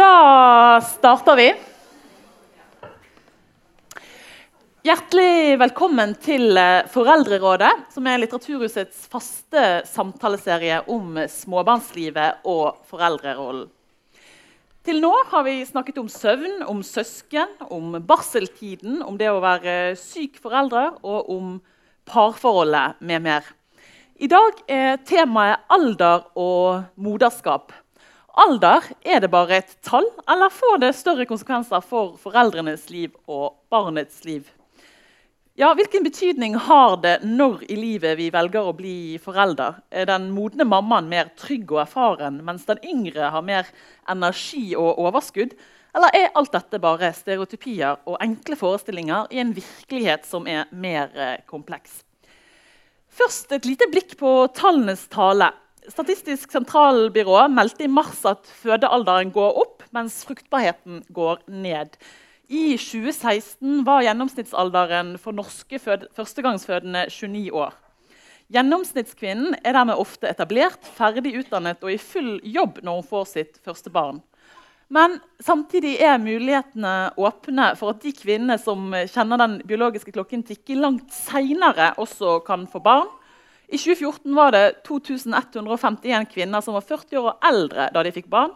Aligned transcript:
Da 0.00 0.80
starter 0.80 1.36
vi. 1.36 1.50
Hjertelig 4.86 5.58
velkommen 5.60 6.14
til 6.24 6.56
eh, 6.56 6.86
Foreldrerådet, 6.88 7.68
som 7.92 8.08
er 8.08 8.22
Litteraturhusets 8.22 9.02
faste 9.12 9.64
samtaleserie 9.90 10.78
om 10.88 11.18
småbarnslivet 11.28 12.48
og 12.48 12.78
foreldrerollen. 12.88 13.68
Til 14.88 15.02
nå 15.04 15.12
har 15.34 15.44
vi 15.44 15.58
snakket 15.68 16.00
om 16.00 16.08
søvn, 16.08 16.62
om 16.64 16.80
søsken, 16.86 17.52
om 17.68 17.98
barseltiden, 18.00 19.02
om 19.04 19.20
det 19.20 19.28
å 19.28 19.44
være 19.44 19.98
syk 20.00 20.40
foreldre 20.40 20.94
og 21.02 21.28
om 21.36 21.52
parforholdet 22.08 23.04
med 23.04 23.28
mer. 23.28 23.52
I 24.16 24.32
dag 24.32 24.64
er 24.64 24.96
temaet 25.04 25.68
alder 25.68 26.24
og 26.40 26.88
moderskap. 26.96 27.76
Alder, 28.38 28.84
er 29.02 29.20
det 29.20 29.30
bare 29.32 29.56
et 29.58 29.72
tall, 29.82 30.06
eller 30.30 30.52
får 30.54 30.78
det 30.84 30.94
større 30.94 31.26
konsekvenser 31.26 31.82
for 31.82 32.14
foreldrenes 32.22 32.86
liv 32.90 33.10
og 33.26 33.56
barnets 33.72 34.22
liv? 34.24 34.46
Ja, 35.58 35.72
Hvilken 35.74 36.06
betydning 36.06 36.54
har 36.54 36.94
det 37.02 37.16
når 37.26 37.64
i 37.66 37.76
livet 37.76 38.14
vi 38.16 38.30
velger 38.32 38.68
å 38.70 38.76
bli 38.76 39.18
forelder? 39.20 39.80
Er 39.90 40.06
den 40.08 40.30
modne 40.32 40.64
mammaen 40.64 41.10
mer 41.10 41.32
trygg 41.36 41.74
og 41.74 41.82
erfaren, 41.82 42.38
mens 42.46 42.64
den 42.70 42.78
yngre 42.86 43.32
har 43.34 43.42
mer 43.44 43.68
energi 44.08 44.76
og 44.78 45.02
overskudd? 45.02 45.56
Eller 45.90 46.14
er 46.14 46.30
alt 46.38 46.54
dette 46.54 46.78
bare 46.80 47.10
stereotypier 47.12 47.98
og 48.06 48.20
enkle 48.22 48.56
forestillinger 48.56 49.26
i 49.34 49.42
en 49.42 49.50
virkelighet 49.56 50.24
som 50.24 50.46
er 50.46 50.70
mer 50.70 51.10
eh, 51.18 51.42
kompleks? 51.50 52.04
Først 53.10 53.50
et 53.52 53.66
lite 53.66 53.90
blikk 53.90 54.14
på 54.20 54.30
tallenes 54.54 55.08
tale. 55.10 55.50
Statistisk 55.90 56.52
sentralbyrå 56.54 57.48
meldte 57.50 57.86
i 57.86 57.90
mars 57.90 58.22
at 58.28 58.46
fødealderen 58.60 59.32
går 59.34 59.56
opp, 59.58 59.82
mens 59.96 60.20
fruktbarheten 60.28 61.02
går 61.14 61.42
ned. 61.50 61.96
I 62.50 62.76
2016 62.78 63.82
var 63.86 64.04
gjennomsnittsalderen 64.06 65.16
for 65.22 65.34
norske 65.34 65.80
førstegangsfødende 65.82 67.06
29 67.10 67.50
år. 67.54 67.74
Gjennomsnittskvinnen 68.50 69.54
er 69.62 69.76
dermed 69.76 69.98
ofte 70.02 70.30
etablert, 70.30 70.82
ferdig 70.96 71.36
utdannet 71.38 71.82
og 71.86 71.92
i 71.94 72.00
full 72.02 72.38
jobb 72.42 72.80
når 72.82 72.98
hun 72.98 73.08
får 73.10 73.28
sitt 73.30 73.60
første 73.62 73.90
barn. 73.94 74.18
Men 74.90 75.20
samtidig 75.42 76.00
er 76.02 76.18
mulighetene 76.18 77.12
åpne 77.18 77.68
for 77.78 77.94
at 77.94 78.02
de 78.02 78.10
kvinnene 78.14 78.58
som 78.58 78.90
kjenner 78.90 79.38
den 79.38 79.60
biologiske 79.62 80.14
klokken 80.14 80.42
tikke 80.46 80.74
langt 80.78 81.14
seinere, 81.14 81.92
også 82.02 82.40
kan 82.46 82.66
få 82.70 82.82
barn. 82.82 83.10
I 83.70 83.78
2014 83.78 84.34
var 84.34 84.50
det 84.50 84.64
2151 84.88 86.26
kvinner 86.32 86.62
som 86.64 86.74
var 86.74 86.82
40 86.82 87.18
år 87.20 87.28
og 87.30 87.44
eldre 87.46 87.86
da 87.94 88.02
de 88.02 88.12
fikk 88.14 88.26
barn. 88.30 88.50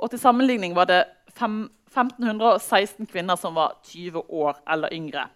Og 0.00 0.10
til 0.10 0.20
sammenligning 0.22 0.72
var 0.76 0.88
det 0.88 1.02
1516 1.36 3.04
kvinner 3.10 3.36
som 3.36 3.58
var 3.58 3.76
20 3.90 4.24
år 4.24 4.56
eller 4.72 4.94
yngre. 4.96 5.26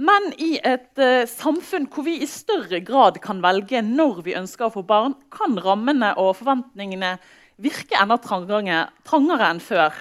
Men 0.00 0.30
i 0.40 0.54
et 0.64 0.96
uh, 0.96 1.28
samfunn 1.28 1.84
hvor 1.92 2.06
vi 2.06 2.16
i 2.22 2.28
større 2.30 2.80
grad 2.80 3.18
kan 3.20 3.42
velge 3.44 3.82
når 3.84 4.22
vi 4.24 4.36
ønsker 4.38 4.70
å 4.70 4.72
få 4.78 4.84
barn, 4.88 5.12
kan 5.28 5.58
rammene 5.60 6.14
og 6.16 6.38
forventningene 6.38 7.18
virke 7.60 7.98
enda 8.00 8.16
trangere, 8.24 8.86
trangere 9.04 9.50
enn 9.52 9.60
før. 9.60 9.92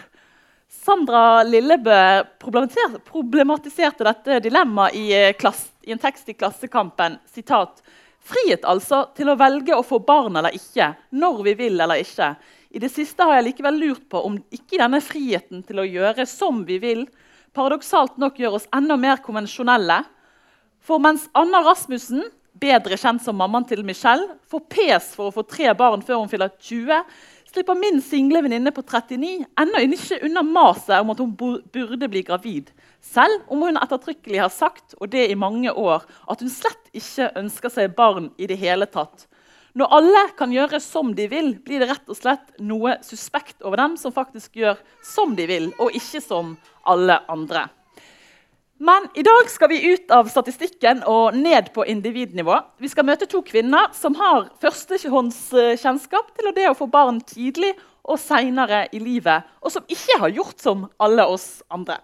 Sandra 0.69 1.41
Lillebø 1.43 1.99
problematiserte 2.39 4.07
dette 4.07 4.39
dilemmaet 4.47 4.95
i, 4.95 5.09
uh, 5.11 5.35
i, 5.83 5.91
en 5.91 6.01
tekst 6.01 6.29
i 6.29 6.35
Klassekampen. 6.37 7.17
Sitat, 7.29 7.83
Frihet 8.29 8.65
altså 8.67 9.05
til 9.17 9.31
å 9.31 9.37
velge 9.39 9.75
å 9.75 9.85
få 9.85 10.01
barn 10.03 10.37
eller 10.37 10.53
ikke, 10.55 10.91
når 11.15 11.43
vi 11.47 11.53
vil 11.61 11.79
eller 11.79 12.01
ikke. 12.03 12.33
I 12.69 12.81
det 12.83 12.91
siste 12.93 13.25
har 13.25 13.39
jeg 13.39 13.47
likevel 13.47 13.79
lurt 13.81 14.03
på 14.11 14.21
om 14.27 14.35
ikke 14.53 14.77
denne 14.77 14.99
friheten 15.01 15.63
til 15.65 15.81
å 15.81 15.87
gjøre 15.87 16.25
som 16.29 16.61
vi 16.67 16.77
vil, 16.83 17.05
paradoksalt 17.55 18.19
nok 18.21 18.37
gjør 18.37 18.59
oss 18.59 18.67
enda 18.75 18.99
mer 18.99 19.23
konvensjonelle. 19.25 20.03
For 20.85 21.01
mens 21.01 21.25
Anna 21.37 21.63
Rasmussen, 21.65 22.27
bedre 22.59 22.97
kjent 22.99 23.23
som 23.23 23.39
mammaen 23.39 23.65
til 23.69 23.81
Michelle, 23.87 24.35
får 24.51 24.65
pes 24.69 25.09
for 25.15 25.29
å 25.29 25.35
få 25.39 25.45
tre 25.47 25.71
barn 25.77 26.03
før 26.05 26.21
hun 26.21 26.29
fyller 26.31 26.51
20, 26.59 27.01
slipper 27.49 27.77
min 27.77 28.01
single 28.01 28.43
venninne 28.45 28.71
på 28.75 28.83
39 28.85 29.45
ennå 29.61 29.81
ikke 29.85 30.21
unna 30.27 30.43
maset 30.45 30.99
om 30.99 31.13
at 31.13 31.23
hun 31.23 31.33
burde 31.35 32.09
bli 32.11 32.21
gravid. 32.27 32.69
Selv 33.01 33.47
om 33.49 33.63
hun 33.65 33.79
ettertrykkelig 33.79 34.43
har 34.43 34.53
sagt 34.53 34.95
og 34.99 35.09
det 35.13 35.29
i 35.31 35.39
mange 35.39 35.71
år, 35.71 36.05
at 36.29 36.43
hun 36.43 36.51
slett 36.53 36.93
ikke 36.93 37.31
ønsker 37.39 37.73
seg 37.73 37.95
barn 37.97 38.29
i 38.37 38.49
det 38.49 38.59
hele 38.61 38.89
tatt. 38.89 39.25
Når 39.77 39.93
alle 39.95 40.23
kan 40.37 40.53
gjøre 40.53 40.79
som 40.81 41.13
de 41.15 41.27
vil, 41.29 41.53
blir 41.65 41.81
det 41.81 41.91
rett 41.91 42.09
og 42.09 42.17
slett 42.17 42.55
noe 42.59 42.97
suspekt 43.05 43.61
over 43.61 43.79
dem 43.79 43.97
som 44.01 44.13
faktisk 44.13 44.57
gjør 44.59 44.79
som 45.05 45.35
de 45.37 45.45
vil, 45.49 45.69
og 45.77 45.93
ikke 45.95 46.21
som 46.25 46.55
alle 46.89 47.19
andre. 47.29 47.67
Men 48.81 49.09
i 49.13 49.23
dag 49.23 49.49
skal 49.51 49.69
vi 49.69 49.93
ut 49.93 50.11
av 50.15 50.29
statistikken 50.31 51.01
og 51.03 51.35
ned 51.35 51.73
på 51.75 51.83
individnivå. 51.91 52.55
Vi 52.79 52.87
skal 52.87 53.03
møte 53.09 53.27
to 53.27 53.41
kvinner 53.43 53.89
som 53.91 54.15
har 54.15 54.45
førstehåndskjennskap 54.63 56.29
til 56.37 56.53
det 56.55 56.69
å 56.69 56.77
få 56.79 56.87
barn 56.87 57.19
tidlig 57.27 57.73
og 58.07 58.15
seinere 58.23 58.85
i 58.95 59.01
livet, 59.03 59.43
og 59.59 59.73
som 59.73 59.83
ikke 59.83 60.21
har 60.21 60.31
gjort 60.31 60.63
som 60.63 60.85
alle 61.03 61.25
oss 61.27 61.59
andre. 61.67 61.99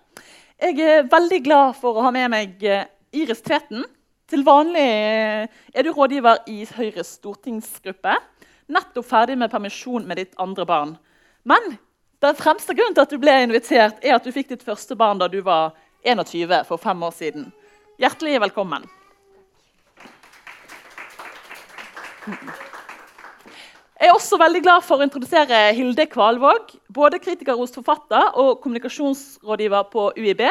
Jeg 0.60 0.76
er 0.84 1.08
veldig 1.08 1.40
glad 1.48 1.80
for 1.80 1.96
å 1.96 2.04
ha 2.04 2.12
med 2.12 2.34
meg 2.36 2.68
Iris 3.16 3.46
Tveten, 3.48 3.88
til 4.28 4.44
vanlig 4.44 4.84
er 4.84 5.88
du 5.88 5.94
rådgiver 5.96 6.44
i 6.52 6.68
Høyres 6.76 7.16
stortingsgruppe. 7.22 8.20
Nettopp 8.68 9.08
ferdig 9.08 9.40
med 9.40 9.54
permisjon 9.54 10.04
med 10.10 10.20
ditt 10.20 10.36
andre 10.42 10.68
barn. 10.68 10.96
Men 11.48 11.78
den 12.26 12.36
fremste 12.36 12.76
grunnen 12.76 12.96
til 12.98 13.06
at 13.06 13.12
du 13.16 13.20
ble 13.22 13.40
invitert, 13.46 14.00
er 14.04 14.18
at 14.18 14.28
du 14.28 14.34
fikk 14.36 14.52
ditt 14.52 14.66
første 14.66 14.98
barn 15.00 15.22
da 15.22 15.32
du 15.32 15.40
var 15.46 15.72
21 16.06 16.64
for 16.68 16.78
fem 16.78 17.04
år 17.04 17.14
siden. 17.16 17.50
Hjertelig 18.00 18.38
velkommen. 18.44 18.86
Jeg 23.96 24.12
er 24.12 24.14
også 24.14 24.38
veldig 24.38 24.62
glad 24.66 24.84
for 24.86 25.00
å 25.00 25.06
introdusere 25.06 25.72
Hilde 25.78 26.06
Kvalvåg, 26.12 26.74
både 26.94 27.20
kritiker 27.24 27.58
hos 27.58 27.74
forfatter 27.74 28.36
og 28.38 28.60
kommunikasjonsrådgiver 28.62 29.88
på 29.94 30.10
UiB. 30.20 30.44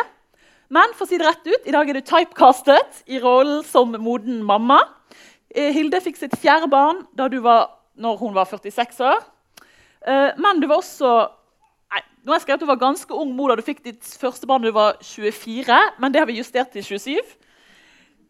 Men 0.74 0.94
for 0.96 1.04
å 1.04 1.10
si 1.10 1.18
det 1.20 1.28
rett 1.28 1.46
ut, 1.46 1.66
i 1.68 1.74
dag 1.74 1.88
er 1.90 1.98
du 1.98 2.02
typecastet 2.02 3.04
i 3.06 3.20
rollen 3.22 3.62
som 3.68 3.92
moden 4.00 4.40
mamma. 4.46 4.80
Eh, 5.54 5.70
Hilde 5.76 6.00
fikk 6.02 6.18
sitt 6.18 6.34
fjerde 6.40 6.70
barn 6.72 7.04
da 7.14 7.28
du 7.30 7.38
var, 7.44 7.68
når 8.00 8.18
hun 8.22 8.34
var 8.34 8.48
46 8.50 9.02
år. 9.04 9.22
Eh, 10.08 10.30
men 10.40 10.62
du 10.62 10.66
var 10.66 10.80
også 10.80 11.12
nå 12.24 12.32
har 12.32 12.38
jeg 12.38 12.46
skrevet 12.46 12.62
at 12.62 12.64
du 12.64 12.70
var 12.70 12.80
ganske 12.80 13.16
ung 13.20 13.32
mor 13.36 13.52
da 13.52 13.58
du 13.60 13.66
fikk 13.66 13.82
ditt 13.84 14.12
første 14.16 14.48
barn 14.48 14.64
da 14.64 14.70
du 14.70 14.76
var 14.76 14.94
24. 15.04 15.80
Men 16.00 16.12
det 16.12 16.22
har 16.22 16.28
vi 16.30 16.38
justert 16.38 16.70
til 16.72 16.84
27. 16.86 17.18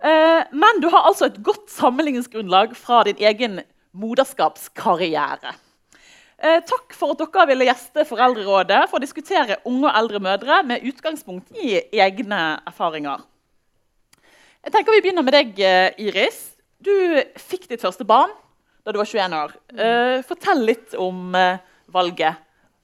Eh, 0.05 0.41
men 0.51 0.81
du 0.83 0.89
har 0.91 1.07
altså 1.07 1.29
et 1.29 1.39
godt 1.47 1.71
sammenligningsgrunnlag 1.71 2.75
fra 2.77 3.05
din 3.07 3.23
egen 3.23 3.61
moderskapskarriere. 3.95 5.55
Eh, 6.43 6.59
takk 6.67 6.97
for 6.99 7.15
at 7.15 7.23
dere 7.23 7.47
ville 7.53 7.69
gjeste 7.69 8.05
Foreldrerådet 8.09 8.83
for 8.91 8.99
å 8.99 9.05
diskutere 9.05 9.61
unge 9.63 9.87
og 9.87 10.01
eldre 10.01 10.21
mødre 10.27 10.59
med 10.67 10.83
utgangspunkt 10.91 11.55
i 11.55 11.79
egne 11.95 12.41
erfaringer. 12.67 13.23
Jeg 14.65 14.75
tenker 14.75 14.97
Vi 14.97 15.05
begynner 15.05 15.23
med 15.23 15.39
deg, 15.39 15.61
eh, 15.61 15.93
Iris. 16.03 16.57
Du 16.83 17.23
fikk 17.39 17.69
ditt 17.69 17.81
første 17.81 18.05
barn 18.05 18.33
da 18.85 18.93
du 18.93 18.99
var 18.99 19.07
21 19.07 19.33
år. 19.33 19.55
Fortell 20.29 20.67
litt 20.67 20.95
om 21.01 21.33
valget. 21.89 22.37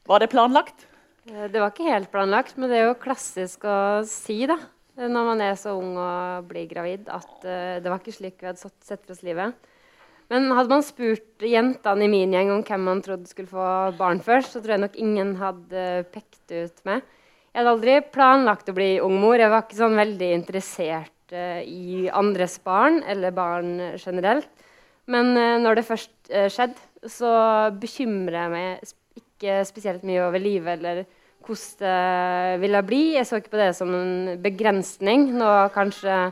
Var 0.08 0.18
det 0.18 0.30
planlagt? 0.30 0.86
Eh, 1.30 1.46
det 1.50 1.62
var 1.62 1.72
ikke 1.72 1.90
helt 1.90 2.10
planlagt, 2.12 2.56
men 2.58 2.70
det 2.70 2.80
er 2.80 2.88
jo 2.88 3.00
klassisk 3.00 3.66
å 3.68 4.02
si 4.08 4.42
da, 4.50 4.58
når 5.00 5.28
man 5.32 5.42
er 5.44 5.58
så 5.58 5.76
ung 5.78 5.94
og 6.00 6.48
blir 6.50 6.66
gravid, 6.68 7.06
at 7.08 7.44
uh, 7.46 7.78
det 7.80 7.88
var 7.88 8.00
ikke 8.02 8.12
slik 8.12 8.40
vi 8.40 8.50
hadde 8.50 8.60
sett 8.60 9.04
for 9.04 9.14
oss 9.14 9.22
livet. 9.24 9.54
Men 10.30 10.50
hadde 10.54 10.70
man 10.70 10.84
spurt 10.86 11.42
jentene 11.42 12.04
i 12.06 12.10
min 12.10 12.34
gjeng 12.34 12.50
om 12.52 12.64
hvem 12.66 12.84
man 12.86 13.00
trodde 13.02 13.30
skulle 13.30 13.50
få 13.50 13.94
barn 13.98 14.20
først, 14.22 14.52
så 14.52 14.60
tror 14.60 14.76
jeg 14.76 14.82
nok 14.84 14.98
ingen 15.00 15.32
hadde 15.40 15.86
pekt 16.12 16.52
ut 16.52 16.84
meg. 16.86 17.06
Jeg 17.50 17.58
hadde 17.62 17.72
aldri 17.72 17.96
planlagt 18.14 18.70
å 18.70 18.76
bli 18.76 18.90
ung 19.02 19.16
mor. 19.22 19.40
Jeg 19.40 19.50
var 19.50 19.64
ikke 19.64 19.80
sånn 19.80 19.98
veldig 19.98 20.28
interessert 20.36 21.34
uh, 21.34 21.62
i 21.64 22.10
andres 22.12 22.58
barn 22.62 23.00
eller 23.10 23.34
barn 23.34 23.72
generelt. 23.98 24.50
Men 25.10 25.32
uh, 25.38 25.56
når 25.62 25.80
det 25.80 25.88
først 25.88 26.14
skjedde, 26.30 26.78
så 27.08 27.32
bekymrer 27.80 28.36
jeg 28.36 28.52
meg 28.52 28.92
ikke 29.16 29.62
spesielt 29.66 30.04
mye 30.06 30.20
over 30.26 30.42
livet 30.42 30.76
eller 30.76 31.06
hvordan 31.46 31.80
det 31.82 32.60
ville 32.62 32.82
bli. 32.86 33.02
Jeg 33.16 33.26
så 33.28 33.40
ikke 33.40 33.54
på 33.54 33.60
det 33.60 33.72
som 33.78 33.92
en 33.94 34.36
begrensning, 34.42 35.30
noe 35.38 35.68
kanskje 35.74 36.30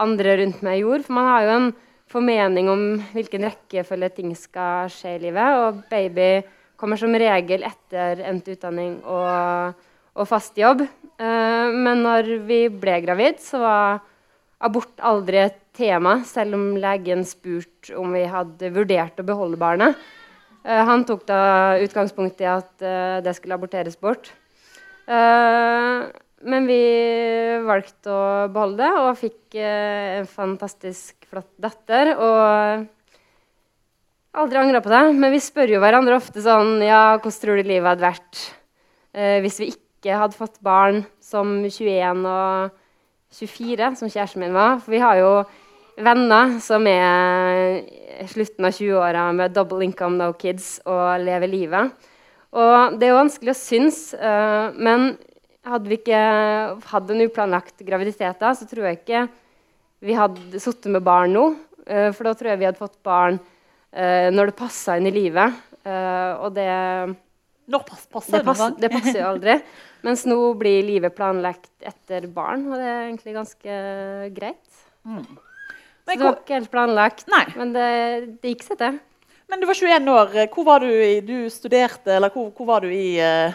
andre 0.00 0.36
rundt 0.40 0.62
meg 0.66 0.82
gjorde. 0.82 1.06
For 1.06 1.16
man 1.16 1.30
har 1.30 1.46
jo 1.46 1.54
en 1.54 1.70
formening 2.14 2.68
om 2.70 2.84
hvilken 3.14 3.46
rekkefølge 3.48 4.10
ting 4.18 4.34
skal 4.38 4.90
skje 4.92 5.16
i 5.16 5.22
livet. 5.26 5.60
Og 5.60 5.82
baby 5.90 6.44
kommer 6.80 7.00
som 7.00 7.14
regel 7.14 7.64
etter 7.66 8.22
endt 8.26 8.50
utdanning 8.54 8.98
og, 9.02 9.76
og 10.14 10.28
fast 10.28 10.58
jobb. 10.60 10.84
Uh, 11.14 11.70
men 11.70 12.02
når 12.04 12.34
vi 12.48 12.66
ble 12.68 12.98
gravid, 13.04 13.38
så 13.42 13.62
var 13.62 14.02
abort 14.64 14.98
aldri 15.04 15.44
et 15.44 15.60
tema, 15.74 16.20
selv 16.26 16.56
om 16.56 16.74
legen 16.78 17.24
spurte 17.26 17.96
om 17.98 18.14
vi 18.14 18.24
hadde 18.30 18.70
vurdert 18.74 19.18
å 19.20 19.26
beholde 19.26 19.58
barnet. 19.60 19.98
Eh, 20.64 20.84
han 20.88 21.04
tok 21.04 21.26
da 21.28 21.76
utgangspunkt 21.84 22.40
i 22.40 22.48
at 22.48 22.84
eh, 22.84 23.20
det 23.24 23.34
skulle 23.36 23.56
aborteres 23.58 23.98
bort. 24.00 24.30
Eh, 25.04 26.04
men 26.44 26.68
vi 26.68 26.80
valgte 27.64 28.12
å 28.12 28.24
beholde 28.52 28.84
det 28.84 28.92
og 29.00 29.16
fikk 29.20 29.56
en 29.60 30.26
fantastisk 30.28 31.28
flott 31.28 31.52
datter. 31.60 32.12
Og 32.16 32.84
aldri 34.40 34.60
angra 34.60 34.82
på 34.84 34.92
det. 34.92 35.02
Men 35.16 35.32
vi 35.32 35.40
spør 35.40 35.76
jo 35.76 35.80
hverandre 35.84 36.18
ofte 36.18 36.44
sånn 36.44 36.82
Ja, 36.84 37.16
hvordan 37.16 37.40
tror 37.40 37.60
du 37.60 37.64
livet 37.64 37.88
hadde 37.94 38.08
vært 38.10 38.42
hvis 39.14 39.60
vi 39.62 39.70
ikke 39.70 40.16
hadde 40.18 40.36
fått 40.36 40.58
barn 40.66 41.04
som 41.22 41.62
21 41.62 42.26
og 42.26 42.74
24, 43.32 43.92
som 44.02 44.10
kjæresten 44.10 44.42
min 44.42 44.56
var? 44.58 44.82
For 44.84 44.92
vi 44.92 45.00
har 45.00 45.16
jo 45.22 45.30
venner 45.96 46.58
som 46.60 46.84
er 46.90 47.86
slutten 48.30 48.66
av 48.66 48.74
20-åra 48.74 49.28
med 49.36 49.54
double 49.56 49.84
income, 49.86 50.18
no 50.18 50.32
kids 50.38 50.76
og 50.88 51.22
leve 51.24 51.48
livet. 51.50 52.10
Og 52.54 52.98
det 52.98 53.08
er 53.08 53.14
jo 53.14 53.22
vanskelig 53.22 53.54
å 53.54 53.58
synes, 53.58 54.00
uh, 54.14 54.70
men 54.78 55.14
hadde 55.66 55.90
vi 55.90 55.98
ikke 55.98 56.20
hatt 56.90 57.10
en 57.10 57.24
uplanlagt 57.24 57.82
graviditet 57.86 58.38
da, 58.42 58.52
så 58.54 58.68
tror 58.68 58.88
jeg 58.88 59.00
ikke 59.00 59.24
vi 60.04 60.14
hadde 60.14 60.60
sittet 60.60 60.92
med 60.92 61.02
barn 61.06 61.34
nå. 61.34 61.48
Uh, 61.88 62.10
for 62.14 62.28
da 62.28 62.34
tror 62.38 62.52
jeg 62.52 62.62
vi 62.62 62.68
hadde 62.68 62.80
fått 62.80 63.00
barn 63.06 63.40
uh, 63.40 64.28
når 64.30 64.52
det 64.52 64.58
passa 64.60 64.98
inn 65.00 65.10
i 65.10 65.14
livet. 65.14 65.62
Og 65.84 66.46
det, 66.56 66.64
Når 67.68 67.82
pass, 67.84 68.06
passer 68.08 68.38
det, 68.38 68.44
pass, 68.46 68.62
det 68.80 68.88
passer 68.88 69.18
jo 69.18 69.26
aldri. 69.34 69.58
Mens 70.06 70.22
nå 70.24 70.38
blir 70.56 70.78
livet 70.86 71.12
planlagt 71.12 71.84
etter 71.84 72.24
barn, 72.32 72.64
og 72.70 72.80
det 72.80 72.86
er 72.88 73.02
egentlig 73.02 73.34
ganske 73.36 73.76
greit. 74.32 74.80
Men, 76.04 76.18
det 76.18 76.24
var 76.26 76.38
ikke 76.40 76.58
helt 76.58 76.72
planlagt, 76.72 77.26
Nei. 77.32 77.44
men 77.56 77.72
det, 77.72 77.90
det 78.42 78.54
gikk 78.54 78.64
seg 78.66 78.80
til. 78.80 78.98
men 79.48 79.60
du 79.62 79.66
var 79.68 79.78
21 79.78 80.10
år. 80.12 80.34
Hvor 80.52 80.66
var 80.66 80.84
du 80.84 80.90
i 80.90 81.20
Du 81.24 81.48
studerte, 81.52 82.12
eller 82.12 82.32
hvor, 82.34 82.50
hvor 82.56 82.68
var 82.74 82.84
du 82.84 82.92
i 82.92 83.16
uh... 83.20 83.54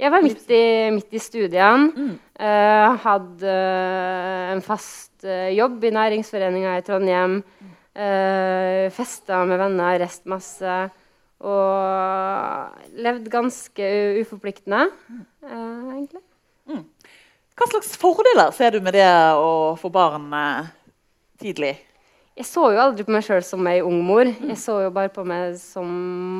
Jeg 0.00 0.10
var 0.10 0.24
midt 0.24 0.48
i, 0.50 0.64
midt 0.90 1.12
i 1.14 1.20
studiene. 1.22 1.92
Mm. 1.94 2.14
Uh, 2.34 2.96
hadde 3.04 3.46
eh, 3.46 4.48
en 4.56 4.62
fast 4.64 5.22
uh, 5.22 5.52
jobb 5.54 5.84
i 5.86 5.92
næringsforeninga 5.94 6.72
i 6.80 6.82
Trondheim. 6.82 7.38
Uh, 7.94 8.90
festa 8.96 9.44
med 9.46 9.60
venner, 9.60 10.00
reist 10.02 10.26
masse. 10.26 10.80
Og 11.44 12.98
levd 13.04 13.28
ganske 13.30 13.88
uforpliktende, 14.22 14.86
egentlig. 15.44 16.22
Hva 17.54 17.68
slags 17.70 17.92
fordeler 18.00 18.50
ser 18.54 18.74
du 18.74 18.80
med 18.82 18.96
det 18.96 19.06
å 19.38 19.74
få 19.78 19.90
barn 19.94 20.26
eh, 20.34 20.70
tidlig? 21.40 21.74
Jeg 22.34 22.48
så 22.48 22.64
jo 22.74 22.80
aldri 22.82 23.04
på 23.06 23.12
meg 23.14 23.22
sjøl 23.22 23.44
som 23.46 23.66
ei 23.70 23.78
ung 23.84 24.00
mor. 24.02 24.26
Jeg 24.26 24.56
så 24.58 24.80
jo 24.82 24.90
bare 24.94 25.12
på 25.14 25.22
meg 25.26 25.54
som 25.60 25.86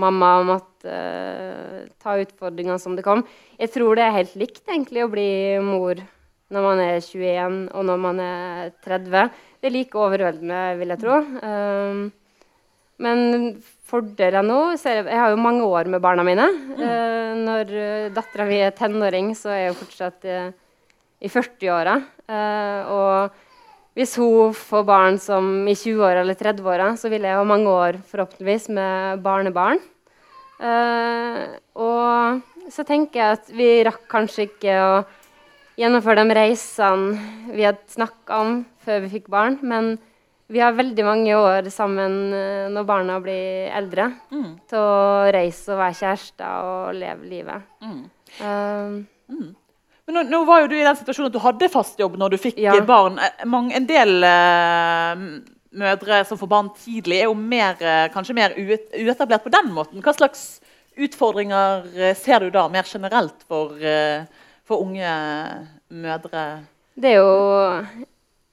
mamma 0.01 0.33
og 0.41 0.49
måtte 0.49 0.91
uh, 0.91 1.85
ta 2.03 2.17
utfordringene 2.19 2.81
som 2.83 2.97
det 2.99 3.05
kom. 3.07 3.23
Jeg 3.61 3.71
tror 3.77 3.95
det 3.95 4.07
er 4.07 4.17
helt 4.17 4.35
likt 4.41 4.65
egentlig 4.67 5.05
å 5.05 5.13
bli 5.13 5.29
mor 5.63 6.03
når 6.55 6.67
man 6.67 6.83
er 6.83 6.99
21 6.99 7.61
og 7.71 7.87
når 7.87 8.03
man 8.03 8.21
er 8.25 8.75
30. 8.85 9.31
Det 9.63 9.71
er 9.71 9.75
like 9.75 10.03
overveldende, 10.03 10.65
vil 10.81 10.93
jeg 10.95 11.03
tro. 11.05 11.21
Um, 11.47 12.03
men 13.05 13.23
fordeler 13.91 14.45
nå 14.47 14.59
ser 14.79 15.01
jeg, 15.01 15.07
jeg 15.11 15.23
har 15.23 15.33
jo 15.33 15.41
mange 15.43 15.67
år 15.67 15.89
med 15.95 16.03
barna 16.03 16.27
mine. 16.27 16.51
Uh, 16.75 17.39
når 17.39 17.71
uh, 17.71 18.11
dattera 18.15 18.51
mi 18.51 18.59
er 18.67 18.75
tenåring, 18.75 19.33
så 19.39 19.55
er 19.55 19.63
jeg 19.63 19.73
jo 19.73 19.81
fortsatt 19.85 20.27
uh, 20.27 20.53
i 21.25 21.31
40-åra. 21.31 21.97
Eh, 22.25 22.93
og 22.93 23.43
hvis 23.95 24.17
hun 24.19 24.55
får 24.59 24.87
barn 24.89 25.19
som 25.23 25.51
i 25.71 25.75
20-åra 25.79 26.23
eller 26.25 26.35
30-åra, 26.39 26.93
så 26.99 27.11
vil 27.13 27.23
jeg 27.23 27.37
ha 27.39 27.45
mange 27.47 27.71
år 27.71 28.01
forhåpentligvis 28.11 28.69
med 28.75 29.23
barnebarn. 29.23 29.79
Uh, 30.59 31.59
og 31.79 32.41
så 32.73 32.85
tenker 32.87 33.21
jeg 33.21 33.39
at 33.39 33.53
vi 33.55 33.69
rakk 33.87 34.05
kanskje 34.11 34.47
ikke 34.49 34.75
å 34.81 34.97
gjennomføre 35.79 36.23
de 36.23 36.35
reisene 36.39 37.53
vi 37.55 37.67
hadde 37.67 37.83
snakka 37.91 38.39
om 38.45 38.61
før 38.85 39.03
vi 39.05 39.11
fikk 39.17 39.27
barn, 39.33 39.59
men 39.67 39.97
vi 40.53 40.61
har 40.61 40.77
veldig 40.77 41.05
mange 41.07 41.35
år 41.35 41.67
sammen 41.73 42.15
eh, 42.37 42.67
når 42.71 42.85
barna 42.87 43.15
blir 43.25 43.71
eldre, 43.75 44.11
Mm. 44.31 44.51
til 44.69 44.79
å 44.79 45.33
reise 45.33 45.73
og 45.73 45.79
være 45.81 45.97
kjærester 46.03 46.67
og 46.69 46.95
leve 46.99 47.25
livet. 47.31 47.63
Mm. 47.81 48.03
Eh, 48.45 49.39
Men 50.07 50.19
nå, 50.19 50.23
nå 50.29 50.41
var 50.45 50.65
jo 50.65 50.71
du 50.73 50.77
i 50.77 50.85
den 50.85 50.97
situasjonen 50.99 51.31
at 51.31 51.37
du 51.37 51.41
hadde 51.41 51.71
fast 51.73 52.01
jobb 52.01 52.19
når 52.21 52.35
du 52.35 52.39
fikk 52.41 52.59
Ja. 52.61 52.77
barn. 52.85 53.19
Eh, 53.19 53.77
en 53.79 53.87
del 53.89 54.13
uh, 54.21 55.23
mødre 55.73 56.25
som 56.29 56.39
får 56.39 56.51
barn 56.51 56.71
tidlig, 56.77 57.23
er 57.23 57.31
jo 57.31 57.35
mer, 57.35 57.77
eh, 57.81 58.09
kanskje 58.13 58.37
mer 58.37 58.53
uet, 58.57 58.93
uetablert 58.93 59.43
på 59.45 59.51
den 59.51 59.73
måten. 59.73 60.03
Hva 60.05 60.13
slags 60.15 60.61
utfordringer 60.95 62.15
ser 62.15 62.45
du 62.45 62.51
da 62.51 62.69
mer 62.69 62.85
generelt 62.87 63.43
for, 63.49 63.73
uh, 63.81 64.27
for 64.65 64.85
unge 64.85 65.09
mødre? 65.91 66.45
Det 66.95 67.11
er 67.11 67.19
jo 67.19 68.05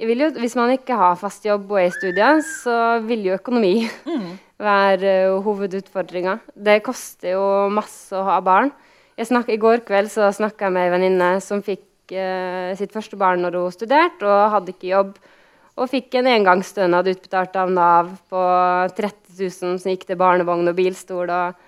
jo, 0.02 0.30
Hvis 0.40 0.56
man 0.56 0.72
ikke 0.74 0.96
har 0.98 1.16
fast 1.16 1.44
jobb 1.46 1.70
og 1.70 1.78
er 1.78 1.92
i 1.92 1.94
studiet, 1.94 2.46
så 2.64 3.02
vil 3.06 3.28
jo 3.28 3.36
økonomi 3.38 3.88
være 4.58 5.36
uh, 5.36 5.44
hovedutfordringa. 5.46 6.40
Det 6.56 6.82
koster 6.82 7.36
jo 7.36 7.70
masse 7.70 8.16
å 8.18 8.24
ha 8.26 8.40
barn. 8.42 8.72
I 9.22 9.58
går 9.62 9.84
kveld 9.86 10.10
så 10.10 10.32
snakka 10.34 10.68
jeg 10.68 10.74
med 10.74 10.88
ei 10.88 10.94
venninne 10.96 11.30
som 11.46 11.62
fikk 11.62 12.14
eh, 12.14 12.74
sitt 12.80 12.94
første 12.94 13.18
barn 13.20 13.44
når 13.46 13.60
hun 13.60 13.76
studerte, 13.76 14.26
og 14.26 14.54
hadde 14.56 14.74
ikke 14.74 14.92
jobb. 14.92 15.18
Og 15.78 15.90
fikk 15.90 16.18
en 16.20 16.28
engangsstønad 16.28 17.08
utbetalt 17.08 17.56
av 17.56 17.70
Nav 17.72 18.10
på 18.30 18.42
30 18.98 19.38
000 19.38 19.78
som 19.80 19.92
gikk 19.92 20.08
til 20.10 20.20
barnevogn 20.20 20.68
og 20.68 20.76
bilstol. 20.76 21.30
og 21.30 21.68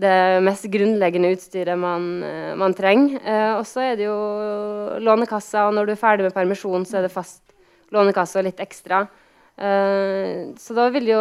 det 0.00 0.42
mest 0.46 0.68
grunnleggende 0.70 1.32
utstyret 1.34 1.78
man, 1.78 2.22
eh, 2.22 2.54
man 2.54 2.74
trenger. 2.74 3.20
Eh, 3.24 3.54
og 3.58 3.66
så 3.66 3.80
er 3.80 3.96
det 3.96 4.06
jo 4.06 4.98
Lånekassa, 5.00 5.66
og 5.66 5.74
når 5.74 5.86
du 5.86 5.92
er 5.92 6.02
ferdig 6.04 6.24
med 6.24 6.34
permisjon, 6.34 6.86
så 6.86 6.98
er 6.98 7.02
det 7.02 7.12
fast 7.12 7.42
lånekasse 7.90 8.38
og 8.38 8.46
litt 8.46 8.60
ekstra. 8.60 9.08
Eh, 9.58 10.54
så 10.58 10.74
da 10.74 10.88
vil 10.90 11.10
jo 11.10 11.20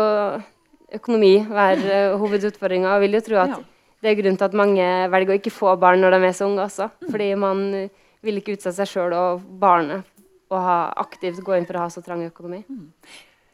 økonomi 0.93 1.45
være 1.45 2.13
uh, 2.13 2.17
hovedutfordringa. 2.17 2.95
Og 2.95 3.01
vil 3.01 3.17
jo 3.17 3.21
tro 3.21 3.35
at 3.37 3.49
Ja. 3.49 3.59
Det 3.99 4.11
er 4.11 4.19
grunnen 4.19 4.39
til 4.39 4.47
at 4.47 4.57
mange 4.57 4.85
velger 5.11 5.33
å 5.33 5.39
ikke 5.39 5.53
få 5.53 5.73
barn 5.79 5.99
når 6.03 6.15
de 6.15 6.27
er 6.29 6.37
så 6.37 6.47
unge 6.47 6.63
også. 6.65 6.89
Fordi 7.09 7.33
man 7.39 7.65
eh, 7.75 7.89
vil 8.25 8.39
ikke 8.39 8.55
utsette 8.55 8.77
seg 8.79 8.91
sjøl 8.93 9.15
og 9.15 9.43
barnet 9.59 10.07
og 10.49 10.61
ha, 10.65 10.77
aktivt 11.03 11.43
gå 11.45 11.57
inn 11.57 11.67
for 11.67 11.77
å 11.77 11.83
ha 11.85 11.91
så 11.93 12.01
trang 12.01 12.23
økonomi. 12.25 12.63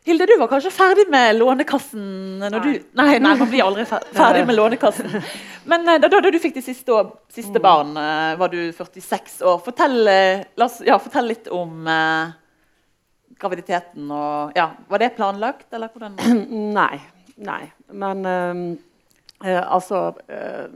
Hilde, 0.06 0.28
du 0.30 0.36
var 0.38 0.52
kanskje 0.52 0.70
ferdig 0.70 1.08
med 1.10 1.34
Lånekassen 1.40 2.04
når 2.44 2.62
du 2.62 2.70
Nei, 2.96 3.18
nei, 3.18 3.32
man 3.34 3.50
blir 3.50 3.66
aldri 3.66 3.88
ferdig 4.20 4.46
med 4.46 4.56
Lånekassen. 4.60 5.18
Men 5.66 5.90
eh, 5.90 6.00
da, 6.02 6.12
da 6.14 6.22
du 6.22 6.40
fikk 6.42 6.60
ditt 6.60 6.68
siste, 6.68 7.02
siste 7.34 7.62
barn, 7.64 7.96
eh, 7.98 8.36
var 8.38 8.54
du 8.54 8.60
46 8.70 9.40
år. 9.50 9.60
Fortell, 9.66 9.98
eh, 10.12 10.46
la 10.62 10.70
oss, 10.70 10.78
ja, 10.86 11.00
fortell 11.02 11.32
litt 11.34 11.50
om 11.50 11.90
eh, 11.90 12.36
graviditeten 13.42 14.12
og 14.14 14.56
ja, 14.56 14.70
Var 14.88 15.02
det 15.02 15.16
planlagt, 15.18 15.68
eller 15.74 15.90
hvordan? 15.90 16.20
Nei. 16.80 17.00
Nei. 17.36 17.64
Men 17.92 18.22
ehm, 18.30 18.68
eh, 19.44 19.62
altså 19.62 20.14
eh, 20.30 20.68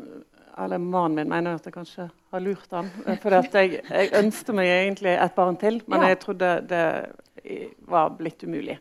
Eller 0.59 0.77
mannen 0.77 1.15
min 1.15 1.29
mener 1.29 1.55
at 1.55 1.63
jeg 1.65 1.73
kanskje 1.73 2.09
har 2.31 2.41
lurt 2.43 2.71
han. 2.75 2.89
eh, 3.07 3.15
For 3.21 3.31
jeg, 3.31 3.81
jeg 3.89 4.11
ønsket 4.19 4.55
meg 4.55 4.67
egentlig 4.67 5.13
et 5.15 5.35
barn 5.35 5.55
til, 5.57 5.81
men 5.87 6.01
Ja. 6.01 6.07
jeg 6.09 6.19
trodde 6.19 6.67
det 6.67 6.85
var 7.87 8.09
blitt 8.19 8.43
umulig. 8.43 8.75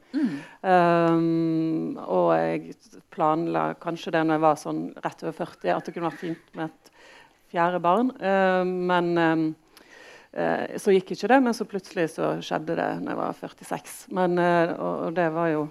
Ehm, 0.67 1.97
og 2.03 2.33
jeg 2.35 2.75
planla 3.15 3.75
kanskje 3.81 4.13
det 4.13 4.25
når 4.27 4.35
jeg 4.35 4.45
var 4.45 4.59
sånn 4.61 4.83
rett 5.05 5.23
over 5.25 5.37
40, 5.39 5.71
at 5.77 5.87
det 5.87 5.95
kunne 5.95 6.11
vært 6.11 6.21
fint 6.25 6.51
med 6.59 6.69
et 6.69 6.91
fjerde 7.55 7.81
barn. 7.81 8.11
Uh, 8.21 8.65
men 8.67 9.13
um, 9.19 9.45
uh, 10.37 10.67
så 10.77 10.93
gikk 10.93 11.15
ikke 11.15 11.31
det, 11.33 11.39
men 11.47 11.57
så 11.57 11.65
plutselig 11.71 12.11
så 12.17 12.35
skjedde 12.45 12.77
det 12.77 12.89
når 13.01 13.15
jeg 13.15 13.21
var 13.23 13.39
46. 13.41 13.95
Men, 14.19 14.39
uh, 14.43 14.75
og, 14.77 14.95
og 15.07 15.17
det 15.17 15.29
var 15.33 15.49
jo 15.55 15.63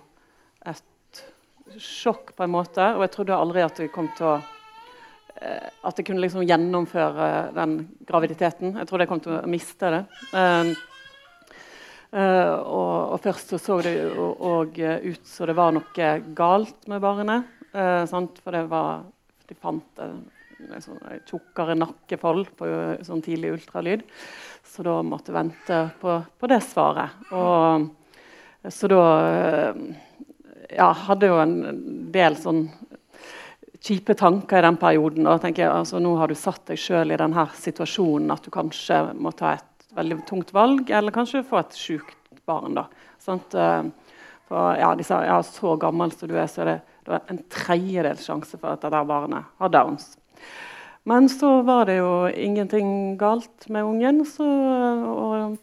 sjokk 1.82 2.34
på 2.38 2.46
en 2.46 2.54
måte. 2.54 2.86
Og 2.96 3.06
jeg 3.06 3.14
trodde 3.16 3.40
aldri 3.40 3.64
at 3.66 3.82
jeg 3.82 3.92
kom 3.94 4.10
til 4.18 4.30
å 4.32 4.36
eh, 4.38 5.68
At 5.88 6.00
jeg 6.00 6.08
kunne 6.08 6.24
liksom 6.24 6.46
gjennomføre 6.48 7.52
den 7.56 7.80
graviditeten. 8.08 8.78
Jeg 8.80 8.90
trodde 8.90 9.06
jeg 9.06 9.12
kom 9.12 9.24
til 9.24 9.38
å 9.38 9.44
miste 9.50 9.92
det. 9.94 10.02
Um, 10.32 10.72
eh, 12.12 12.56
og, 12.56 13.14
og 13.14 13.20
først 13.26 13.54
så, 13.54 13.62
så 13.62 13.82
det 13.86 13.98
eh, 14.00 15.12
ut 15.12 15.30
som 15.30 15.52
det 15.52 15.58
var 15.58 15.76
noe 15.76 16.10
galt 16.38 16.90
med 16.90 17.04
barnet. 17.04 17.54
eh? 17.74 18.04
For 18.42 18.56
det 18.56 18.66
var 18.72 19.06
De 19.48 19.56
fant 19.56 20.02
en 20.04 20.26
sånn 20.82 21.00
tjukkere 21.28 21.76
nakkefold 21.78 22.52
på 22.58 22.68
eh, 22.68 23.06
sånn 23.06 23.24
tidlig 23.26 23.54
ultralyd. 23.58 24.04
Så 24.68 24.86
da 24.86 25.00
måtte 25.06 25.32
jeg 25.32 25.38
vente 25.38 25.80
på, 26.02 26.18
på 26.40 26.50
det 26.52 26.60
svaret. 26.66 27.30
Og, 27.36 27.88
så 28.74 28.90
da 28.92 29.04
eh, 29.28 29.82
ja, 30.76 30.92
hadde 31.08 31.30
jo 31.32 31.40
en 31.42 31.58
del 32.14 32.38
sånn 32.40 32.66
kjipe 33.84 34.16
tanker 34.18 34.60
i 34.60 34.66
den 34.66 34.80
perioden. 34.82 35.28
Og 35.30 35.42
tenker 35.44 35.66
jeg, 35.66 35.74
altså, 35.74 36.02
nå 36.04 36.16
har 36.20 36.32
du 36.32 36.38
satt 36.38 36.66
deg 36.70 36.82
sjøl 36.82 37.14
i 37.14 37.20
denne 37.20 37.48
situasjonen 37.58 38.34
at 38.34 38.46
du 38.46 38.52
kanskje 38.54 39.02
må 39.16 39.32
ta 39.38 39.56
et 39.58 39.88
veldig 39.98 40.20
tungt 40.30 40.54
valg, 40.54 40.90
eller 40.94 41.16
kanskje 41.16 41.46
få 41.48 41.62
et 41.62 41.78
sjukt 41.78 42.44
barn. 42.50 42.78
da. 42.78 42.88
Sant? 43.24 43.56
Eh, 43.56 43.90
For, 44.48 44.78
ja, 44.80 44.94
sa 45.04 45.26
ja, 45.26 45.42
så 45.44 45.74
gammel 45.76 46.14
som 46.16 46.30
du 46.30 46.38
er, 46.38 46.48
så 46.48 46.62
er 46.64 46.70
det, 46.70 46.76
det 47.04 47.18
en 47.28 47.42
tredjedels 47.52 48.24
sjanse 48.24 48.56
for 48.56 48.78
at 48.78 48.86
dette 48.86 49.02
barnet 49.04 49.44
har 49.60 49.74
Downs. 49.74 50.14
Men 51.04 51.28
så 51.28 51.50
var 51.68 51.90
det 51.90 51.98
jo 51.98 52.30
ingenting 52.32 53.18
galt 53.20 53.68
med 53.68 53.84
ungen, 53.84 54.22
så, 54.24 54.48
og, 55.12 55.58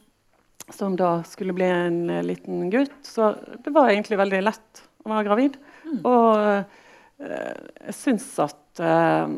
som 0.68 0.98
da 1.00 1.22
skulle 1.24 1.56
bli 1.56 1.64
en 1.64 2.12
liten 2.28 2.68
gutt. 2.72 3.00
Så 3.08 3.32
det 3.64 3.72
var 3.72 3.88
egentlig 3.88 4.20
veldig 4.20 4.42
lett 4.50 4.84
være 5.12 5.26
gravid. 5.28 5.58
Mm. 5.84 6.00
Og 6.08 6.28
eh, 6.40 7.60
jeg 7.90 7.96
syns 7.98 8.26
at, 8.42 8.82
eh, 8.82 9.36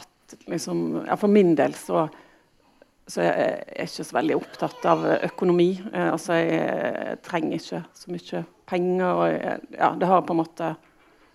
at 0.00 0.36
liksom, 0.50 0.82
ja, 1.06 1.18
For 1.20 1.32
min 1.32 1.54
del 1.58 1.76
så, 1.78 2.06
så 3.10 3.26
jeg 3.26 3.34
er 3.34 3.56
jeg 3.76 3.90
ikke 3.90 4.08
så 4.08 4.18
veldig 4.18 4.38
opptatt 4.38 4.86
av 4.90 5.06
økonomi. 5.30 5.72
Eh, 5.92 6.08
altså 6.10 6.38
jeg, 6.40 6.54
jeg, 6.60 7.20
trenger 7.26 7.58
ikke 7.58 7.82
så 8.02 8.14
mye 8.14 8.44
penger. 8.70 9.08
og 9.10 9.26
jeg, 9.34 9.58
ja, 9.78 9.92
Det 9.98 10.12
har 10.12 10.24
på 10.26 10.36
en 10.36 10.42
måte 10.44 10.74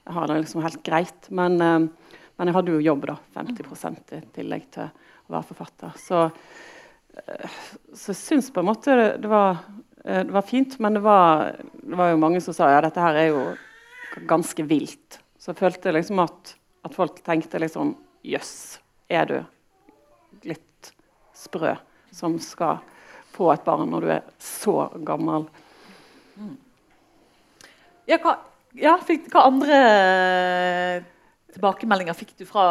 jeg 0.05 0.13
har 0.13 0.29
det 0.29 0.35
liksom 0.43 0.61
helt 0.61 0.83
greit. 0.85 1.31
Men 1.33 1.61
eh, 1.61 2.11
men 2.35 2.49
jeg 2.49 2.57
hadde 2.57 2.75
jo 2.75 2.83
jobb, 2.83 3.07
da. 3.07 3.17
50 3.37 4.15
i 4.17 4.21
tillegg 4.35 4.67
til 4.75 4.89
å 4.89 5.35
være 5.35 5.47
forfatter. 5.51 5.95
Så, 5.99 6.25
eh, 7.15 7.59
så 7.95 8.11
jeg 8.11 8.21
syns 8.21 8.51
på 8.51 8.63
en 8.63 8.69
måte 8.69 8.97
det 9.21 9.31
var, 9.31 9.63
eh, 9.94 9.94
det 10.05 10.33
var 10.35 10.45
fint. 10.45 10.77
Men 10.79 10.97
det 10.97 11.03
var, 11.05 11.55
det 11.81 11.97
var, 11.97 12.11
jo 12.13 12.21
mange 12.21 12.41
som 12.43 12.53
sa 12.53 12.69
ja, 12.73 12.81
dette 12.85 13.01
her 13.01 13.19
er 13.19 13.29
jo 13.31 13.43
ganske 14.29 14.65
vilt. 14.69 15.19
Så 15.41 15.51
jeg 15.51 15.61
følte 15.61 15.93
liksom 15.95 16.21
at, 16.23 16.55
at 16.85 16.95
folk 16.95 17.21
tenkte 17.25 17.61
liksom 17.61 17.95
Jøss, 18.25 18.79
er 19.09 19.27
du 19.29 19.35
litt 20.49 20.91
sprø 21.37 21.75
som 22.15 22.39
skal 22.41 22.79
få 23.35 23.51
et 23.53 23.65
barn 23.67 23.91
når 23.91 24.05
du 24.05 24.13
er 24.15 24.23
så 24.41 24.87
gammel? 25.05 25.45
Mm. 26.39 26.55
Ja, 28.09 28.17
hva, 28.21 28.37
ja, 28.77 28.95
hva 29.01 29.43
andre 29.45 29.79
tilbakemeldinger 31.55 32.17
fikk 32.17 32.33
du 32.39 32.45
fra 32.49 32.65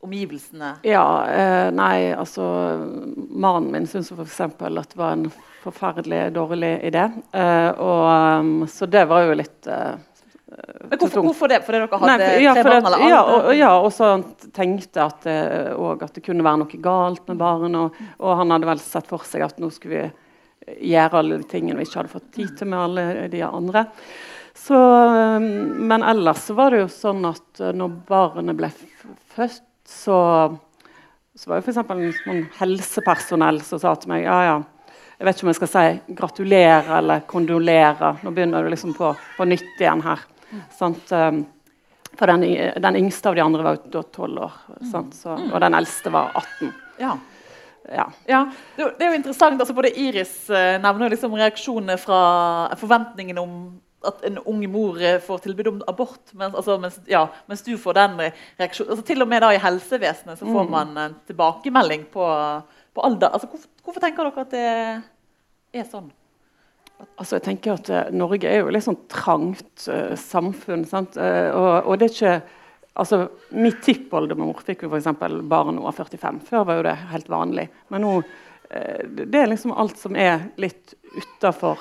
omgivelsene? 0.00 0.74
Ja, 0.86 1.06
eh, 1.28 1.68
nei, 1.76 2.12
altså 2.16 2.44
Mannen 3.30 3.70
min 3.72 3.88
syntes 3.90 4.12
f.eks. 4.14 4.40
at 4.40 4.60
det 4.60 5.00
var 5.00 5.16
en 5.16 5.26
forferdelig 5.60 6.30
dårlig 6.32 6.72
idé. 6.88 7.10
Eh, 7.32 7.70
og, 7.70 8.06
um, 8.40 8.54
så 8.68 8.88
det 8.88 9.04
var 9.10 9.26
jo 9.28 9.36
litt 9.42 9.68
eh, 9.68 9.98
men 10.90 10.98
hvorfor, 10.98 11.22
hvorfor, 11.22 11.48
det? 11.48 11.60
Fordi 11.62 11.78
dere 11.78 11.98
hadde 12.00 12.16
nei, 12.18 12.30
ja, 12.42 12.54
tre 12.56 12.64
barn? 12.74 12.86
eller 12.88 13.04
Ja, 13.06 13.20
og, 13.22 13.50
ja, 13.54 13.68
og 13.78 13.92
så 13.94 14.08
tenkte 14.56 15.04
at, 15.04 15.28
uh, 15.28 15.92
at 15.94 16.16
det 16.16 16.24
kunne 16.26 16.44
være 16.44 16.62
noe 16.64 16.80
galt 16.82 17.22
med 17.30 17.38
barn. 17.40 17.76
Og, 17.78 18.00
og, 18.18 18.32
han 18.40 18.50
hadde 18.56 18.68
vel 18.72 18.82
sett 18.82 19.06
for 19.10 19.24
seg 19.28 19.46
at 19.46 19.62
nå 19.62 19.70
skulle 19.72 20.02
vi 20.02 20.90
gjøre 20.90 21.22
alle 21.22 21.38
de 21.40 21.48
tingene 21.48 21.78
vi 21.78 21.86
ikke 21.86 22.02
hadde 22.02 22.12
fått 22.12 22.28
tid 22.34 22.52
til 22.58 22.72
med 22.72 22.82
alle 22.82 23.06
de 23.32 23.44
andre. 23.46 23.86
Så, 24.58 24.76
um, 24.76 25.46
men 25.88 26.04
ellers 26.04 26.42
så 26.48 26.58
var 26.58 26.74
det 26.74 26.82
jo 26.82 26.90
sånn 26.92 27.22
at 27.30 27.62
uh, 27.62 27.70
når 27.76 27.94
barnet 28.10 28.58
ble 28.58 28.72
født, 29.36 29.64
så, 29.90 30.18
så 31.34 31.50
var 31.50 31.60
det 31.60 31.66
f.eks. 31.66 31.80
noen 32.26 32.44
helsepersonell 32.60 33.60
som 33.66 33.82
sa 33.82 33.96
til 33.98 34.12
meg 34.12 34.24
ja, 34.24 34.38
ja, 34.46 34.58
jeg 35.18 35.28
vet 35.28 35.36
ikke 35.36 35.46
om 35.46 35.52
jeg 35.52 35.58
skal 35.58 35.72
si 35.74 36.14
gratulere 36.16 36.98
eller 37.00 37.24
kondolere. 37.28 38.14
Nå 38.24 38.30
begynner 38.32 38.64
du 38.64 38.70
liksom 38.72 38.94
på, 38.96 39.10
på 39.36 39.46
nytt 39.48 39.82
igjen 39.82 40.00
her. 40.06 40.22
Sant? 40.72 41.12
for 42.20 42.26
den, 42.26 42.42
den, 42.82 42.96
yngste 42.96 43.28
av 43.28 43.36
de 43.36 43.42
andre 43.44 43.62
var 43.64 43.76
jo 43.92 44.02
tolv 44.12 44.46
år, 44.46 44.56
så, 44.82 45.36
og 45.36 45.60
den 45.62 45.76
eldste 45.78 46.10
var 46.12 46.32
18. 46.34 46.72
Ja. 47.00 47.14
Ja. 47.90 48.06
ja. 48.28 48.40
Det, 48.76 48.88
er 49.00 49.12
jo 49.12 49.18
interessant. 49.18 49.60
altså 49.60 49.74
Både 49.74 49.92
Iris 49.98 50.34
uh, 50.52 50.76
nevner 50.82 51.12
liksom 51.12 51.34
reaksjonene 51.38 51.96
fra 52.00 52.20
forventningene 52.80 53.42
om 53.42 53.54
at 54.06 54.22
en 54.24 54.38
ung 54.48 54.62
mor 54.72 55.00
eh, 55.02 55.18
får 55.20 55.42
tilbud 55.44 55.68
om 55.68 55.80
abort, 55.90 56.32
mens, 56.32 56.54
altså, 56.54 56.78
mens, 56.80 56.98
ja, 57.10 57.26
mens 57.50 57.62
du 57.66 57.74
får 57.80 57.98
den 57.98 58.16
reaksjonen 58.22 58.94
altså, 58.94 59.04
Til 59.10 59.24
og 59.24 59.28
med 59.28 59.44
da 59.44 59.50
i 59.52 59.60
helsevesenet 59.60 60.40
så 60.40 60.46
får 60.46 60.68
mm. 60.68 60.72
man 60.72 61.02
en 61.02 61.18
tilbakemelding 61.28 62.06
på, 62.12 62.28
på 62.96 63.04
alder. 63.04 63.34
Altså, 63.34 63.50
hvorfor, 63.50 63.68
hvorfor, 63.84 64.04
tenker 64.04 64.30
dere 64.30 64.46
at 64.46 64.56
det 64.56 65.82
er 65.82 65.90
sånn? 65.90 66.08
Altså, 67.16 67.36
jeg 67.36 67.44
tenker 67.44 67.76
at 67.76 67.92
uh, 67.92 68.00
Norge 68.12 68.48
er 68.48 68.62
jo 68.62 68.72
litt 68.72 68.84
sånn 68.84 69.02
trangt 69.12 69.86
uh, 69.88 70.16
samfunn. 70.20 70.84
Uh, 70.88 71.52
og, 71.52 71.70
og, 71.84 71.94
det 72.00 72.08
er 72.08 72.14
ikke 72.14 72.34
altså, 73.00 73.22
Min 73.56 73.78
tippoldemor 73.84 74.60
fikk 74.64 74.84
jo 74.84 74.92
f.eks. 74.92 75.08
barn 75.20 75.74
når 75.74 75.80
hun 75.80 75.86
var 75.88 75.96
45. 75.96 76.44
Før 76.48 76.68
var 76.68 76.80
jo 76.80 76.86
det 76.88 76.96
helt 77.12 77.32
vanlig. 77.32 77.68
Men 77.92 78.08
nå 78.08 78.20
det 78.70 79.34
er 79.34 79.48
liksom 79.50 79.72
alt 79.74 79.96
som 79.98 80.14
er 80.14 80.44
litt 80.62 80.92
utafor 81.10 81.80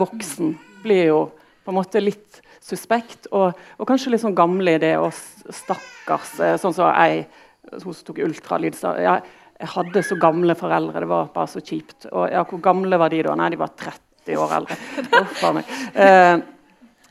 boksen 0.00 0.54
blir 0.82 1.10
jo 1.10 1.20
på 1.64 1.72
en 1.72 1.78
måte 1.78 2.02
litt 2.02 2.40
suspekt. 2.64 3.28
Og, 3.32 3.52
og 3.78 3.88
kanskje 3.88 4.12
litt 4.14 4.24
sånn 4.24 4.36
gamle 4.38 4.78
det, 4.82 4.94
og 5.00 5.12
stakkars. 5.14 6.38
Eh, 6.44 6.56
sånn 6.60 6.76
som 6.76 6.90
ei 6.94 7.26
hun 7.68 7.92
som 7.92 8.06
tok 8.06 8.22
ultralyd, 8.24 8.76
sa 8.78 8.94
ja, 9.00 9.18
jeg 9.58 9.70
hadde 9.74 10.02
så 10.06 10.16
gamle 10.20 10.54
foreldre. 10.58 11.02
Det 11.02 11.10
var 11.10 11.32
bare 11.34 11.50
så 11.50 11.60
kjipt. 11.60 12.06
Og 12.12 12.28
ja, 12.30 12.44
hvor 12.48 12.62
gamle 12.62 13.00
var 13.00 13.12
de 13.12 13.24
da? 13.26 13.34
Nei, 13.38 13.50
de 13.52 13.60
var 13.60 13.74
30 13.76 14.38
år 14.38 14.54
eldre. 14.60 14.78
Uff 15.18 15.42
a 15.44 15.52
meg. 15.56 15.74
Eh, 15.98 16.36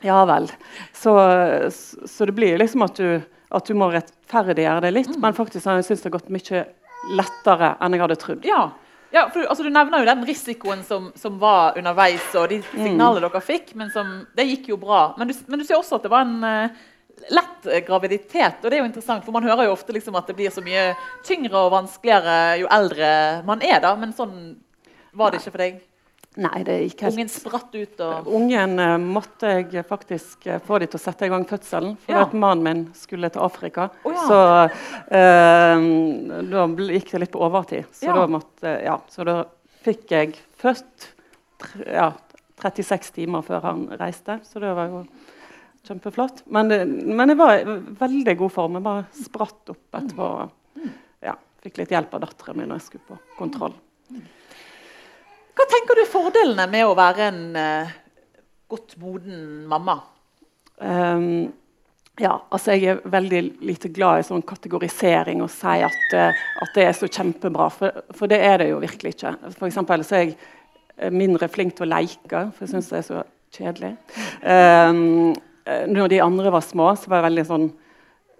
ja 0.05 0.17
vel. 0.29 0.47
Så, 0.95 1.13
så, 1.73 2.27
det 2.29 2.35
blir 2.37 2.59
liksom 2.61 2.85
at 2.85 2.99
du, 2.99 3.17
at 3.57 3.67
du 3.67 3.75
må 3.77 3.89
rettferdiggjøre 3.91 4.85
det 4.85 4.93
litt. 4.95 5.13
Men 5.19 5.35
faktisk 5.37 5.67
har 5.67 5.81
jeg 5.81 5.89
syntes 5.89 6.05
det 6.05 6.11
har 6.11 6.17
gått 6.19 6.33
mye 6.33 6.63
lettere 7.17 7.73
enn 7.81 7.95
jeg 7.95 8.05
hadde 8.05 8.19
trodd. 8.21 8.47
Ja. 8.47 8.61
Ja, 9.17 9.29
for 9.33 9.47
altså, 9.49 9.63
Du 9.65 9.73
nevner 9.73 10.03
jo 10.03 10.09
den 10.09 10.25
risikoen 10.27 10.83
som, 10.85 11.09
som 11.17 11.39
var 11.41 11.77
underveis, 11.79 12.27
og 12.37 12.51
de 12.51 12.59
mm. 12.61 12.67
signalene 12.75 13.23
mm. 13.23 13.31
dere 13.31 13.41
fikk. 13.41 13.73
men 13.79 13.89
som, 13.93 14.13
Det 14.37 14.45
gikk 14.45 14.69
jo 14.73 14.77
bra. 14.81 15.01
Men 15.17 15.31
du, 15.31 15.33
men 15.47 15.61
du 15.61 15.65
ser 15.65 15.79
også 15.79 15.97
at 15.97 16.05
det 16.05 16.13
var 16.13 16.27
en 16.27 16.37
uh, 16.45 16.85
lett 17.33 17.65
uh, 17.65 17.79
graviditet. 17.87 18.61
og 18.61 18.69
det 18.69 18.77
er 18.77 18.83
jo 18.83 18.89
interessant, 18.91 19.25
for 19.25 19.33
Man 19.33 19.47
hører 19.47 19.67
jo 19.67 19.73
ofte 19.73 19.95
liksom 19.95 20.19
at 20.19 20.29
det 20.29 20.37
blir 20.37 20.53
så 20.53 20.61
mye 20.65 20.91
tyngre 21.25 21.65
og 21.65 21.73
vanskeligere 21.73 22.59
jo 22.61 22.69
eldre 22.77 23.11
man 23.47 23.65
er. 23.65 23.81
da, 23.81 23.95
Men 23.97 24.13
sånn 24.17 24.37
var 25.17 25.33
det 25.33 25.41
ikke 25.41 25.55
for 25.55 25.65
deg? 25.65 25.81
Nei, 26.37 26.61
det 26.67 26.75
gikk 26.83 27.01
helt... 27.01 27.15
Ungen 27.17 27.29
spratt 27.33 27.73
ut? 27.73 28.01
og... 28.05 28.27
Ungen 28.37 28.77
uh, 28.77 28.95
måtte 29.01 29.55
jeg 29.57 29.81
faktisk 29.89 30.45
uh, 30.45 30.59
få 30.61 30.77
dem 30.83 30.91
til 30.91 30.99
å 30.99 31.01
sette 31.01 31.25
i 31.25 31.31
gang 31.33 31.45
fødselen. 31.49 31.95
For 32.03 32.13
ja. 32.13 32.25
at 32.27 32.35
mannen 32.37 32.65
min 32.67 32.83
skulle 32.97 33.31
til 33.33 33.41
Afrika. 33.41 33.87
Oh, 34.05 34.13
ja. 34.13 34.25
Så 34.29 34.37
uh, 35.17 35.87
da 36.51 36.67
gikk 36.91 37.09
det 37.15 37.23
litt 37.25 37.33
på 37.33 37.41
overtid. 37.47 37.89
Så, 37.89 38.05
ja. 38.11 38.17
da, 38.19 38.27
måtte, 38.29 38.75
så 39.13 39.25
da 39.25 39.39
fikk 39.87 40.13
jeg 40.13 40.37
født 40.61 41.09
ja, 41.87 42.11
36 42.61 43.11
timer 43.17 43.41
før 43.47 43.65
han 43.65 43.87
reiste. 43.97 44.37
Så 44.45 44.61
det 44.61 44.75
var 44.77 44.93
jo 44.93 45.03
kjempeflott. 45.89 46.45
Men, 46.53 46.69
men 47.17 47.33
jeg 47.33 47.41
var 47.41 47.57
i 47.57 47.77
veldig 47.97 48.37
god 48.43 48.55
form. 48.59 48.77
Jeg 48.77 48.87
bare 48.91 49.25
spratt 49.25 49.73
opp 49.73 50.01
etterpå. 50.03 50.31
Mm. 50.77 50.95
Ja, 51.31 51.37
fikk 51.65 51.81
litt 51.81 51.97
hjelp 51.97 52.13
av 52.13 52.27
datteren 52.27 52.61
min 52.61 52.69
når 52.69 52.83
jeg 52.83 52.91
skulle 52.91 53.15
på 53.15 53.39
kontroll. 53.41 53.77
Hva 55.57 55.65
tenker 55.65 55.97
du 55.97 56.03
er 56.03 56.09
fordelene 56.09 56.67
med 56.69 56.85
å 56.85 56.97
være 56.97 57.29
en 57.31 57.39
uh, 57.57 57.95
godt 58.69 58.93
moden 59.01 59.63
mamma? 59.69 59.95
Um, 60.77 61.47
ja, 62.21 62.35
altså 62.53 62.75
Jeg 62.75 62.91
er 62.91 63.01
veldig 63.09 63.39
lite 63.65 63.89
glad 63.93 64.21
i 64.21 64.27
sånn 64.27 64.45
kategorisering 64.45 65.41
og 65.41 65.49
si 65.53 65.79
at, 65.87 65.97
uh, 66.13 66.45
at 66.61 66.77
det 66.77 66.85
er 66.85 66.93
så 66.97 67.09
kjempebra, 67.09 67.71
for, 67.73 68.03
for, 68.13 68.29
det 68.29 68.37
er 68.45 68.61
det 68.61 68.69
jo 68.69 68.83
virkelig 68.85 69.15
ikke. 69.15 69.33
For 69.57 69.69
eksempel, 69.71 70.05
så 70.05 70.19
er 70.19 70.27
jeg 70.27 71.11
mindre 71.13 71.49
flink 71.49 71.73
til 71.77 71.87
å 71.87 71.91
leke, 71.95 72.45
for 72.53 72.65
jeg 72.65 72.75
syns 72.75 72.93
det 72.93 73.01
er 73.01 73.09
så 73.09 73.25
kjedelig. 73.57 73.91
Um, 74.45 75.33
når 75.89 76.13
de 76.13 76.23
andre 76.23 76.53
var 76.53 76.65
små, 76.65 76.91
så 76.97 77.09
var 77.09 77.23
jeg 77.23 77.31
veldig 77.31 77.49
sånn 77.49 77.69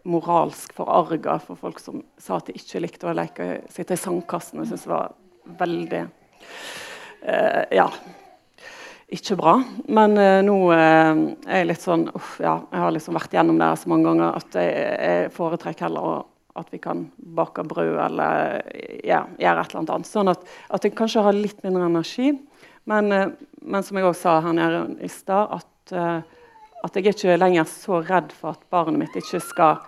moralsk 0.08 0.74
forarga 0.78 1.42
for 1.44 1.60
folk 1.60 1.82
som 1.82 2.04
sa 2.22 2.38
at 2.38 2.48
de 2.50 2.56
ikke 2.58 2.82
likte 2.86 3.10
å 3.10 3.18
leke. 3.18 3.56
Sitte 3.74 3.98
i 3.98 4.02
sandkassen. 4.02 4.62
Jeg 4.62 4.72
syns 4.72 4.86
det 4.86 4.94
var 4.94 5.16
veldig 5.60 6.04
ja, 7.22 7.88
ikke 9.08 9.38
bra. 9.40 9.54
Men 9.88 10.18
uh, 10.20 10.40
nå 10.44 10.56
uh, 10.68 11.20
er 11.48 11.62
jeg 11.62 11.70
litt 11.70 11.84
sånn 11.84 12.08
uff, 12.12 12.38
ja, 12.44 12.58
Jeg 12.72 12.84
har 12.84 12.96
liksom 12.96 13.16
vært 13.16 13.38
gjennom 13.38 13.60
det 13.62 13.70
så 13.80 13.92
mange 13.92 14.10
ganger 14.10 14.40
at 14.40 14.58
jeg, 14.60 14.74
jeg 15.00 15.30
foretrekker 15.36 15.88
heller 15.88 16.26
at 16.58 16.72
vi 16.74 16.80
kan 16.82 17.06
bake 17.38 17.64
brød 17.70 18.00
eller 18.02 18.64
ja, 19.06 19.22
gjøre 19.38 19.62
et 19.62 19.76
eller 19.76 19.94
annet. 19.94 20.10
Sånn 20.10 20.32
at, 20.32 20.42
at, 20.74 20.84
jeg 20.84 20.96
kanskje 20.98 21.22
har 21.28 21.38
litt 21.38 21.62
mindre 21.62 21.86
energi. 21.86 22.32
Men, 22.90 23.14
men 23.62 23.86
som 23.86 24.00
jeg 24.00 24.08
også 24.08 24.24
sa 24.24 24.34
her 24.42 24.56
nede 24.58 24.80
i 25.06 25.10
stad, 25.12 25.54
at, 25.54 25.94
at 26.82 26.98
jeg 26.98 27.04
er 27.04 27.14
ikke 27.14 27.38
lenger 27.38 27.68
så 27.70 28.00
redd 28.02 28.34
for 28.34 28.56
at 28.56 28.66
barnet 28.74 29.04
mitt 29.04 29.20
ikke 29.22 29.44
skal 29.44 29.84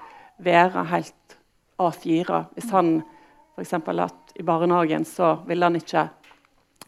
være 0.46 0.86
helt 0.92 1.38
A4. 1.82 2.44
Hvis 2.54 2.70
han 2.76 3.00
f.eks. 3.58 3.74
at 3.74 4.38
i 4.38 4.46
barnehagen 4.46 5.10
så 5.10 5.40
ville 5.50 5.66
han 5.66 5.80
ikke 5.80 6.06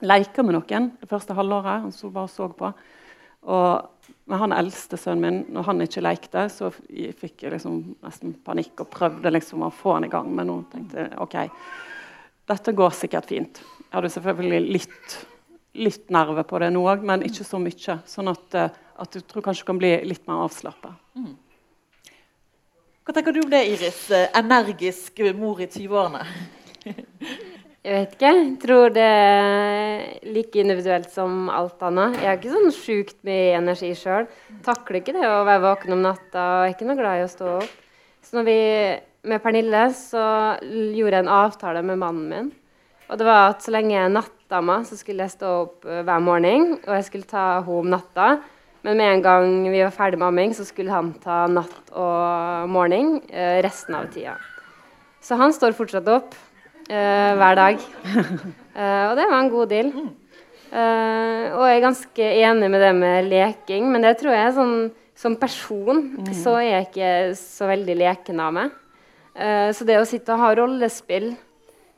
leke 0.02 0.44
med 0.46 0.58
noen 0.58 0.92
det 1.02 1.10
første 1.10 1.36
halvåret. 1.38 1.86
Han 1.86 1.96
så 1.96 2.12
bare 2.14 2.32
så 2.32 2.50
på. 2.58 2.72
Og 3.42 4.12
med 4.30 4.40
han 4.40 4.54
eldste 4.54 5.00
sønnen 5.02 5.24
min, 5.24 5.40
når 5.56 5.68
han 5.70 5.82
ikke 5.86 6.04
lekte, 6.06 6.46
så 6.54 6.70
fikk 6.72 7.46
jeg 7.46 7.56
liksom 7.56 7.80
nesten 8.04 8.36
panikk 8.46 8.84
og 8.84 8.92
prøvde 8.94 9.34
liksom 9.34 9.66
å 9.66 9.74
få 9.74 9.98
han 9.98 10.06
i 10.08 10.12
gang. 10.12 10.30
Men 10.36 10.52
nå 10.52 10.60
tenkte 10.72 11.06
jeg 11.06 11.18
OK, 11.24 11.38
dette 12.52 12.76
går 12.78 12.96
sikkert 12.98 13.30
fint. 13.32 13.62
Jeg 13.88 13.94
hadde 13.98 14.14
selvfølgelig 14.14 14.74
litt 14.78 15.20
litt 15.74 16.10
nerve 16.12 16.44
på 16.44 16.60
det 16.60 16.72
nå 16.74 16.82
òg, 16.84 17.04
men 17.08 17.24
ikke 17.28 17.46
så 17.48 17.60
mye. 17.62 17.98
Sånn 18.08 18.32
at, 18.32 18.56
eh, 18.60 18.82
at 19.02 19.14
du 19.14 19.22
tror 19.22 19.46
kanskje 19.46 19.64
du 19.64 19.70
kan 19.72 19.80
bli 19.80 19.94
litt 20.08 20.28
mer 20.28 20.44
avslappa. 20.46 20.94
Hva 23.02 23.16
tenker 23.16 23.34
du 23.34 23.42
om 23.42 23.50
det, 23.50 23.64
Iris? 23.72 24.10
Eh, 24.12 24.28
Energisk 24.36 25.24
mor 25.36 25.62
i 25.62 25.68
20-årene. 25.68 26.26
Jeg 27.82 27.96
vet 27.96 28.12
ikke. 28.14 28.30
Jeg 28.30 28.58
tror 28.62 28.92
det 28.94 29.04
er 29.04 30.02
like 30.30 30.60
individuelt 30.62 31.08
som 31.10 31.48
alt 31.50 31.82
annet. 31.82 32.20
Jeg 32.20 32.28
har 32.30 32.36
ikke 32.38 32.52
sånn 32.54 32.74
sjukt 32.76 33.16
mye 33.26 33.56
energi 33.58 33.90
sjøl. 33.98 34.28
Takler 34.62 35.00
ikke 35.00 35.16
det 35.16 35.24
å 35.26 35.40
være 35.48 35.64
våken 35.64 35.96
om 35.96 36.04
natta 36.06 36.44
og 36.60 36.66
er 36.68 36.76
ikke 36.76 36.86
noe 36.86 37.00
glad 37.00 37.18
i 37.18 37.24
å 37.26 37.32
stå 37.32 37.48
opp. 37.56 37.72
Så 38.22 38.38
når 38.38 38.46
vi 38.46 38.58
med 39.32 39.42
Pernille 39.42 39.82
så 39.98 40.26
gjorde 40.62 41.16
jeg 41.16 41.26
en 41.26 41.32
avtale 41.40 41.82
med 41.88 41.98
mannen 42.04 42.28
min. 42.30 42.52
Og 43.10 43.18
det 43.18 43.26
var 43.26 43.50
at 43.56 43.66
så 43.66 43.74
lenge 43.74 43.96
jeg 43.96 44.04
er 44.06 44.14
nattdama, 44.14 44.78
så 44.86 45.00
skulle 45.00 45.26
jeg 45.26 45.36
stå 45.40 45.56
opp 45.64 45.90
uh, 45.90 46.04
hver 46.06 46.22
morgen. 46.22 46.78
Og 46.86 46.94
jeg 47.00 47.10
skulle 47.10 47.32
ta 47.34 47.48
henne 47.66 47.80
om 47.82 47.92
natta. 47.96 48.30
Men 48.86 49.02
med 49.02 49.16
en 49.16 49.26
gang 49.26 49.58
vi 49.66 49.82
var 49.82 49.98
ferdig 49.98 50.22
med 50.22 50.30
amming, 50.30 50.54
så 50.54 50.68
skulle 50.70 50.94
han 50.94 51.12
ta 51.26 51.48
natt 51.50 51.92
og 51.98 52.70
morgen 52.78 53.18
uh, 53.34 53.58
resten 53.66 53.98
av 53.98 54.14
tida. 54.14 54.38
Så 55.22 55.34
han 55.42 55.54
står 55.54 55.74
fortsatt 55.78 56.14
opp 56.14 56.38
uh, 56.92 57.32
hver 57.40 57.60
dag. 57.60 57.86
og 59.10 59.14
det 59.20 59.28
var 59.28 59.38
en 59.40 59.54
god 59.54 59.72
deal. 59.72 59.94
og 60.72 61.64
jeg 61.68 61.78
er 61.78 61.84
ganske 61.84 62.28
enig 62.46 62.70
med 62.72 62.80
det 62.80 62.92
med 62.96 63.32
leking, 63.32 63.90
men 63.92 64.06
det 64.06 64.18
tror 64.22 64.36
jeg 64.38 64.54
sånn 64.56 64.76
som 65.22 65.36
person 65.38 66.06
så 66.32 66.56
er 66.62 66.68
jeg 66.70 66.86
ikke 66.88 67.10
så 67.38 67.68
veldig 67.70 67.98
leken 68.00 68.40
av 68.40 68.54
meg. 68.56 68.78
så 69.76 69.86
det 69.86 70.00
å 70.00 70.08
sitte 70.08 70.32
og 70.32 70.40
ha 70.40 70.54
rollespill 70.58 71.34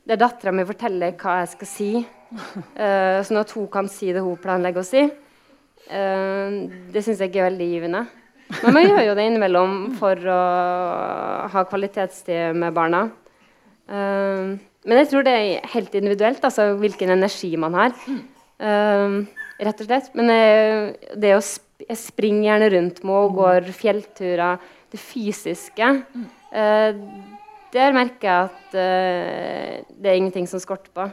der 0.04 0.20
dattera 0.20 0.52
mi 0.52 0.64
forteller 0.68 1.14
hva 1.20 1.38
jeg 1.40 1.52
skal 1.54 1.70
si, 1.70 1.90
uh, 2.02 3.20
sånn 3.24 3.40
at 3.40 3.54
hun 3.56 3.70
kan 3.72 3.88
si 3.88 4.10
det 4.12 4.24
hun 4.24 4.40
planlegger 4.40 4.82
å 4.82 4.88
si. 4.88 5.06
Uh, 5.88 6.68
det 6.92 7.04
syns 7.04 7.22
jeg 7.22 7.32
ikke 7.32 7.42
er 7.42 7.50
veldig 7.50 7.70
givende. 7.70 8.04
Men 8.60 8.76
man 8.76 8.84
gjør 8.84 9.02
jo 9.08 9.14
det 9.16 9.24
innimellom 9.30 9.76
for 9.98 10.28
å 10.28 10.40
ha 11.54 11.64
kvalitetstid 11.70 12.56
med 12.60 12.76
barna. 12.76 13.06
Uh, 13.88 14.60
men 14.84 15.00
jeg 15.00 15.10
tror 15.10 15.24
det 15.26 15.34
er 15.34 15.68
helt 15.74 15.94
individuelt, 15.96 16.44
altså 16.44 16.74
hvilken 16.80 17.10
energi 17.14 17.54
man 17.56 17.74
har. 17.74 17.94
rett 19.64 19.80
og 19.80 19.86
slett. 19.88 20.10
Men 20.14 20.32
det 21.20 21.34
å 21.36 21.42
sp 21.42 21.64
jeg 21.84 22.00
springer 22.00 22.46
gjerne 22.46 22.70
rundt 22.74 23.02
med 23.04 23.18
og 23.18 23.36
går 23.38 23.68
fjellturer. 23.74 24.62
Det 24.92 25.00
fysiske. 25.02 25.90
Uh, 26.54 26.90
der 27.74 27.94
merker 27.96 28.28
jeg 28.28 28.48
at 28.48 28.76
uh, 28.78 29.84
det 29.90 30.10
er 30.10 30.18
ingenting 30.20 30.46
som 30.46 30.62
skorter 30.62 30.92
på. 30.94 31.08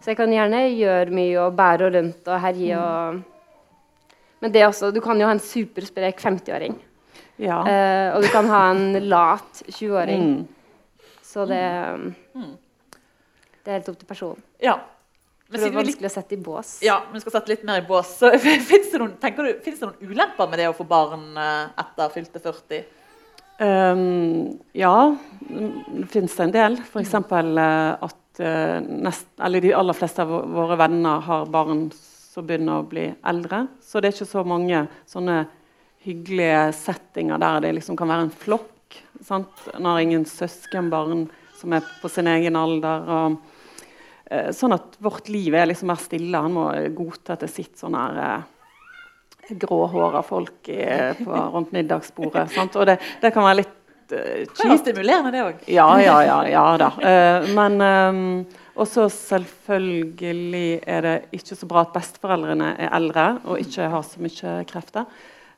Så 0.00 0.10
jeg 0.10 0.18
kan 0.18 0.32
gjerne 0.32 0.64
gjøre 0.72 1.14
mye 1.14 1.38
og 1.44 1.56
bære 1.58 1.90
rundt 1.98 2.30
og 2.32 2.40
herje. 2.42 2.80
Og... 2.80 4.14
Men 4.40 4.54
det 4.54 4.64
også, 4.66 4.90
du 4.90 5.02
kan 5.04 5.20
jo 5.20 5.28
ha 5.28 5.36
en 5.36 5.42
supersprek 5.42 6.22
50-åring. 6.24 6.78
Ja. 7.38 7.60
Uh, 7.60 8.16
og 8.16 8.24
du 8.24 8.30
kan 8.32 8.48
ha 8.50 8.62
en 8.72 8.96
lat 9.04 9.62
20-åring. 9.68 10.26
Mm. 10.32 11.10
Så 11.22 11.44
det, 11.44 11.62
mm. 12.32 12.54
Det 13.66 13.72
er 13.72 13.80
helt 13.80 13.88
opp 13.90 13.98
til 13.98 14.08
personen. 14.08 14.42
Ja. 14.62 14.76
Men 15.50 15.62
det 15.62 15.68
er 15.68 15.74
vanskelig 15.74 16.08
å 16.08 16.14
sette 16.14 16.34
i 16.34 16.42
bås. 16.42 16.70
Ja, 16.82 17.00
men 17.06 17.18
vi 17.18 17.22
skal 17.22 17.36
sette 17.36 17.52
litt 17.52 17.64
mer 17.66 17.82
i 17.82 17.86
bås. 17.86 18.12
Så 18.20 18.30
Fins 18.42 18.92
det, 18.92 18.98
det, 18.98 19.74
noen 19.82 19.98
ulemper 20.02 20.50
med 20.50 20.62
det 20.62 20.68
å 20.70 20.74
få 20.74 20.86
barn 20.86 21.26
eh, 21.38 21.74
etter 21.82 22.14
fylte 22.14 22.42
40? 22.42 22.86
Um, 23.58 24.58
ja, 24.76 25.16
det 25.40 26.08
finnes 26.12 26.34
det 26.34 26.46
en 26.46 26.54
del. 26.54 26.78
F.eks. 26.82 27.14
Uh, 27.14 28.06
at 28.06 28.42
uh, 28.42 28.78
nest, 29.06 29.30
de 29.38 29.72
aller 29.74 29.98
fleste 29.98 30.26
av 30.26 30.34
våre 30.54 30.78
venner 30.78 31.22
har 31.26 31.50
barn 31.50 31.88
som 31.94 32.46
begynner 32.46 32.82
å 32.82 32.86
bli 32.86 33.08
eldre. 33.26 33.64
Så 33.82 34.02
det 34.02 34.10
er 34.10 34.18
ikke 34.18 34.30
så 34.30 34.46
mange 34.46 34.84
sånne 35.08 35.40
hyggelige 36.06 36.68
settinger 36.76 37.42
der 37.42 37.64
det 37.64 37.74
liksom 37.80 37.98
kan 37.98 38.10
være 38.10 38.28
en 38.28 38.38
flokk. 38.44 39.02
Sant? 39.26 39.66
Når 39.78 40.04
ingen 40.04 40.26
søskenbarn 40.28 41.26
som 41.56 41.74
er 41.74 41.86
på 42.02 42.10
sin 42.12 42.28
egen 42.30 42.58
alder. 42.58 43.06
Og, 43.08 43.38
sånn 44.26 44.74
at 44.74 44.96
vårt 44.98 45.28
liv 45.30 45.54
er 45.54 45.68
liksom 45.70 45.86
mer 45.92 46.00
stille. 46.02 46.40
Han 46.42 46.54
må 46.56 46.64
godta 46.96 47.36
at 47.36 47.44
det 47.44 47.50
sitter 47.52 47.84
sånn 47.84 47.94
her 47.94 48.42
gråhåra 49.48 50.22
folk 50.22 50.68
i, 50.68 51.14
på, 51.24 51.32
rundt 51.32 51.72
middagsbordet. 51.72 52.50
Sant? 52.56 52.76
Og 52.76 52.86
det, 52.88 52.98
det, 53.22 53.32
kan 53.34 53.46
være 53.46 53.60
litt 53.62 54.14
eh, 54.14 54.42
kjipt. 54.42 54.62
Det 54.62 54.70
var 54.70 54.82
stimulerende, 54.82 55.32
det 55.34 55.44
òg. 55.44 55.66
Ja, 55.70 55.88
ja, 56.02 56.16
ja, 56.26 56.38
ja 56.50 56.64
da. 56.80 56.90
Eh, 57.10 57.50
men 57.56 57.78
um, 57.82 58.24
også 58.82 59.08
selvfølgelig 59.12 60.66
er 60.82 61.06
det 61.06 61.16
ikke 61.38 61.58
så 61.58 61.70
bra 61.70 61.86
at 61.86 61.94
besteforeldrene 61.94 62.74
er 62.74 62.92
eldre 62.98 63.28
og 63.44 63.62
ikke 63.62 63.90
har 63.92 64.04
så 64.06 64.22
mye 64.22 64.58
krefter. 64.68 65.08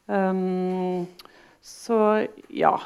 Um, 0.07 1.07
så 1.65 2.27
ja. 2.55 2.77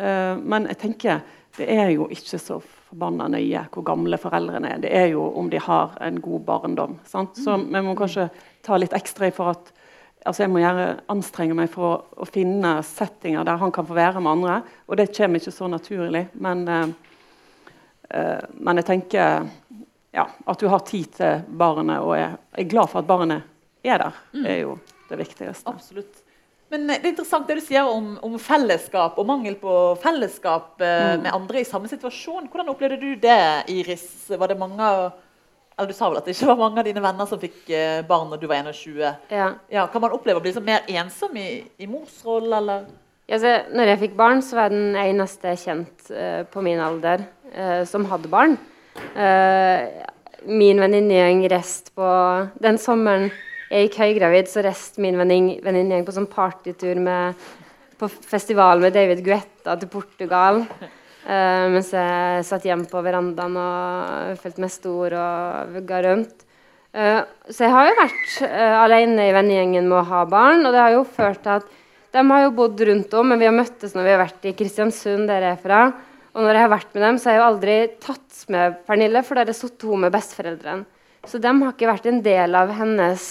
Uh, 0.00 0.36
men 0.40 0.68
jeg 0.70 0.80
tenker 0.86 1.24
det 1.58 1.66
er 1.68 1.90
jo 1.92 2.06
ikke 2.12 2.38
så 2.40 2.60
forbanna 2.90 3.28
nøye 3.30 3.64
hvor 3.72 3.86
gamle 3.86 4.18
foreldrene 4.20 4.74
er. 4.74 4.80
Det 4.82 4.90
er 4.94 5.12
jo 5.12 5.26
om 5.38 5.50
de 5.50 5.60
har 5.62 5.94
en 6.02 6.20
god 6.22 6.46
barndom. 6.46 6.96
Sant? 7.06 7.38
Så 7.38 7.56
vi 7.62 7.82
må 7.84 7.94
kanskje 7.98 8.28
ta 8.66 8.78
litt 8.78 8.96
ekstra 8.96 9.30
i 9.30 9.34
for 9.34 9.54
at 9.54 9.76
altså 10.20 10.42
Jeg 10.42 10.50
må 10.52 10.60
gjøre, 10.60 10.98
anstrenge 11.08 11.54
meg 11.56 11.70
for 11.72 11.86
å, 11.86 11.92
å, 12.20 12.26
finne 12.28 12.74
settinger 12.84 13.46
der 13.48 13.56
han 13.56 13.72
kan 13.72 13.86
få 13.88 13.94
være 13.96 14.20
med 14.20 14.34
andre. 14.34 14.58
Og 14.84 14.98
det 15.00 15.06
kommer 15.16 15.40
ikke 15.40 15.54
så 15.54 15.68
naturlig. 15.72 16.26
Men, 16.44 16.66
uh, 16.68 18.42
men 18.52 18.82
jeg 18.82 18.88
tenker 18.90 19.46
ja, 20.12 20.26
at 20.28 20.60
du 20.60 20.68
har 20.68 20.84
tid 20.84 21.14
til 21.16 21.46
barnet 21.48 22.04
og 22.04 22.18
er, 22.18 22.36
er 22.52 22.68
glad 22.68 22.92
for 22.92 23.00
at 23.00 23.08
barnet 23.08 23.48
er 23.80 24.02
der. 24.04 24.20
Mm. 24.34 24.44
er 24.44 24.60
jo 24.60 24.76
det 25.08 25.22
viktigste. 25.22 25.72
Absolutt. 25.72 26.20
Men 26.70 26.86
det 26.86 27.00
er 27.00 27.10
interessant 27.10 27.48
det 27.50 27.56
du 27.58 27.64
sier 27.64 27.88
om, 27.90 28.12
om 28.22 28.36
fellesskap 28.38 29.16
og 29.18 29.26
mangel 29.26 29.56
på 29.58 29.72
fellesskap 30.02 30.78
eh, 30.78 31.16
mm. 31.16 31.24
med 31.24 31.34
andre 31.34 31.62
i 31.62 31.66
samme 31.66 31.90
situasjon. 31.90 32.46
Hvordan 32.52 32.70
opplevde 32.70 33.00
du 33.00 33.16
det, 33.18 33.40
Iris? 33.74 34.06
Var 34.30 34.52
det 34.52 34.58
mange 34.60 34.92
eller 35.80 35.88
Du 35.88 35.96
sa 35.96 36.10
vel 36.10 36.20
at 36.20 36.26
det 36.28 36.34
ikke 36.34 36.50
var 36.50 36.58
mange 36.60 36.82
av 36.82 36.86
dine 36.86 37.00
venner 37.00 37.28
som 37.28 37.40
fikk 37.40 37.70
eh, 37.72 38.02
barn 38.06 38.28
når 38.28 38.42
du 38.42 38.46
var 38.50 38.66
21. 38.68 39.00
Ja. 39.32 39.46
Ja, 39.72 39.86
kan 39.88 40.04
man 40.04 40.12
oppleve 40.12 40.42
å 40.42 40.44
bli 40.44 40.52
mer 40.60 40.84
ensom 40.92 41.38
i, 41.40 41.62
i 41.80 41.88
morsrollen, 41.88 42.52
eller? 42.58 42.84
Ja, 43.30 43.38
så, 43.40 43.54
når 43.72 43.94
jeg 43.94 44.00
fikk 44.02 44.16
barn, 44.18 44.42
så 44.44 44.58
var 44.58 44.68
jeg 44.68 44.76
den 44.76 44.98
eneste 45.00 45.54
kjent 45.56 46.10
eh, 46.12 46.42
på 46.50 46.60
min 46.66 46.82
alder 46.82 47.24
uh, 47.54 47.82
som 47.88 48.04
hadde 48.10 48.28
barn. 48.28 48.58
Uh, 49.14 49.88
min 50.50 50.80
venninnegjeng 50.82 51.44
reiste 51.52 51.94
på 51.96 52.08
Den 52.60 52.76
sommeren 52.80 53.30
jeg 53.70 53.86
gikk 53.86 54.00
høygravid, 54.02 54.48
så 54.50 54.64
reiste 54.66 55.02
min 55.02 55.18
venninne 55.20 56.00
på 56.02 56.14
sånn 56.14 56.26
partytur 56.30 56.98
med, 56.98 57.38
på 58.00 58.08
festival 58.10 58.82
med 58.82 58.96
David 58.96 59.22
Guetta 59.22 59.76
til 59.78 59.90
Portugal. 59.92 60.64
Uh, 61.20 61.68
mens 61.70 61.92
jeg 61.94 62.46
satt 62.48 62.64
hjemme 62.66 62.88
på 62.90 63.02
verandaen 63.04 63.58
og 63.60 64.40
følte 64.40 64.64
meg 64.64 64.72
stor 64.74 65.14
og 65.20 65.74
vugga 65.76 66.00
rundt. 66.08 66.42
Uh, 66.90 67.22
så 67.46 67.68
jeg 67.68 67.74
har 67.76 67.86
jo 67.86 67.98
vært 68.00 68.36
uh, 68.48 68.76
alene 68.80 69.28
i 69.28 69.34
vennegjengen 69.36 69.86
med 69.86 70.00
å 70.00 70.06
ha 70.08 70.24
barn. 70.26 70.64
Og 70.66 70.74
det 70.74 70.82
har 70.82 70.96
jo 70.96 71.06
ført 71.06 71.44
til 71.44 71.60
at 71.60 71.74
de 72.10 72.24
har 72.26 72.46
jo 72.48 72.54
bodd 72.56 72.80
rundt 72.88 73.12
om, 73.14 73.30
men 73.30 73.38
vi 73.38 73.46
har 73.46 73.54
møttes 73.54 73.94
når 73.94 74.08
vi 74.08 74.14
har 74.16 74.24
vært 74.24 74.48
i 74.50 74.56
Kristiansund, 74.58 75.28
der 75.30 75.46
jeg 75.46 75.60
er 75.60 75.62
fra. 75.62 75.82
Og 76.34 76.42
når 76.42 76.56
jeg 76.56 76.66
har 76.66 76.74
vært 76.74 76.96
med 76.96 77.06
dem, 77.06 77.18
så 77.20 77.30
har 77.30 77.36
jeg 77.36 77.42
jo 77.42 77.50
aldri 77.52 77.76
tatt 78.02 78.40
med 78.50 78.80
Pernille, 78.88 79.22
for 79.22 79.38
da 79.38 79.44
har 79.44 79.52
jeg 79.52 79.60
sittet 79.60 79.86
henne 79.86 80.08
med 80.08 80.16
besteforeldrene. 80.16 80.99
Så 81.28 81.38
de 81.42 81.50
har 81.52 81.74
ikke 81.74 81.90
vært 81.90 82.08
en 82.08 82.22
del 82.24 82.56
av 82.56 82.72
hennes 82.74 83.24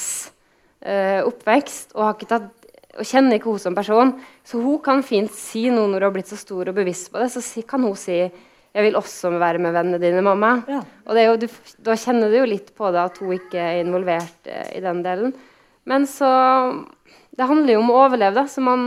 oppvekst 0.80 1.92
og 1.98 2.04
har 2.06 2.14
ikke 2.16 2.28
tatt 2.30 2.60
og 3.00 3.08
kjenner 3.08 3.38
ikke 3.38 3.52
hun 3.54 3.62
som 3.62 3.76
person. 3.78 4.14
Så 4.46 4.62
hun 4.62 4.80
kan 4.84 5.04
fint 5.06 5.32
si 5.36 5.68
noe 5.72 5.88
når 5.88 6.02
hun 6.02 6.08
har 6.08 6.16
blitt 6.16 6.32
så 6.32 6.40
stor 6.40 6.72
og 6.72 6.78
bevisst 6.78 7.12
på 7.14 7.22
det. 7.22 7.30
Så 7.32 7.64
kan 7.68 7.84
hun 7.84 7.96
si 7.96 8.30
'Jeg 8.70 8.84
vil 8.84 8.96
også 8.96 9.32
være 9.40 9.58
med 9.58 9.74
vennene 9.74 9.98
dine, 10.00 10.22
mamma'. 10.22 10.64
Ja. 10.70 10.82
Og 11.08 11.18
jo, 11.18 11.36
du, 11.38 11.48
da 11.82 11.96
kjenner 11.96 12.30
du 12.30 12.38
jo 12.38 12.46
litt 12.46 12.76
på 12.76 12.92
det 12.92 13.02
at 13.02 13.18
hun 13.18 13.34
ikke 13.34 13.58
er 13.58 13.84
involvert 13.84 14.46
eh, 14.46 14.78
i 14.78 14.80
den 14.80 15.02
delen. 15.04 15.34
Men 15.86 16.06
så 16.06 16.86
Det 17.40 17.48
handler 17.48 17.74
jo 17.74 17.80
om 17.80 17.90
å 17.90 18.06
overleve, 18.06 18.36
da. 18.36 18.44
Så 18.48 18.60
man 18.60 18.80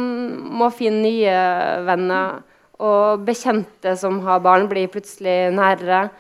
må 0.59 0.71
finne 0.71 1.03
nye 1.03 1.85
venner. 1.87 2.43
Og 2.79 3.25
bekjente 3.25 3.97
som 3.97 4.21
har 4.21 4.41
barn, 4.41 4.69
blir 4.69 4.89
plutselig 4.89 5.55
nærere. 5.55 6.11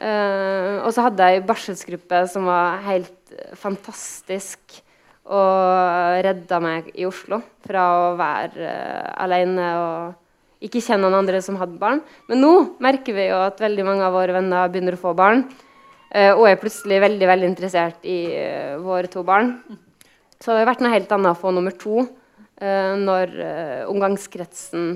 Uh, 0.00 0.80
og 0.80 0.94
så 0.96 1.04
hadde 1.04 1.26
jeg 1.28 1.42
ei 1.42 1.44
barselsgruppe 1.44 2.22
som 2.32 2.46
var 2.48 2.78
helt 2.86 3.32
fantastisk 3.60 4.78
og 5.28 6.22
redda 6.24 6.56
meg 6.64 6.86
i 6.96 7.04
Oslo 7.04 7.42
fra 7.66 7.82
å 7.92 8.06
være 8.16 8.64
uh, 8.64 9.10
alene 9.20 9.66
og 9.76 10.64
ikke 10.64 10.80
kjenne 10.80 11.04
noen 11.04 11.18
andre 11.18 11.42
som 11.44 11.58
hadde 11.60 11.76
barn. 11.80 12.00
Men 12.32 12.40
nå 12.40 12.52
merker 12.80 13.16
vi 13.16 13.26
jo 13.28 13.42
at 13.44 13.60
veldig 13.60 13.84
mange 13.84 14.06
av 14.06 14.16
våre 14.16 14.38
venner 14.38 14.72
begynner 14.72 14.96
å 14.96 15.02
få 15.02 15.12
barn. 15.18 15.44
Uh, 16.08 16.32
og 16.32 16.46
er 16.48 16.62
plutselig 16.62 17.02
veldig 17.04 17.28
veldig 17.34 17.50
interessert 17.50 18.08
i 18.08 18.18
våre 18.80 19.12
to 19.12 19.20
barn. 19.26 19.52
Så 20.40 20.54
det 20.54 20.62
har 20.62 20.70
vært 20.70 20.86
noe 20.86 20.94
helt 20.94 21.12
annet 21.12 21.34
å 21.34 21.40
få 21.42 21.52
nummer 21.52 21.76
to 21.76 22.06
når 22.60 23.30
omgangskretsen 23.88 24.90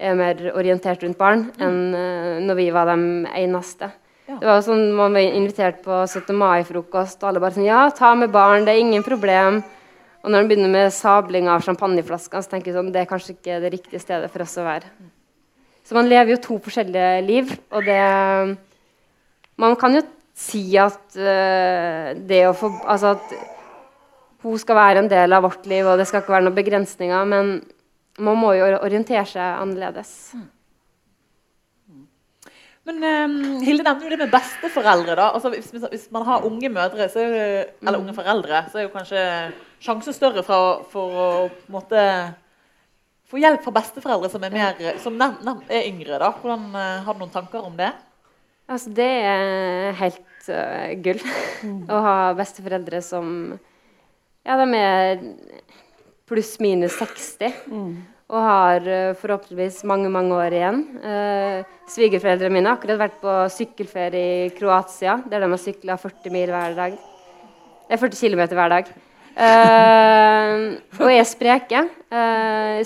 er 0.00 0.14
mer 0.16 0.38
orientert 0.56 1.02
rundt 1.04 1.18
barn, 1.20 1.42
enn 1.60 2.46
når 2.46 2.56
vi 2.56 2.68
var 2.72 2.88
de 2.88 2.96
eneste. 3.36 3.90
Det 4.38 4.46
var 4.46 4.62
sånn, 4.62 4.92
Man 4.94 5.16
var 5.16 5.26
invitert 5.26 5.82
på 5.82 6.02
17. 6.06 6.34
mai-frokost, 6.36 7.18
og 7.22 7.30
alle 7.30 7.42
bare 7.42 7.56
sånn 7.56 7.68
Ja, 7.68 7.88
ta 7.90 8.14
med 8.14 8.30
barn, 8.30 8.66
det 8.66 8.74
er 8.74 8.82
ingen 8.84 9.02
problem. 9.06 9.62
Og 10.20 10.28
når 10.30 10.42
han 10.42 10.50
begynner 10.50 10.72
med 10.72 10.92
sabling 10.92 11.48
av 11.48 11.64
champagneflasker, 11.64 12.42
så 12.44 12.52
tenker 12.52 12.70
jeg 12.70 12.76
sånn, 12.76 12.92
det 12.92 13.02
er 13.02 13.08
kanskje 13.10 13.34
ikke 13.38 13.60
det 13.62 13.72
riktige 13.72 14.02
stedet 14.02 14.28
for 14.32 14.44
oss 14.44 14.58
å 14.60 14.66
være. 14.66 14.90
Så 15.82 15.96
man 15.96 16.10
lever 16.10 16.34
jo 16.34 16.42
to 16.44 16.58
forskjellige 16.62 17.22
liv, 17.26 17.54
og 17.72 17.86
det 17.88 18.00
Man 19.60 19.74
kan 19.76 19.92
jo 19.92 20.00
si 20.36 20.76
at 20.80 21.00
uh, 21.18 22.14
det 22.16 22.46
å 22.48 22.54
få 22.56 22.70
Altså 22.88 23.16
at 23.16 23.34
hun 24.40 24.56
skal 24.56 24.78
være 24.78 25.02
en 25.02 25.10
del 25.10 25.36
av 25.36 25.44
vårt 25.44 25.66
liv, 25.68 25.84
og 25.84 25.98
det 26.00 26.06
skal 26.08 26.22
ikke 26.22 26.32
være 26.32 26.46
noen 26.46 26.56
begrensninger, 26.56 27.26
men 27.28 27.50
man 28.24 28.38
må 28.40 28.54
jo 28.56 28.70
orientere 28.78 29.26
seg 29.28 29.58
annerledes. 29.60 30.32
Men 32.88 33.02
um, 33.04 33.40
Hilde 33.60 33.84
nevner 33.84 34.06
jo 34.06 34.10
det 34.14 34.20
med 34.22 34.32
besteforeldre. 34.32 35.16
da. 35.18 35.30
Altså, 35.34 35.52
hvis, 35.52 35.70
hvis, 35.70 36.06
man 36.14 36.24
har 36.26 36.46
unge 36.48 36.70
mødre 36.72 37.08
så, 37.12 37.24
eller 37.24 37.98
unge 38.00 38.14
foreldre, 38.16 38.64
så 38.70 38.80
er 38.80 38.86
jo 38.86 38.94
kanskje 38.94 39.24
sjansen 39.84 40.16
større 40.16 40.44
for, 40.46 40.84
for 40.92 41.18
å 41.20 41.30
måte, 41.72 42.02
få 43.28 43.40
hjelp 43.42 43.64
fra 43.66 43.74
besteforeldre 43.80 44.30
som 44.32 44.46
er, 44.48 44.54
mer, 44.56 45.00
som 45.02 45.20
er 45.20 45.88
yngre. 45.88 46.20
da. 46.22 46.32
Hvordan, 46.40 46.70
uh, 46.74 47.02
har 47.04 47.16
du 47.16 47.24
noen 47.24 47.34
tanker 47.34 47.66
om 47.68 47.76
det? 47.78 47.92
Altså, 48.70 48.92
det 48.96 49.10
er 49.26 49.98
helt 50.00 50.48
uh, 50.48 50.94
gull 51.04 51.20
mm. 51.20 51.82
å 51.94 52.00
ha 52.06 52.16
besteforeldre 52.38 53.02
som 53.04 53.34
Ja, 54.46 54.56
de 54.56 54.72
er 54.72 55.20
pluss-minus 56.30 56.96
60. 56.96 57.60
Mm 57.68 57.92
og 58.30 58.44
har 58.46 58.86
uh, 58.86 59.18
forhåpentligvis 59.18 59.82
mange 59.90 60.10
mange 60.12 60.34
år 60.38 60.54
igjen. 60.54 60.80
Eh, 61.02 61.76
Svigerforeldrene 61.90 62.54
mine 62.54 62.70
har 62.70 62.78
akkurat 62.78 63.00
vært 63.00 63.16
på 63.22 63.36
sykkelferie 63.50 64.44
i 64.46 64.50
Kroatia, 64.54 65.16
der 65.26 65.42
de 65.42 65.48
har 65.50 65.58
sykla 65.60 65.96
40 65.98 66.34
mil 66.34 66.52
hver 66.54 66.76
dag. 66.76 66.98
Det 67.88 67.96
er 67.96 68.02
40 68.02 68.20
km 68.20 68.42
hver 68.54 68.74
dag. 68.76 68.92
Eh, 69.34 70.52
og 71.00 71.10
er 71.10 71.26
spreke. 71.26 71.82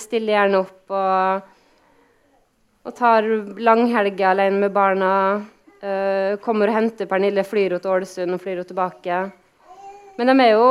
stiller 0.00 0.33
gjerne 0.33 0.62
opp 0.62 0.94
og, 0.96 1.52
og 2.88 2.96
tar 2.96 3.28
langhelger 3.61 4.30
alene 4.30 4.64
med 4.64 4.72
barna. 4.72 5.12
kommer 6.40 6.68
og 6.68 6.74
henter 6.74 7.07
Pernille, 7.07 7.44
flyr 7.44 7.76
til 7.76 7.90
Ålesund 7.90 8.33
og 8.33 8.40
flyr 8.40 8.62
tilbake. 8.64 9.20
Men 10.16 10.30
de 10.30 10.35
er, 10.40 10.50
jo, 10.54 10.66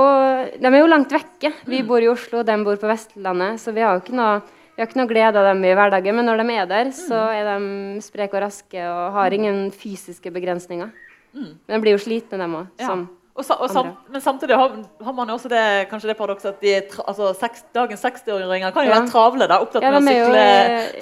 de 0.57 0.65
er 0.65 0.79
jo 0.79 0.89
langt 0.89 1.13
vekke. 1.13 1.51
Vi 1.69 1.83
bor 1.85 2.01
i 2.01 2.09
Oslo, 2.09 2.41
de 2.43 2.57
bor 2.63 2.77
på 2.79 2.89
Vestlandet. 2.89 3.59
Så 3.61 3.71
vi 3.75 3.83
har 3.83 3.93
jo 3.93 4.01
ikke 4.01 4.17
noe 4.17 4.41
vi 4.73 4.81
har 4.81 4.89
ikke 4.89 4.97
noe 4.97 5.09
glede 5.09 5.37
av 5.37 5.51
dem 5.51 5.65
i 5.67 5.73
hverdagen, 5.77 6.15
men 6.17 6.25
når 6.25 6.39
de 6.41 6.53
er 6.57 6.69
der, 6.69 6.87
så 6.97 7.17
mm. 7.17 7.33
er 7.37 7.49
de 7.49 8.05
spreke 8.05 8.39
og 8.39 8.41
raske 8.47 8.85
og 8.89 9.17
har 9.19 9.35
ingen 9.35 9.67
fysiske 9.69 10.31
begrensninger. 10.33 10.89
Mm. 11.33 11.51
Men 11.53 11.75
de 11.75 11.81
blir 11.83 11.93
jo 11.93 11.99
slitne, 12.01 12.39
dem 12.41 12.55
òg. 12.57 12.71
Ja. 12.81 12.87
sam, 12.89 13.91
men 14.09 14.21
samtidig 14.21 14.57
har, 14.57 14.73
har, 15.01 15.13
man 15.13 15.29
jo 15.29 15.35
også 15.37 15.49
det, 15.49 15.65
kanskje 15.89 16.09
det 16.09 16.17
paradokset 16.17 16.55
at 16.55 16.61
de, 16.65 16.73
altså, 17.05 17.31
seks, 17.37 17.65
dagens 17.73 18.01
60-åringer 18.05 18.73
kan 18.73 18.85
jo 18.87 18.89
ja. 18.89 18.97
være 18.97 19.11
travle. 19.11 19.47
da, 19.49 19.59
Opptatt 19.61 19.85
ja, 19.85 19.91
med 19.93 20.09
å 20.09 20.09
sykle 20.09 20.45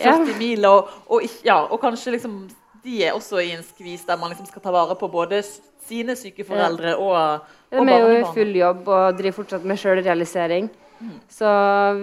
40 0.03 0.39
mil. 0.39 0.67
Og, 0.67 0.91
og, 1.07 1.29
og, 1.63 1.77
kanskje 1.83 2.15
liksom, 2.17 2.37
de 2.83 3.03
er 3.07 3.15
også 3.15 3.39
i 3.39 3.53
en 3.55 3.63
skvis 3.63 4.03
der 4.07 4.19
man 4.19 4.33
liksom 4.33 4.49
skal 4.51 4.63
ta 4.65 4.73
vare 4.75 4.97
på 4.99 5.07
både 5.11 5.39
sine 5.87 6.15
syke 6.19 6.43
foreldre 6.47 6.93
og, 7.01 7.47
og 7.71 7.87
De 7.87 7.93
er 7.93 8.03
jo 8.03 8.19
i 8.19 8.33
full 8.35 8.51
jobb 8.55 8.87
og 8.87 9.15
driver 9.19 9.37
fortsatt 9.41 9.63
med 9.67 9.79
sjølrealisering. 9.79 10.67
Mm. 11.01 11.15
Så 11.31 11.51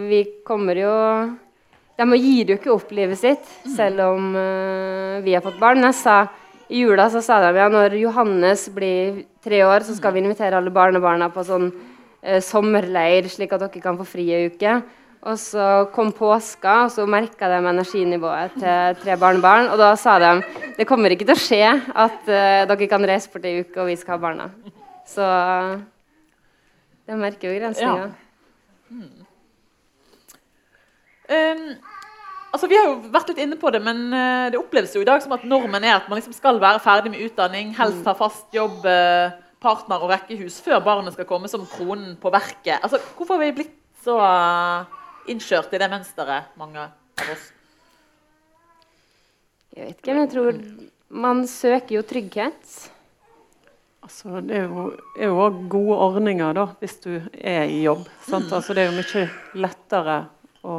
vi 0.08 0.22
kommer 0.48 0.80
jo 0.80 0.94
de 1.98 2.18
gir 2.22 2.52
jo 2.52 2.56
ikke 2.58 2.70
opp 2.70 2.92
livet 2.94 3.18
sitt, 3.18 3.46
selv 3.74 4.04
om 4.04 4.30
uh, 4.38 5.18
vi 5.24 5.34
har 5.34 5.42
fått 5.42 5.58
barn. 5.58 5.82
Jeg 5.82 5.96
sa, 5.98 6.18
I 6.70 6.84
jula 6.84 7.08
så 7.10 7.22
sa 7.24 7.40
de 7.42 7.58
ja, 7.58 7.66
når 7.72 7.96
Johannes 7.98 8.68
blir 8.70 9.24
tre 9.42 9.64
år, 9.66 9.82
så 9.82 9.96
skal 9.96 10.14
vi 10.14 10.22
invitere 10.22 10.60
alle 10.60 10.70
barnebarna 10.70 11.30
på 11.34 11.42
sånn 11.48 11.72
uh, 11.72 12.38
sommerleir, 12.44 13.26
slik 13.32 13.56
at 13.56 13.66
dere 13.66 13.82
kan 13.82 13.98
få 13.98 14.06
fri 14.06 14.28
ei 14.30 14.46
uke. 14.52 14.78
Og 15.26 15.34
så 15.42 15.66
kom 15.90 16.12
påska, 16.14 16.84
og 16.86 16.92
så 16.94 17.02
merka 17.10 17.48
de 17.50 17.58
energinivået 17.66 18.54
til 18.54 18.98
tre 19.02 19.18
barnebarn. 19.18 19.66
Og 19.72 19.80
da 19.82 19.90
sa 19.98 20.20
de 20.22 20.36
det 20.78 20.86
kommer 20.86 21.10
ikke 21.10 21.26
til 21.26 21.34
å 21.34 21.46
skje 21.48 21.62
at 21.74 22.20
uh, 22.30 22.62
dere 22.70 22.90
kan 22.90 23.10
reise 23.10 23.32
bort 23.32 23.48
ei 23.50 23.64
uke, 23.64 23.74
og 23.82 23.90
vi 23.90 23.98
skal 23.98 24.14
ha 24.14 24.22
barna. 24.28 24.52
Så 25.08 25.26
de 27.08 27.18
merker 27.18 27.50
jo 27.50 27.58
grensninga. 27.58 28.12
Ja. 28.12 29.26
Um, 31.28 31.64
altså 32.52 32.70
Vi 32.70 32.78
har 32.78 32.86
jo 32.88 33.10
vært 33.12 33.32
litt 33.32 33.42
inne 33.44 33.58
på 33.60 33.72
det, 33.74 33.82
men 33.84 34.06
uh, 34.12 34.46
det 34.52 34.60
oppleves 34.60 34.94
jo 34.96 35.02
i 35.04 35.08
dag 35.08 35.20
som 35.24 35.34
at 35.36 35.44
normen 35.48 35.84
er 35.84 35.98
at 35.98 36.08
man 36.08 36.20
liksom 36.20 36.36
skal 36.36 36.60
være 36.62 36.80
ferdig 36.84 37.12
med 37.12 37.24
utdanning, 37.26 37.74
helst 37.76 38.08
ha 38.08 38.16
fast 38.16 38.54
jobb, 38.56 38.80
uh, 38.88 39.36
partner 39.62 40.04
og 40.04 40.12
rekkehus 40.12 40.60
før 40.62 40.80
barnet 40.84 41.16
skal 41.16 41.26
komme 41.28 41.50
som 41.50 41.66
kronen 41.68 42.16
på 42.20 42.32
verket. 42.32 42.78
Altså, 42.78 43.00
Hvorfor 43.16 43.36
har 43.36 43.46
vi 43.46 43.56
blitt 43.60 43.76
så 44.04 44.16
uh, 44.22 45.00
innkjørt 45.28 45.74
i 45.74 45.80
det 45.82 45.90
mønsteret, 45.92 46.52
mange 46.60 46.84
av 46.84 47.32
oss? 47.32 47.48
Jeg 49.74 49.90
vet 49.90 49.98
ikke, 49.98 50.14
men 50.14 50.24
jeg 50.24 50.32
tror 50.32 50.62
man 51.08 51.42
søker 51.48 51.98
jo 51.98 52.06
trygghet. 52.06 52.78
Altså, 54.04 54.40
det 54.40 54.56
er 54.56 55.26
jo 55.26 55.40
òg 55.42 55.58
gode 55.68 55.98
ordninger 56.06 56.54
da, 56.56 56.64
hvis 56.80 56.96
du 57.04 57.10
er 57.32 57.68
i 57.68 57.82
jobb. 57.84 58.06
Mm. 58.28 58.34
Altså, 58.40 58.74
det 58.74 58.82
er 58.82 58.88
jo 58.88 58.96
mye 58.96 59.24
lettere 59.66 60.16
å 60.64 60.78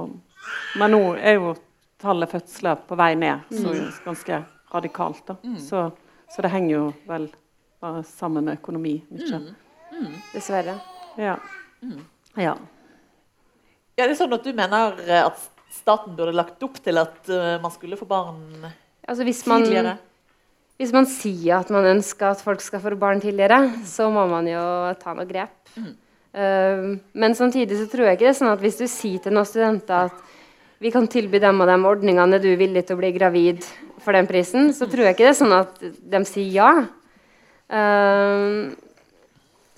men 0.79 0.93
nå 0.95 1.01
er 1.17 1.37
jo 1.39 1.53
tallet 1.99 2.31
fødsler 2.31 2.79
på 2.87 2.97
vei 2.99 3.11
ned, 3.19 3.45
så 3.51 3.73
mm. 3.73 3.85
ganske 4.05 4.41
radikalt. 4.73 5.23
da. 5.27 5.35
Mm. 5.43 5.59
Så, 5.59 5.91
så, 6.29 6.41
det 6.41 6.51
henger 6.53 6.75
jo 6.75 6.83
vel 7.09 7.29
bare 7.81 8.03
sammen 8.07 8.47
med 8.47 8.59
økonomi 8.59 8.99
mye. 9.09 9.39
Mm. 9.39 9.55
mm. 9.95 10.11
Dessverre. 10.33 10.77
Ja. 11.19 11.37
Mm. 11.83 12.03
ja. 12.35 12.57
Ja, 13.99 14.05
det 14.05 14.13
er 14.13 14.19
sånn 14.19 14.35
at 14.35 14.45
Du 14.47 14.53
mener 14.55 14.99
eh, 15.03 15.25
at 15.25 15.41
staten 15.73 16.15
burde 16.15 16.35
lagt 16.35 16.63
opp 16.63 16.77
til 16.83 16.97
at 17.01 17.17
uh, 17.29 17.57
man 17.61 17.71
skulle 17.73 17.97
få 17.99 18.07
barn 18.09 18.39
altså 19.09 19.25
hvis 19.27 19.41
man, 19.49 19.65
tidligere? 19.65 19.97
Hvis 20.79 20.93
man 20.95 21.07
sier 21.09 21.59
at 21.59 21.69
man 21.73 21.85
ønsker 21.91 22.31
at 22.31 22.41
folk 22.41 22.63
skal 22.63 22.81
få 22.81 22.95
barn 22.99 23.21
tidligere, 23.21 23.59
så 23.85 24.07
må 24.13 24.23
man 24.31 24.47
jo 24.49 24.61
ta 25.01 25.13
noe 25.17 25.27
grep. 25.29 25.73
Mm. 25.75 25.91
Uh, 26.29 26.99
men 27.17 27.33
samtidig 27.35 27.77
så 27.79 27.87
tror 27.89 28.05
jeg 28.05 28.19
ikke 28.19 28.27
det 28.27 28.33
er 28.35 28.37
sånn 28.37 28.51
at 28.51 28.61
hvis 28.61 28.77
du 28.77 28.85
sier 28.85 29.21
til 29.23 29.33
noen 29.33 29.47
studenter 29.49 30.11
at 30.11 30.19
vi 30.79 30.91
kan 30.93 31.09
tilby 31.11 31.41
dem 31.41 31.59
og 31.59 31.67
de 31.67 31.75
ordningene, 31.89 32.37
er 32.37 32.43
du 32.43 32.51
villig 32.55 32.85
til 32.87 32.95
å 32.95 32.99
bli 33.01 33.09
gravid 33.15 33.65
for 33.99 34.15
den 34.15 34.29
prisen? 34.29 34.69
Så 34.75 34.87
tror 34.87 35.09
jeg 35.09 35.17
ikke 35.17 35.25
det 35.25 35.33
er 35.33 35.39
sånn 35.41 35.55
at 35.57 35.81
de 35.81 36.21
sier 36.29 36.53
ja. 36.55 36.71
Uh, 37.69 38.71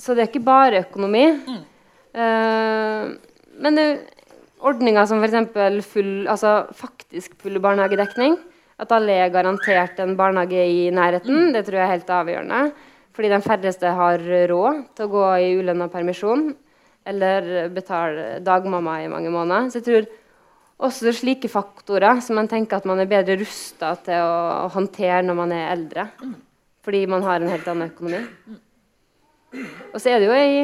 så 0.01 0.13
det 0.13 0.25
er 0.25 0.31
ikke 0.31 0.45
bare 0.45 0.83
økonomi. 0.85 1.25
Uh, 2.13 3.17
men 3.61 3.77
det, 3.77 3.87
ordninger 4.61 5.09
som 5.09 5.21
f.eks. 5.23 5.87
Full, 5.91 6.13
altså 6.29 6.61
faktisk 6.77 7.35
full 7.41 7.59
barnehagedekning, 7.61 8.37
at 8.81 8.93
alle 8.95 9.17
er 9.23 9.33
garantert 9.33 9.99
en 10.01 10.15
barnehage 10.17 10.63
i 10.65 10.87
nærheten, 10.93 11.51
det 11.53 11.65
tror 11.67 11.79
jeg 11.79 11.85
er 11.85 11.93
helt 11.95 12.15
avgjørende. 12.17 12.61
Fordi 13.11 13.31
de 13.31 13.41
færreste 13.43 13.91
har 13.97 14.23
råd 14.51 14.83
til 14.95 15.07
å 15.07 15.11
gå 15.11 15.23
i 15.43 15.53
ulønna 15.59 15.89
permisjon 15.91 16.51
eller 17.07 17.69
betale 17.73 18.39
dagmamma 18.45 19.01
i 19.01 19.09
mange 19.11 19.31
måneder. 19.33 19.69
Så 19.71 19.81
jeg 19.81 19.87
tror 19.87 20.09
også 20.81 21.13
slike 21.13 21.49
faktorer 21.51 22.21
som 22.25 22.39
man 22.39 22.49
tenker 22.49 22.79
at 22.79 22.87
man 22.89 23.01
er 23.01 23.09
bedre 23.09 23.37
rusta 23.41 23.93
til 24.05 24.21
å, 24.21 24.37
å, 24.65 24.69
håndtere 24.73 25.21
når 25.25 25.37
man 25.37 25.55
er 25.55 25.73
eldre. 25.73 26.07
Fordi 26.85 27.03
man 27.09 27.25
har 27.25 27.41
en 27.41 27.51
helt 27.51 27.67
annen 27.69 27.91
økonomi. 27.91 28.21
Og 29.91 29.99
så 29.99 30.13
er 30.13 30.21
det 30.21 30.29
jo 30.29 30.37
ei 30.37 30.55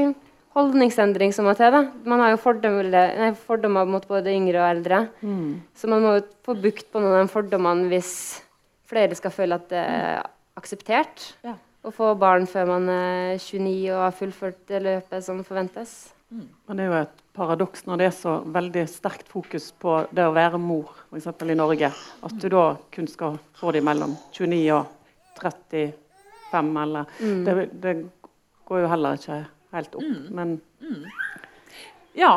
holdningsendring 0.57 1.33
som 1.35 1.45
må 1.45 1.53
til. 1.57 1.69
da. 1.73 1.83
Man 2.07 2.23
har 2.23 2.33
jo 2.33 2.41
fordommer, 2.41 3.35
fordommer 3.43 3.89
mot 3.89 4.07
både 4.09 4.33
yngre 4.33 4.63
og 4.63 4.69
eldre. 4.71 5.03
Mm. 5.21 5.59
Så 5.77 5.89
man 5.91 6.01
må 6.01 6.15
jo 6.17 6.25
få 6.47 6.57
bukt 6.63 6.89
på 6.89 7.03
noen 7.03 7.19
av 7.19 7.27
de 7.27 7.33
fordommene 7.33 7.91
hvis 7.91 8.11
flere 8.87 9.17
skal 9.19 9.33
føle 9.35 9.59
at 9.59 9.69
det 9.69 9.83
er 9.83 10.25
akseptert 10.57 11.25
ja. 11.45 11.53
Å 11.87 11.93
få 11.95 12.11
barn 12.19 12.47
før 12.49 12.67
man 12.75 12.89
er 12.91 13.37
29 13.39 13.71
og 13.93 14.03
har 14.03 14.15
fullført 14.15 14.61
det 14.69 14.83
løpet 14.83 15.25
som 15.25 15.41
forventes. 15.47 15.97
Mm. 16.27 16.47
det 16.75 16.83
er 16.83 16.89
jo 16.89 16.95
et 16.97 17.21
paradoks 17.37 17.85
når 17.87 18.01
det 18.01 18.07
er 18.09 18.15
så 18.17 18.33
veldig 18.51 18.81
sterkt 18.91 19.29
fokus 19.31 19.69
på 19.79 19.93
det 20.11 20.25
å 20.27 20.33
være 20.35 20.59
mor, 20.59 20.89
f.eks. 21.07 21.29
i 21.31 21.55
Norge, 21.55 21.91
at 22.27 22.35
du 22.41 22.47
da 22.51 22.65
kun 22.91 23.07
skal 23.07 23.37
få 23.55 23.71
dem 23.71 23.87
mellom 23.87 24.17
29 24.35 24.59
og 24.75 24.89
35, 25.39 26.81
eller 26.83 27.13
mm. 27.21 27.41
det, 27.45 27.55
det, 27.85 27.95
går 28.67 28.83
jo 28.83 28.91
heller 28.91 29.15
ikke 29.15 29.39
helt 29.77 29.95
opp, 29.95 30.03
mm. 30.03 30.27
men 30.35 30.57
mm. 30.83 31.03
Ja. 32.17 32.33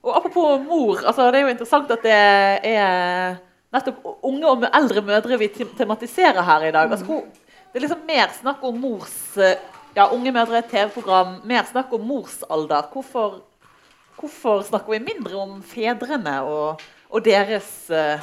Og 0.00 0.16
apropos 0.16 0.60
mor, 0.64 0.98
altså, 1.06 1.28
det 1.30 1.38
er 1.38 1.46
jo 1.46 1.52
interessant 1.54 1.90
at 1.92 2.04
det 2.04 2.20
er 2.66 3.38
nettopp 3.70 4.24
unge 4.26 4.48
og 4.48 4.64
eldre 4.66 5.02
mødre 5.06 5.38
vi 5.40 5.48
tematiserer 5.78 6.40
her 6.44 6.64
i 6.66 6.72
dag. 6.74 6.90
Altså, 6.90 7.20
det 7.70 7.78
er 7.78 7.86
liksom 7.86 8.06
mer 8.08 8.32
snakk 8.34 8.64
om 8.66 8.80
mors 8.82 9.18
ja, 9.94 10.08
Unge 10.14 10.32
mødre, 10.32 10.62
TV-program. 10.62 11.40
Mer 11.44 11.66
snakk 11.68 11.92
om 11.92 12.04
morsalder. 12.06 12.88
Hvorfor, 12.92 13.40
hvorfor, 14.18 14.62
snakker 14.62 14.94
vi 14.94 15.04
mindre 15.04 15.38
om 15.40 15.60
fedrene 15.66 16.40
og, 16.46 16.82
og 17.10 17.24
deres 17.24 17.70
uh, 17.90 18.22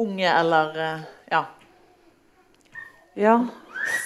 unge 0.00 0.26
eller 0.26 0.72
uh, 0.74 1.04
ja. 1.30 1.44
Ja, 3.14 3.36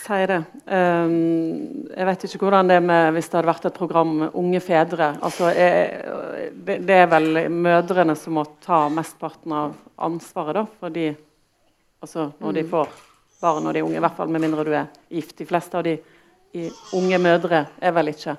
si 0.04 0.20
det. 0.28 0.42
Um, 0.66 1.88
jeg 1.94 2.08
vet 2.10 2.28
ikke 2.28 2.44
hvordan 2.44 2.68
det 2.68 2.76
er 2.76 2.84
med 2.84 3.12
hvis 3.16 3.30
det 3.30 3.38
hadde 3.38 3.52
vært 3.54 3.68
et 3.70 3.78
program 3.80 4.14
med 4.22 4.36
unge 4.36 4.60
fedre. 4.60 5.14
Altså, 5.24 5.48
jeg, 5.56 6.02
det, 6.52 6.82
det, 6.84 7.02
er 7.04 7.08
vel 7.08 7.46
mødrene 7.48 8.16
som 8.18 8.36
må 8.36 8.44
ta 8.64 8.84
mesteparten 8.92 9.56
av 9.56 9.76
ansvaret 9.96 10.60
da, 10.60 10.66
for 10.80 10.92
de, 10.92 11.14
altså, 12.04 12.30
når 12.44 12.60
de 12.60 12.66
mm. 12.66 12.72
får 12.76 13.07
barn 13.40 13.64
når 13.64 13.78
de 13.78 13.82
unge. 13.86 13.96
I 13.96 14.04
hvert 14.04 14.16
fall 14.16 14.32
med 14.32 14.44
mindre 14.44 14.64
du 14.66 14.72
er 14.74 14.88
gift. 15.12 15.36
De 15.38 15.46
fleste 15.48 15.78
av 15.78 15.86
de 15.86 15.96
i 16.58 16.68
unge 16.96 17.18
mødre 17.20 17.64
er 17.80 17.92
vel 17.94 18.12
ikke 18.12 18.36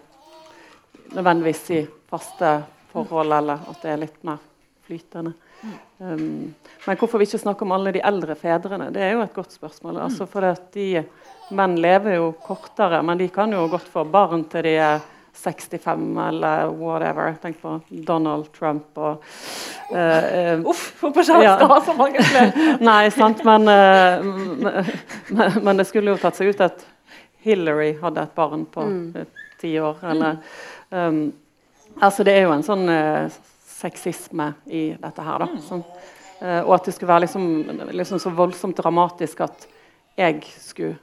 nødvendigvis 1.13 1.63
i 1.77 1.83
faste 2.09 2.55
forhold, 2.91 3.33
eller 3.33 3.69
at 3.69 3.83
det 3.83 3.91
er 3.93 4.01
litt 4.01 4.23
mer 4.25 4.41
flytende. 4.85 5.33
Um, 5.99 6.55
men 6.85 6.97
hvorfor 6.97 7.19
vi 7.19 7.27
ikke 7.27 7.41
snakker 7.41 7.67
om 7.67 7.73
alle 7.75 7.93
de 7.93 8.03
eldre 8.05 8.35
fedrene, 8.39 8.89
det 8.95 9.03
er 9.03 9.13
jo 9.13 9.23
et 9.25 9.35
godt 9.35 9.53
spørsmål. 9.53 9.99
Altså 10.05 10.27
for 10.29 10.47
at 10.47 10.71
de 10.73 11.03
Menn 11.49 11.79
lever 11.81 12.19
jo 12.19 12.27
kortere, 12.45 12.99
men 13.01 13.17
de 13.17 13.25
kan 13.33 13.49
jo 13.49 13.63
godt 13.71 13.88
få 13.89 14.03
barn 14.05 14.43
til 14.51 14.67
de 14.67 14.75
er 14.77 14.99
65 15.33 16.17
eller 16.27 16.67
whatever. 16.67 17.33
Tenk 17.41 17.61
på 17.61 17.79
Donald 17.89 18.51
Trump 18.55 18.97
og 18.97 19.23
uh, 19.91 19.97
uh, 19.97 20.65
Uff, 20.69 20.85
hvorfor 21.01 21.23
skal 21.27 21.43
ja. 21.43 21.55
ha 21.71 21.79
så 21.85 21.95
mange 21.97 22.23
flere? 22.23 22.77
Nei, 22.91 23.09
sant, 23.15 23.43
men, 23.47 23.67
uh, 23.67 24.89
men, 25.29 25.59
men, 25.63 25.79
det 25.79 25.87
skulle 25.89 26.15
jo 26.15 26.21
tatt 26.21 26.39
seg 26.39 26.53
ut 26.53 26.63
at 26.67 26.85
Hillary 27.45 27.93
hadde 28.01 28.25
et 28.27 28.35
barn 28.35 28.65
på 28.69 28.85
mm. 28.85 29.29
ti 29.61 29.75
år. 29.79 30.01
Eller 30.13 30.41
um, 30.89 31.29
Altså, 31.99 32.23
det 32.23 32.31
er 32.37 32.45
jo 32.45 32.51
en 32.53 32.63
sånn 32.63 32.85
sexisme 33.67 34.53
i 34.71 34.83
dette 34.95 35.23
her, 35.25 35.41
da. 35.41 35.47
Mm. 35.49 35.81
Uh, 36.39 36.61
og 36.63 36.77
at 36.77 36.85
det 36.87 36.93
skulle 36.95 37.11
være 37.11 37.25
liksom, 37.25 37.45
liksom 37.91 38.19
så 38.23 38.31
voldsomt 38.31 38.77
dramatisk 38.79 39.41
at 39.43 39.65
jeg 40.19 40.43
skulle 40.61 40.95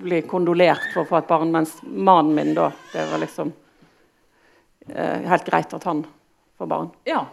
bli 0.00 0.22
kondolert 0.28 0.90
for 0.94 1.04
å 1.04 1.08
få 1.08 1.18
et 1.20 1.28
barn, 1.28 1.50
mens 1.54 1.76
mannen 1.82 2.34
min 2.36 2.54
da 2.56 2.70
Det 2.92 3.04
var 3.10 3.22
liksom 3.22 3.52
eh, 4.88 5.28
helt 5.28 5.46
greit 5.46 5.74
at 5.74 5.84
han 5.88 6.04
får 6.58 6.70
barn. 6.70 6.90
Ja. 7.08 7.26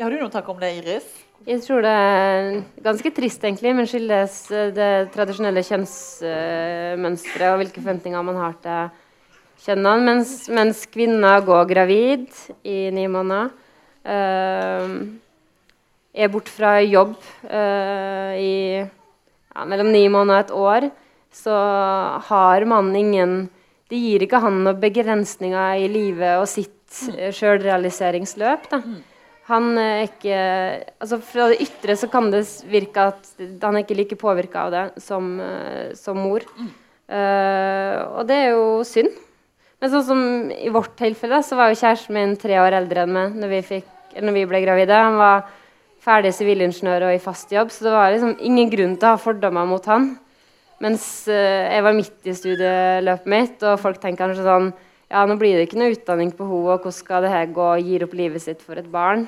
har 0.00 0.10
du 0.10 0.18
noen 0.20 0.32
tanke 0.32 0.52
om 0.52 0.60
det, 0.60 0.72
Iris? 0.80 1.08
Jeg 1.46 1.62
tror 1.62 1.84
det 1.84 1.90
er 1.94 2.48
ganske 2.82 3.12
trist, 3.14 3.44
egentlig, 3.44 3.74
men 3.76 3.86
skyldes 3.88 4.40
eh, 4.50 4.72
det 4.74 4.90
tradisjonelle 5.14 5.62
kjønnsmønsteret 5.66 7.52
og 7.52 7.62
hvilke 7.62 7.82
forventninger 7.82 8.26
man 8.26 8.40
har 8.42 8.58
til 8.64 8.90
kjønnene. 9.64 10.04
Mens, 10.08 10.34
mens 10.52 10.84
kvinner 10.90 11.44
går 11.46 11.70
gravid 11.70 12.26
i 12.66 12.88
ni 12.94 13.06
måneder. 13.10 13.54
Uh, 14.08 15.18
er 16.16 16.30
borte 16.32 16.48
fra 16.48 16.78
jobb 16.80 17.16
uh, 17.50 18.32
i 18.38 18.78
ja, 18.78 19.66
mellom 19.68 19.90
ni 19.92 20.06
måneder 20.08 20.54
og 20.54 20.70
et 20.78 20.86
år 20.86 20.86
så 21.38 21.54
har 22.28 22.66
mannen 22.68 22.96
ingen 22.96 23.36
Det 23.88 23.96
gir 23.96 24.24
ikke 24.24 24.40
han 24.42 24.58
noen 24.66 24.80
begrensninger 24.82 25.80
i 25.80 25.86
livet 25.88 26.40
og 26.42 26.48
sitt 26.50 26.98
mm. 27.08 27.30
sjølrealiseringsløp. 27.36 28.66
Mm. 28.74 28.98
Han 29.48 29.78
er 29.80 30.02
ikke 30.04 30.40
altså 31.00 31.20
Fra 31.24 31.46
det 31.52 31.62
ytre 31.64 31.96
så 31.96 32.10
kan 32.12 32.28
det 32.32 32.42
virke 32.68 33.06
at 33.12 33.30
han 33.62 33.78
er 33.78 33.86
ikke 33.86 33.96
like 33.96 34.18
påvirka 34.20 34.66
av 34.66 34.74
det 34.74 34.84
som, 35.04 35.38
uh, 35.40 35.94
som 35.96 36.20
mor. 36.20 36.44
Mm. 36.58 36.68
Uh, 37.08 37.96
og 38.18 38.28
det 38.28 38.36
er 38.42 38.50
jo 38.52 38.66
synd. 38.84 39.14
Men 39.78 39.92
sånn 39.92 40.04
som 40.04 40.22
i 40.52 40.68
vårt 40.74 40.96
tilfelle, 40.98 41.38
så 41.46 41.56
var 41.56 41.70
jo 41.70 41.78
kjæresten 41.78 42.16
min 42.16 42.34
tre 42.40 42.58
år 42.60 42.76
eldre 42.80 43.06
enn 43.06 43.14
meg 43.14 43.36
når 43.38 43.52
vi, 43.54 43.60
fikk, 43.70 43.90
når 44.20 44.34
vi 44.34 44.46
ble 44.50 44.60
gravide. 44.66 45.02
Han 45.06 45.16
var 45.20 45.46
ferdig 46.02 46.32
sivilingeniør 46.34 47.08
og 47.08 47.14
i 47.14 47.22
fast 47.22 47.52
jobb, 47.54 47.70
så 47.72 47.86
det 47.86 47.94
var 47.94 48.12
liksom 48.12 48.34
ingen 48.44 48.72
grunn 48.72 48.96
til 48.98 49.08
å 49.08 49.14
ha 49.14 49.20
fordommer 49.22 49.68
mot 49.70 49.86
han. 49.88 50.10
Mens 50.84 51.04
uh, 51.26 51.34
jeg 51.34 51.82
var 51.84 51.96
midt 51.96 52.28
i 52.28 52.36
studieløpet 52.36 53.30
mitt, 53.30 53.62
og 53.66 53.80
folk 53.82 53.98
tenker 54.02 54.26
kanskje 54.26 54.46
sånn 54.46 54.70
Ja, 55.08 55.24
nå 55.24 55.38
blir 55.40 55.56
det 55.56 55.68
ikke 55.68 55.80
noe 55.80 55.94
utdanning 55.94 56.30
på 56.36 56.46
henne, 56.46 56.74
og 56.74 56.82
hvordan 56.84 56.94
skal 56.94 57.24
det 57.24 57.32
her 57.32 57.46
gå? 57.56 57.68
Gir 57.80 58.04
opp 58.04 58.14
livet 58.18 58.44
sitt 58.44 58.60
for 58.64 58.78
et 58.78 58.90
barn? 58.92 59.24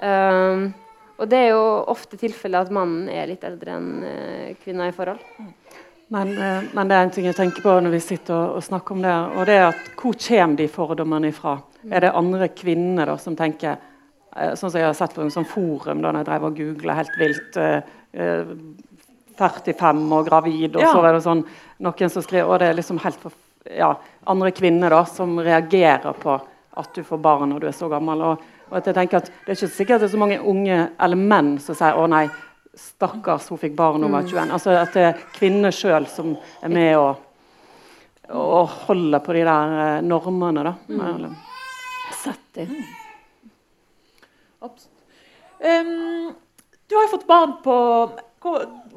Um, 0.00 0.70
og 1.20 1.28
det 1.28 1.36
er 1.36 1.50
jo 1.52 1.64
ofte 1.92 2.16
tilfellet 2.16 2.64
at 2.64 2.72
mannen 2.72 3.10
er 3.12 3.28
litt 3.28 3.44
eldre 3.44 3.76
enn 3.76 3.90
uh, 4.00 4.46
kvinna 4.62 4.88
i 4.88 4.94
forhold. 4.96 5.20
Men, 6.10 6.32
uh, 6.32 6.64
men, 6.72 6.88
det 6.88 6.96
er 6.96 7.04
en 7.04 7.12
ting 7.12 7.28
jeg 7.28 7.36
tenker 7.36 7.66
på 7.66 7.76
når 7.76 7.92
vi 7.98 8.00
sitter 8.06 8.34
og, 8.38 8.56
og 8.56 8.64
snakker 8.64 8.96
om 8.96 9.04
det, 9.04 9.12
og 9.36 9.46
det 9.50 9.58
er 9.58 9.66
at 9.68 9.92
hvor 10.00 10.16
kommer 10.24 10.56
de 10.56 10.70
fordommene 10.72 11.30
ifra? 11.30 11.58
Mm. 11.82 11.92
Er 11.92 12.06
det 12.06 12.16
andre 12.22 12.48
kvinner 12.56 13.12
da, 13.12 13.20
som 13.20 13.38
tenker 13.38 13.86
Sånn 14.30 14.70
som 14.70 14.76
jeg 14.78 14.86
har 14.86 14.94
sett 14.94 15.10
på 15.10 15.24
en 15.24 15.32
sånn 15.34 15.46
forum 15.50 16.04
da 16.04 16.12
når 16.12 16.20
jeg 16.20 16.26
drev 16.28 16.44
og 16.46 16.58
googla 16.60 16.94
helt 17.00 17.16
vilt 17.18 17.56
45 19.40 20.04
og 20.16 20.28
gravid, 20.28 20.76
og 20.76 20.84
ja. 20.84 20.92
så 20.92 21.02
er 21.04 21.16
det 21.16 21.24
sånn 21.24 21.42
noen 21.80 22.12
som 22.12 22.24
skriver 22.24 22.50
Og 22.50 22.60
det 22.60 22.68
er 22.70 22.76
liksom 22.78 23.00
helt 23.00 23.20
for, 23.22 23.34
ja, 23.64 23.94
andre 24.28 24.52
kvinner 24.56 24.92
da, 24.92 25.04
som 25.08 25.38
reagerer 25.40 26.16
på 26.20 26.36
at 26.80 26.94
du 26.94 27.02
får 27.04 27.18
barn 27.24 27.50
når 27.50 27.64
du 27.64 27.66
er 27.70 27.76
så 27.76 27.88
gammel. 27.90 28.22
Og, 28.22 28.44
og 28.70 28.76
at 28.78 28.86
jeg 28.86 28.96
tenker 28.96 29.20
at 29.20 29.32
Det 29.32 29.54
er 29.54 29.58
ikke 29.58 29.72
sikkert 29.74 30.04
det 30.04 30.10
er 30.10 30.14
så 30.14 30.20
mange 30.22 30.38
unge 30.52 30.78
eller 31.00 31.18
menn 31.18 31.56
som 31.58 31.78
sier 31.78 31.96
'Å 31.96 32.06
nei, 32.08 32.28
stakkars, 32.76 33.48
hun 33.50 33.58
fikk 33.58 33.74
barn 33.76 34.00
da 34.00 34.06
hun 34.06 34.14
var 34.14 34.28
21'. 34.28 34.46
Mm. 34.46 34.54
Altså 34.56 34.76
At 34.78 34.94
det 34.94 35.04
er 35.08 35.26
kvinner 35.34 35.74
sjøl 35.74 36.06
som 36.06 36.36
er 36.62 36.68
med 36.68 36.96
og, 36.98 37.26
og 38.30 38.68
holder 38.86 39.24
på 39.24 39.34
de 39.34 39.44
der 39.44 39.76
eh, 39.84 40.02
normene. 40.06 40.64
da. 40.64 40.74
Mm. 40.88 41.36
Sett 42.22 42.46
de. 42.54 42.68
Mm. 42.68 42.84
Um, 45.60 46.32
du 46.88 46.94
har 46.94 47.02
jo 47.04 47.10
fått 47.12 47.26
barn 47.26 47.52
på 47.64 47.74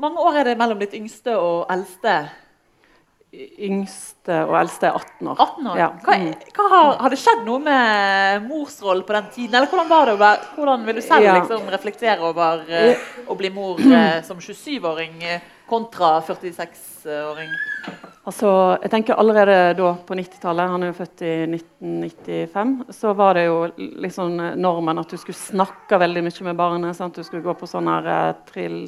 mange 0.01 0.23
år 0.23 0.39
er 0.39 0.49
det 0.49 0.57
mellom 0.59 0.79
ditt 0.81 0.95
yngste 0.97 1.35
og 1.39 1.67
eldste? 1.73 2.15
Yngste 3.33 4.43
og 4.45 4.53
eldste 4.59 4.91
er 4.91 4.97
18 4.99 5.29
år. 5.31 5.39
18 5.41 5.69
år. 5.71 5.79
Ja. 5.81 5.87
Hva, 6.05 6.17
hva 6.53 6.67
har, 6.69 6.89
har, 7.01 7.13
det 7.13 7.17
skjedd 7.21 7.41
noe 7.47 7.63
med 7.65 8.45
morsrollen 8.45 9.05
på 9.07 9.15
den 9.17 9.31
tiden? 9.33 9.57
Eller 9.57 9.71
hvordan 9.71 9.89
var 9.89 10.11
det 10.11 10.33
hvordan 10.53 10.85
vil 10.85 10.99
du 10.99 11.03
selv 11.05 11.25
ja. 11.25 11.39
liksom, 11.39 11.65
reflektere 11.73 12.21
over 12.29 12.61
uh, 12.69 13.09
å 13.25 13.37
bli 13.39 13.49
mor 13.55 13.81
uh, 13.81 14.21
som 14.27 14.37
27-åring 14.37 15.17
kontra 15.69 16.19
46-åring? 16.27 17.55
Altså, 18.23 18.49
jeg 18.79 18.91
tenker 18.93 19.19
Allerede 19.19 19.73
da 19.75 19.89
på 20.07 20.15
90-tallet, 20.15 20.69
han 20.71 20.85
er 20.85 20.91
jo 20.93 20.99
født 21.01 21.23
i 21.27 21.33
1995, 21.49 22.75
så 22.95 23.11
var 23.17 23.35
det 23.35 23.47
jo 23.49 23.57
liksom 24.05 24.37
normen 24.61 25.01
at 25.01 25.11
du 25.11 25.17
skulle 25.19 25.39
snakke 25.39 25.99
veldig 25.99 26.23
mye 26.23 26.47
med 26.47 26.59
barnet. 26.59 26.95
Sant? 26.95 27.17
Du 27.17 27.25
skulle 27.25 27.43
gå 27.43 27.57
på 27.57 27.67
sånn 27.67 27.89
her 27.91 28.37
trill 28.47 28.85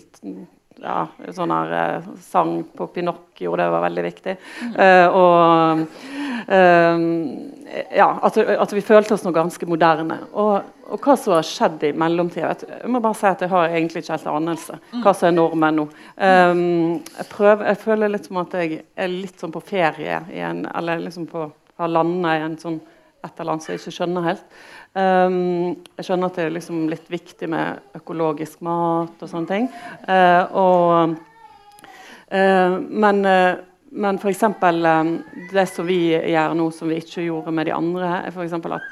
ja, 0.83 1.05
sånn 1.35 1.53
her 1.53 1.73
uh, 1.73 2.07
sang 2.23 2.57
på 2.75 2.87
Pinocchio, 2.93 3.55
det 3.59 3.67
var 3.71 3.83
veldig 3.85 4.05
viktig. 4.05 4.35
Uh, 4.75 5.07
og 5.09 5.83
uh, 6.49 7.05
ja, 7.95 8.07
at, 8.21 8.37
at, 8.37 8.73
vi 8.75 8.83
følte 8.85 9.15
oss 9.15 9.25
noe 9.25 9.35
ganske 9.35 9.67
moderne. 9.69 10.19
Og, 10.33 10.71
og 10.85 11.01
hva 11.01 11.15
som 11.19 11.35
har 11.35 11.47
skjedd 11.47 11.83
i 11.87 11.93
mellomtida 11.97 12.53
Jeg 12.61 12.91
må 12.93 13.01
bare 13.03 13.17
si 13.17 13.27
at 13.27 13.41
jeg 13.41 13.51
har 13.51 13.71
egentlig 13.71 14.03
ikke 14.03 14.13
helt 14.13 14.31
anelse 14.31 14.77
mm. 14.79 15.01
hva 15.03 15.13
som 15.17 15.29
er 15.29 15.37
normen 15.37 15.79
nå. 15.81 15.87
Um, 16.15 16.63
jeg, 17.09 17.29
prøver, 17.31 17.65
jeg, 17.71 17.81
føler 17.83 18.13
litt 18.13 18.29
som 18.29 18.41
at 18.43 18.57
jeg 18.59 18.81
er 18.95 19.11
litt 19.11 19.41
sånn 19.41 19.55
på 19.55 19.63
ferie 19.65 20.21
igjen, 20.31 20.65
eller 20.75 21.01
liksom 21.07 21.29
på, 21.31 21.47
har 21.81 21.91
landa 21.91 22.35
i 22.37 22.45
en 22.45 22.59
sånn 22.61 22.79
et 23.25 23.39
eller 23.41 23.55
annet 23.55 23.65
som 23.65 23.73
jeg 23.73 23.81
ikke 23.81 23.95
skjønner 23.95 24.27
helt. 24.29 24.57
Um, 24.95 25.75
jeg 25.97 26.07
skjønner 26.07 26.31
at 26.31 26.37
det 26.39 26.43
er 26.45 26.53
liksom 26.55 26.85
litt 26.87 27.07
viktig 27.11 27.49
med 27.51 27.97
økologisk 27.99 28.61
mat 28.63 29.19
og 29.19 29.31
sånne 29.31 29.49
ting. 29.49 29.65
Uh, 30.07 30.43
og, 30.55 31.15
uh, 32.31 32.77
men 32.79 33.25
uh, 33.27 33.63
men 33.95 34.17
f.eks. 34.19 34.43
Um, 34.43 35.23
det 35.51 35.65
som 35.71 35.87
vi 35.87 36.11
gjør 36.11 36.53
nå, 36.57 36.67
som 36.75 36.89
vi 36.91 36.99
ikke 36.99 37.23
gjorde 37.23 37.53
med 37.55 37.69
de 37.69 37.73
andre, 37.75 38.09
er 38.25 38.33
f.eks. 38.33 38.55
at 38.59 38.89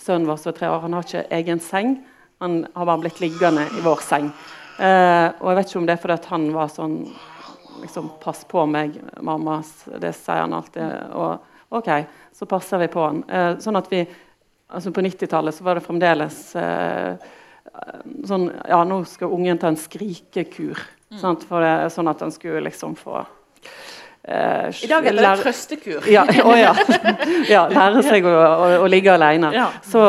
sønnen 0.00 0.28
vår 0.28 0.38
som 0.38 0.52
er 0.52 0.58
tre 0.58 0.70
år, 0.70 0.84
han 0.84 0.94
har 0.94 1.06
ikke 1.06 1.24
egen 1.40 1.62
seng. 1.64 1.96
Han 2.40 2.62
har 2.76 2.86
bare 2.86 3.02
blitt 3.02 3.18
liggende 3.20 3.66
i 3.74 3.82
vår 3.82 4.04
seng. 4.06 4.30
Uh, 4.78 5.34
og 5.42 5.50
jeg 5.50 5.58
vet 5.58 5.72
ikke 5.72 5.80
om 5.80 5.88
det 5.88 5.96
er 5.96 6.02
fordi 6.04 6.30
han 6.30 6.46
var 6.54 6.70
sånn 6.72 6.96
liksom, 7.82 8.10
'Pass 8.22 8.44
på 8.48 8.64
meg, 8.70 9.00
mamma'. 9.20 9.64
Det 9.98 10.14
sier 10.14 10.44
han 10.44 10.54
alltid. 10.54 11.10
Og 11.10 11.80
OK, 11.80 11.90
så 12.32 12.46
passer 12.46 12.78
vi 12.78 12.88
på 12.92 13.02
han. 13.02 13.24
Uh, 13.26 13.58
sånn 13.58 13.76
at 13.82 13.90
vi 13.90 14.04
altså 14.70 14.92
På 14.94 15.04
90-tallet 15.04 15.54
så 15.54 15.66
var 15.66 15.78
det 15.78 15.84
fremdeles 15.84 16.38
eh, 16.56 17.28
sånn 18.26 18.48
Ja, 18.68 18.80
nå 18.84 19.02
skal 19.08 19.32
ungen 19.34 19.60
ta 19.60 19.70
en 19.70 19.78
skrikekur. 19.78 20.80
Mm. 21.10 21.36
For 21.48 21.64
det, 21.64 21.74
sånn 21.94 22.10
at 22.10 22.22
han 22.22 22.32
skulle 22.34 22.62
liksom 22.68 22.94
få 22.98 23.18
eh, 24.22 24.68
I 24.70 24.90
dag 24.90 25.08
er 25.10 25.18
det 25.18 25.30
trøstekur. 25.42 26.06
Ja, 26.10 26.26
å, 26.44 26.54
ja. 26.58 26.74
ja, 27.54 27.64
lære 27.72 28.04
seg 28.06 28.28
å, 28.28 28.34
å, 28.34 28.68
å 28.84 28.90
ligge 28.90 29.14
alene. 29.14 29.52
Ja. 29.56 29.70
Så, 29.82 30.04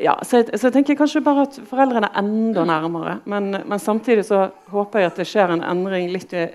ja, 0.00 0.16
så, 0.22 0.40
jeg, 0.40 0.52
så, 0.54 0.68
jeg, 0.68 0.76
tenker 0.78 0.98
kanskje 0.98 1.24
bare 1.26 1.48
at 1.48 1.58
foreldrene 1.68 2.10
er 2.10 2.22
enda 2.22 2.64
nærmere. 2.68 3.18
Men, 3.30 3.50
men, 3.58 3.82
samtidig 3.82 4.24
så 4.30 4.46
håper 4.72 5.02
jeg 5.02 5.10
at 5.10 5.22
det 5.22 5.28
skjer 5.28 5.56
en 5.56 5.66
endring 5.66 6.12
litt 6.14 6.34
i 6.38 6.46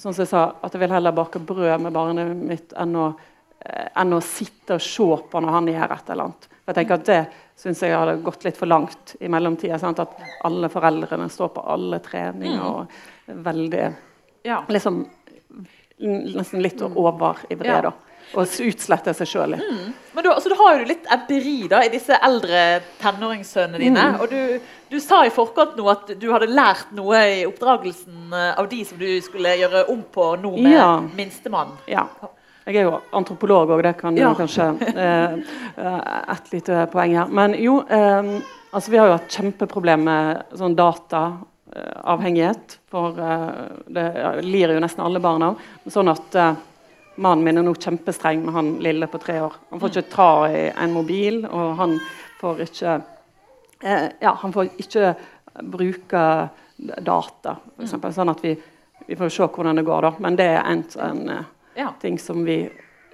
sånn 0.00 0.14
som 0.14 0.24
jeg 0.24 0.32
sa, 0.32 0.46
at 0.64 0.74
jeg 0.74 0.82
vil 0.82 0.94
heller 0.94 1.14
bake 1.14 1.40
brød 1.46 1.84
med 1.84 1.94
barnet 1.94 2.32
mitt 2.34 2.72
enn 2.80 2.96
å, 2.98 3.12
enn 3.62 4.16
å 4.16 4.20
sitte 4.24 4.78
og 4.78 4.84
se 4.84 5.08
på 5.30 5.42
når 5.42 5.56
han 5.56 5.70
gjør 5.70 5.94
et 5.96 6.12
eller 6.12 6.28
annet. 6.28 6.48
For 6.62 6.70
jeg 6.70 6.78
tenker 6.80 7.00
at 7.00 7.08
Det 7.08 7.22
syns 7.62 7.82
jeg 7.84 7.94
hadde 7.94 8.20
gått 8.26 8.44
litt 8.46 8.58
for 8.58 8.70
langt 8.70 9.16
i 9.20 9.28
mellomtida. 9.30 9.78
At 9.78 10.16
alle 10.46 10.70
foreldrene 10.72 11.28
står 11.30 11.52
på 11.54 11.66
alle 11.74 12.00
treninger 12.02 12.58
mm. 12.58 12.70
og 12.70 13.36
veldig 13.46 13.84
ja. 14.48 14.64
liksom 14.68 15.04
nesten 16.02 16.62
litt 16.62 16.82
overivrig. 16.82 17.70
Ja. 17.70 17.82
da. 17.90 17.92
Og 18.32 18.46
utsletter 18.46 18.70
utslette 18.70 19.12
seg 19.16 19.28
sjøl 19.28 19.50
litt. 19.52 19.64
Men 20.16 20.24
du, 20.24 20.30
altså, 20.32 20.48
du 20.48 20.56
har 20.56 20.78
jo 20.78 20.86
litt 20.88 21.08
empiri 21.12 21.66
da, 21.68 21.82
i 21.84 21.90
disse 21.92 22.16
eldre 22.16 22.80
tenåringssønnene 23.02 23.82
dine. 23.82 24.06
Mm. 24.14 24.20
Og 24.24 24.30
du, 24.32 24.70
du 24.88 24.96
sa 25.04 25.20
i 25.26 25.32
forkant 25.34 25.76
nå 25.76 25.88
at 25.92 26.14
du 26.16 26.28
hadde 26.32 26.48
lært 26.48 26.94
noe 26.96 27.20
i 27.28 27.42
oppdragelsen 27.48 28.32
eh, 28.32 28.54
av 28.56 28.70
de 28.70 28.80
som 28.88 29.00
du 29.00 29.08
skulle 29.24 29.52
gjøre 29.60 29.84
om 29.92 30.00
på 30.14 30.30
nå 30.40 30.54
med 30.56 30.78
Ja. 30.78 30.94
minstemann. 31.18 31.76
Ja. 31.90 32.06
Jeg 32.66 32.76
er 32.78 32.82
jo 32.86 32.98
antropolog 33.18 33.70
òg, 33.74 33.80
det 33.82 33.96
kan 33.98 34.16
Ja. 34.16 34.34
kanskje 34.38 34.68
eh, 34.96 35.32
eh, 35.76 36.00
Et 36.32 36.52
lite 36.52 36.84
poeng 36.92 37.14
her. 37.16 37.26
Men 37.28 37.54
jo, 37.58 37.80
eh, 37.88 38.22
altså 38.72 38.90
vi 38.90 38.96
har 38.98 39.06
jo 39.08 39.12
hatt 39.16 39.28
kjempeproblem 39.34 40.04
med 40.04 40.42
sånn 40.54 40.76
dataavhengighet. 40.78 42.78
For 42.90 43.18
eh, 43.18 43.50
det 43.88 44.06
lir 44.44 44.72
jo 44.74 44.80
nesten 44.80 45.02
alle 45.04 45.20
barn 45.20 45.42
av. 45.42 45.56
Sånn 45.90 46.08
at 46.12 46.34
eh, 46.38 46.54
mannen 47.16 47.44
min 47.44 47.58
er 47.58 47.62
nå 47.66 47.74
kjempestreng 47.74 48.44
med 48.46 48.54
han 48.54 48.74
lille 48.84 49.06
på 49.10 49.18
tre 49.20 49.40
år. 49.42 49.52
Han 49.70 49.80
får 49.82 49.88
ikke 49.96 50.10
ta 50.14 50.30
i 50.48 50.68
en 50.70 50.92
mobil, 50.94 51.42
og 51.50 51.74
han 51.80 51.98
får 52.40 52.60
ikke 52.68 52.94
eh, 53.82 54.08
Ja, 54.22 54.34
han 54.38 54.52
får 54.54 54.64
ikke 54.78 55.14
bruke 55.62 56.22
data, 57.02 57.56
for 57.76 57.82
eksempel, 57.84 58.12
Sånn 58.14 58.30
at 58.32 58.40
vi, 58.42 58.54
vi 59.06 59.14
får 59.18 59.28
se 59.30 59.42
hvordan 59.46 59.76
det 59.78 59.84
går, 59.86 60.02
da. 60.06 60.10
Men 60.24 60.36
det 60.38 60.46
er 60.54 60.62
en, 60.66 60.84
en 61.04 61.28
eh, 61.28 61.44
Ja. 61.74 61.92
ting 62.00 62.18
som 62.18 62.44
vi 62.44 62.70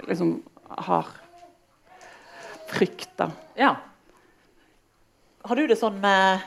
liksom 0.09 0.42
har 0.68 1.07
frykta. 2.68 3.31
ja. 3.57 3.77
Har 5.49 5.57
du 5.57 5.66
det 5.66 5.79
sånn 5.81 6.01
med 6.03 6.42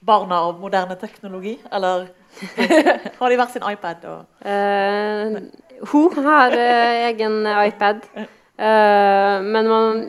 barna 0.00 0.38
og 0.48 0.60
moderne 0.62 0.96
teknologi, 0.96 1.58
eller 1.72 2.06
har 3.18 3.32
de 3.32 3.36
hver 3.36 3.50
sin 3.52 3.66
iPad? 3.68 4.06
Og 4.08 4.46
Eh, 4.46 5.36
hun 5.90 6.24
har 6.24 6.54
uh, 6.54 7.08
egen 7.10 7.42
iPad. 7.46 8.06
uh, 8.16 9.42
men 9.44 9.68
man 9.68 10.00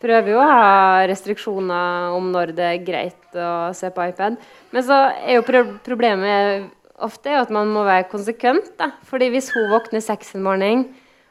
prøver 0.00 0.32
jo 0.32 0.38
å 0.40 0.48
ha 0.48 1.06
restriksjoner 1.10 2.14
om 2.16 2.30
når 2.32 2.54
det 2.56 2.68
er 2.68 2.84
greit 2.84 3.36
å 3.36 3.72
se 3.76 3.90
på 3.90 4.06
iPad. 4.10 4.38
Men 4.72 4.86
så 4.86 5.00
er 5.10 5.38
jo 5.38 5.46
pro 5.46 5.64
problemet 5.84 6.70
ofte 7.02 7.30
er 7.30 7.38
jo 7.38 7.44
at 7.46 7.50
man 7.54 7.70
må 7.72 7.84
være 7.86 8.08
konsekvent. 8.10 8.72
Da. 8.80 8.90
Fordi 9.08 9.30
hvis 9.32 9.50
hun 9.54 9.70
våkner 9.72 10.02
seks 10.04 10.34
en 10.36 10.44
morgen, 10.46 10.86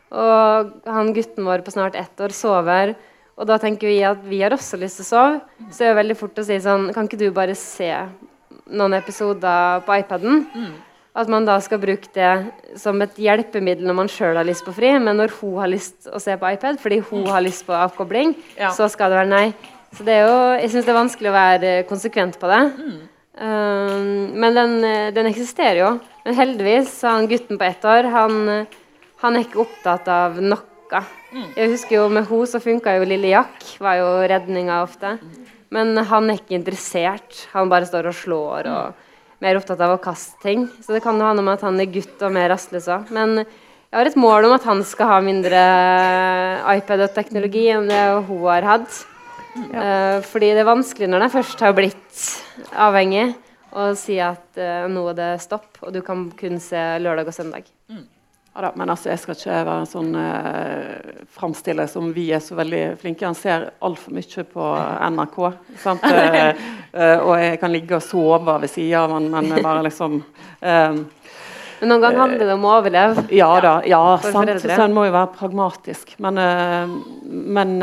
og 0.09 0.71
han 0.89 1.13
gutten 1.13 1.45
vår 1.45 1.61
på 1.65 1.73
snart 1.75 1.95
ett 1.99 2.17
år 2.25 2.33
sover, 2.33 2.95
og 3.39 3.47
da 3.47 3.55
tenker 3.61 3.87
vi 3.87 3.99
at 4.03 4.23
vi 4.27 4.41
har 4.41 4.51
også 4.55 4.79
lyst 4.81 4.99
til 4.99 5.05
å 5.05 5.09
sove, 5.13 5.39
så 5.71 5.85
er 5.85 5.93
det 5.93 5.99
veldig 6.01 6.17
fort 6.19 6.39
å 6.41 6.43
si 6.43 6.57
sånn 6.59 6.89
Kan 6.95 7.07
ikke 7.07 7.19
du 7.21 7.29
bare 7.31 7.53
se 7.55 7.87
noen 8.67 8.97
episoder 8.97 9.79
på 9.85 9.95
iPaden? 10.01 10.41
At 11.19 11.29
man 11.31 11.45
da 11.47 11.55
skal 11.63 11.79
bruke 11.81 12.11
det 12.13 12.33
som 12.79 12.99
et 13.01 13.15
hjelpemiddel 13.17 13.87
når 13.87 13.95
man 13.97 14.11
sjøl 14.11 14.37
har 14.37 14.45
lyst 14.47 14.65
på 14.67 14.73
fri, 14.75 14.91
men 14.99 15.17
når 15.17 15.31
hun 15.39 15.55
har 15.61 15.71
lyst 15.71 16.09
å 16.11 16.19
se 16.21 16.35
på 16.39 16.51
iPad 16.53 16.81
fordi 16.83 16.99
hun 17.09 17.25
har 17.31 17.41
lyst 17.45 17.65
på 17.67 17.73
avkobling, 17.75 18.35
Ja. 18.57 18.69
så 18.75 18.89
skal 18.91 19.09
det 19.09 19.21
være 19.21 19.31
nei. 19.31 19.53
Så 19.95 20.03
det 20.05 20.13
er 20.19 20.27
jo, 20.27 20.35
jeg 20.61 20.69
syns 20.69 20.85
det 20.85 20.93
er 20.93 20.99
vanskelig 20.99 21.29
å 21.31 21.37
være 21.39 21.71
konsekvent 21.89 22.37
på 22.39 22.47
det. 22.51 22.61
Um, 23.39 24.35
men 24.35 24.55
den, 24.55 24.83
eh, 24.83 25.11
den 25.15 25.29
eksisterer 25.29 25.79
jo. 25.79 25.91
Men 26.25 26.35
heldigvis, 26.35 26.91
han 27.07 27.27
gutten 27.31 27.57
på 27.57 27.63
ett 27.63 27.85
år, 27.87 28.09
han, 28.11 28.49
eh, 28.49 28.79
han 29.21 29.35
er 29.35 29.45
ikke 29.45 29.61
opptatt 29.63 30.09
av 30.11 30.41
noe. 30.43 31.03
Jeg 31.55 31.69
husker 31.69 31.95
jo 31.95 32.07
med 32.09 32.25
henne 32.27 32.47
så 32.49 32.59
funka 32.59 32.97
jo 32.97 33.05
Lille 33.07 33.29
Jack, 33.31 33.63
var 33.79 33.99
jo 33.99 34.07
redninga 34.27 34.81
ofte. 34.83 35.19
Men 35.71 35.95
han 35.95 36.29
er 36.29 36.39
ikke 36.39 36.57
interessert. 36.57 37.45
Han 37.53 37.69
bare 37.69 37.85
står 37.85 38.09
og 38.09 38.17
slår 38.17 38.69
og 38.73 39.05
mer 39.39 39.59
opptatt 39.59 39.79
av 39.85 39.93
å 39.93 40.01
kaste 40.01 40.41
ting. 40.41 40.65
Så 40.81 40.95
det 40.95 41.03
kan 41.05 41.15
jo 41.15 41.27
ha 41.27 41.35
noe 41.37 41.45
med 41.45 41.59
at 41.59 41.67
han 41.67 41.79
er 41.79 41.91
gutt 41.93 42.19
og 42.25 42.33
mer 42.35 42.49
rastløs 42.51 42.89
òg. 42.91 43.11
Men 43.15 43.37
jeg 43.43 43.97
har 43.97 44.09
et 44.09 44.19
mål 44.19 44.49
om 44.49 44.57
at 44.57 44.65
han 44.67 44.83
skal 44.83 45.13
ha 45.13 45.21
mindre 45.23 45.61
iPad 46.75 47.05
og 47.05 47.13
teknologi 47.15 47.69
enn 47.71 47.87
det 47.87 48.03
hun 48.27 48.43
har 48.49 48.67
hatt. 48.73 48.99
Eh, 49.57 50.19
fordi 50.29 50.51
det 50.53 50.63
er 50.63 50.69
vanskelig 50.69 51.09
når 51.09 51.25
de 51.25 51.31
først 51.33 51.65
har 51.65 51.75
blitt 51.77 52.23
avhengig, 52.77 53.31
å 53.69 53.91
si 53.97 54.17
at 54.21 54.57
eh, 54.57 54.87
nå 54.89 55.03
er 55.11 55.17
det 55.17 55.33
stopp, 55.43 55.81
og 55.83 55.93
du 55.93 56.01
kan 56.05 56.27
kun 56.37 56.61
se 56.63 56.81
lørdag 57.01 57.29
og 57.29 57.35
søndag. 57.35 57.69
Ja 58.55 58.65
da, 58.65 58.71
men 58.75 58.89
altså, 58.89 59.11
jeg 59.11 59.21
skal 59.21 59.35
ikke 59.37 59.57
være 59.67 59.85
sånn 59.87 60.15
eh, 60.19 61.19
framstille 61.37 61.85
som 61.87 62.09
vi 62.15 62.25
er 62.33 62.41
så 62.43 62.57
veldig 62.57 62.81
flinke. 62.99 63.27
Han 63.27 63.37
ser 63.37 63.69
altfor 63.85 64.15
mye 64.17 64.45
på 64.53 64.71
NRK. 65.15 65.37
Sant? 65.83 66.07
Eh, 66.19 66.49
eh, 67.05 67.19
og 67.21 67.35
jeg 67.37 67.59
kan 67.61 67.71
ligge 67.71 67.95
og 67.99 68.01
sove 68.03 68.55
ved 68.63 68.71
sida 68.71 69.03
av 69.03 69.13
han, 69.13 69.27
men 69.29 69.51
bare 69.61 69.83
liksom 69.85 70.15
eh, 70.17 70.97
Men 71.79 71.91
noen 71.91 72.01
ganger 72.01 72.21
handler 72.23 72.41
det 72.49 72.55
om 72.55 72.65
å 72.65 72.71
overleve. 72.79 73.25
Ja 73.37 73.51
da, 73.63 73.73
ja, 73.87 74.01
For 74.23 74.33
sant. 74.33 74.65
Så 74.65 74.81
en 74.83 74.95
må 74.97 75.05
jo 75.07 75.13
være 75.13 75.31
pragmatisk. 75.37 76.15
Men, 76.19 76.41
men, 77.23 77.75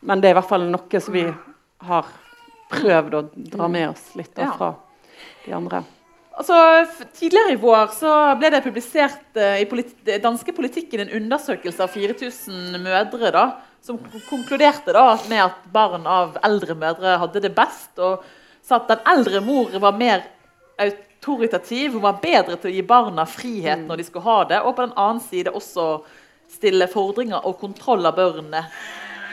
men 0.00 0.20
det 0.20 0.30
er 0.30 0.34
i 0.34 0.38
hvert 0.40 0.50
fall 0.50 0.66
noe 0.70 1.00
som 1.02 1.14
vi 1.14 1.24
har 1.86 2.10
prøvd 2.70 3.16
å 3.16 3.24
dra 3.54 3.68
med 3.70 3.90
oss 3.92 4.12
litt 4.18 4.32
da, 4.36 4.50
fra 4.56 4.74
de 5.44 5.54
andre. 5.56 5.82
Altså, 6.40 6.56
Tidligere 7.16 7.54
i 7.54 7.60
vår 7.60 7.90
så 7.92 8.12
ble 8.40 8.52
det 8.54 8.62
publisert 8.64 9.36
uh, 9.36 9.58
i 9.60 9.66
politi 9.68 10.16
danske 10.22 10.54
Politikken 10.56 11.04
en 11.04 11.14
undersøkelse 11.18 11.84
av 11.84 11.92
4000 11.92 12.78
mødre 12.80 13.32
da, 13.34 13.46
som 13.84 13.98
konkluderte 14.28 14.94
da 14.96 15.06
med 15.28 15.42
at 15.48 15.64
barn 15.72 16.06
av 16.08 16.38
eldre 16.46 16.76
mødre 16.78 17.16
hadde 17.20 17.42
det 17.44 17.52
best, 17.56 17.92
og 17.98 18.24
sa 18.64 18.78
at 18.78 18.88
den 18.92 19.04
eldre 19.08 19.42
mor 19.44 19.72
var 19.82 19.96
mer 19.96 20.24
autoritativ, 20.80 21.96
hun 21.96 22.04
var 22.04 22.20
bedre 22.22 22.56
til 22.56 22.70
å 22.70 22.74
gi 22.74 22.86
barna 22.86 23.26
frihet 23.28 23.84
når 23.84 24.00
de 24.00 24.08
skulle 24.08 24.28
ha 24.28 24.40
det, 24.52 24.60
og 24.64 24.76
på 24.76 24.86
den 24.86 24.96
annen 24.96 25.22
side 25.24 25.52
også 25.52 25.86
stille 26.50 26.88
fordringer 26.90 27.44
og 27.46 27.58
kontroll 27.60 28.06
av 28.08 28.16
børnene. 28.16 28.64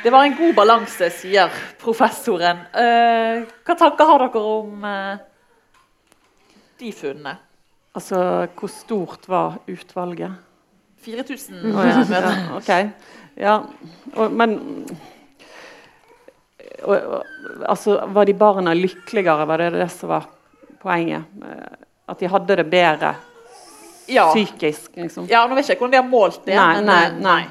Det 0.07 0.11
var 0.11 0.23
en 0.23 0.35
god 0.37 0.53
balanse, 0.55 1.09
sier 1.11 1.51
professoren. 1.81 2.61
Eh, 2.71 3.41
hva 3.67 3.73
tanker 3.75 4.07
har 4.07 4.21
dere 4.23 4.39
om 4.39 4.85
eh, 4.87 5.17
de 6.79 6.91
funnene? 6.95 7.33
Altså, 7.91 8.21
hvor 8.55 8.71
stort 8.71 9.27
var 9.27 9.57
utvalget? 9.67 10.37
4000 11.03 11.59
oh, 11.73 11.81
ja. 11.83 12.05
mødre. 12.07 12.31
Ja, 12.37 12.55
ok. 12.55 12.71
Ja, 13.35 13.57
og, 14.13 14.31
men 14.31 14.55
og, 16.85 16.95
og, 16.95 17.27
altså, 17.67 17.99
Var 18.07 18.31
de 18.31 18.39
barna 18.45 18.79
lykkeligere? 18.79 19.43
Var 19.51 19.65
det 19.65 19.69
det 19.75 19.91
som 19.91 20.15
var 20.15 20.31
poenget? 20.79 21.27
Eh, 21.43 21.83
At 22.07 22.23
de 22.23 22.31
hadde 22.31 22.61
det 22.61 22.69
bedre 22.71 23.11
Ja. 24.07 24.29
psykisk? 24.31 24.93
liksom? 24.95 25.27
ja, 25.27 25.43
nå 25.43 25.59
vet 25.59 25.67
jeg 25.67 25.75
ikke 25.75 25.83
hvordan 25.89 25.97
de 25.99 26.03
har 26.05 26.11
målt 26.15 26.45
det. 26.45 26.55
Nei, 26.55 26.73
men, 26.79 26.85
nei, 26.93 27.05
eh, 27.11 27.23
nei. 27.27 27.41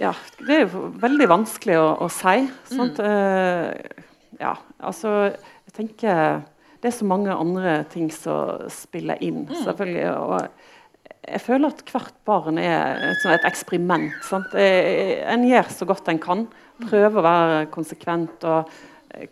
Ja, 0.00 0.12
det 0.46 0.54
er 0.54 0.64
jo 0.66 0.88
veldig 1.02 1.28
vanskelig 1.30 1.76
å, 1.80 1.88
å 2.04 2.08
si. 2.12 2.44
Sant? 2.70 2.98
Eh, 3.04 4.04
ja, 4.38 4.54
altså 4.78 5.12
Jeg 5.32 5.74
tenker 5.74 6.42
Det 6.78 6.90
er 6.90 6.94
så 6.94 7.06
mange 7.08 7.34
andre 7.34 7.80
ting 7.90 8.10
som 8.14 8.68
spiller 8.70 9.18
inn, 9.24 9.46
selvfølgelig. 9.50 10.04
Og 10.14 11.32
jeg 11.32 11.42
føler 11.42 11.72
at 11.72 11.82
hvert 11.90 12.14
barn 12.28 12.60
er 12.62 13.02
et, 13.10 13.18
sånn 13.22 13.34
et 13.34 13.48
eksperiment. 13.48 14.12
Sant? 14.24 14.54
Eh, 14.54 15.24
En 15.26 15.44
gjør 15.48 15.72
så 15.74 15.88
godt 15.88 16.08
en 16.12 16.22
kan. 16.22 16.46
Prøver 16.78 17.18
å 17.18 17.26
være 17.26 17.66
konsekvent 17.74 18.46
og 18.46 18.70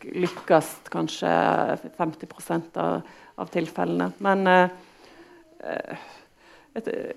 lykkes 0.03 0.73
kanskje 0.91 1.31
50 1.99 2.81
av, 2.83 3.07
av 3.39 3.51
tilfellene. 3.55 4.11
Men 4.25 4.47
eh, 4.51 4.69
eh, 5.63 6.05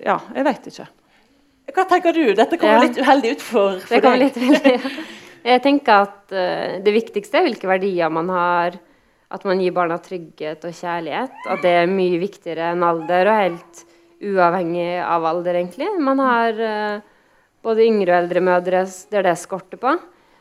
Ja, 0.06 0.20
jeg 0.36 0.46
vet 0.48 0.70
ikke. 0.72 0.86
Hva 1.76 1.86
tenker 1.90 2.14
du? 2.16 2.34
Dette 2.38 2.58
kommer 2.58 2.80
Ja. 2.80 2.84
litt 2.88 2.98
uheldig 3.00 3.32
ut 3.36 3.42
for, 3.46 3.80
for 3.80 3.96
Det 3.96 4.02
deg. 4.04 4.20
litt 4.20 4.38
veldig. 4.38 4.92
Jeg 5.50 5.62
tenker 5.64 6.04
at 6.08 6.34
uh, 6.36 6.80
det 6.84 6.94
viktigste 6.94 7.40
er 7.40 7.46
hvilke 7.48 7.68
verdier 7.70 8.10
man 8.12 8.30
har. 8.34 8.80
At 9.32 9.44
man 9.46 9.60
gir 9.62 9.72
barna 9.76 10.00
trygghet 10.02 10.64
og 10.66 10.74
kjærlighet. 10.74 11.36
At 11.48 11.62
det 11.62 11.74
er 11.84 11.92
mye 11.92 12.18
viktigere 12.20 12.72
enn 12.74 12.84
alder, 12.84 13.30
og 13.30 13.44
helt 13.44 13.84
uavhengig 14.26 14.88
av 15.06 15.26
alder, 15.30 15.60
egentlig. 15.62 15.88
Man 16.02 16.20
har 16.20 16.58
uh, 16.60 17.02
både 17.64 17.86
yngre 17.86 18.16
og 18.16 18.24
eldre 18.24 18.42
mødre 18.44 18.82
der 19.14 19.28
det 19.30 19.36
skorter 19.40 19.80
på. 19.80 19.94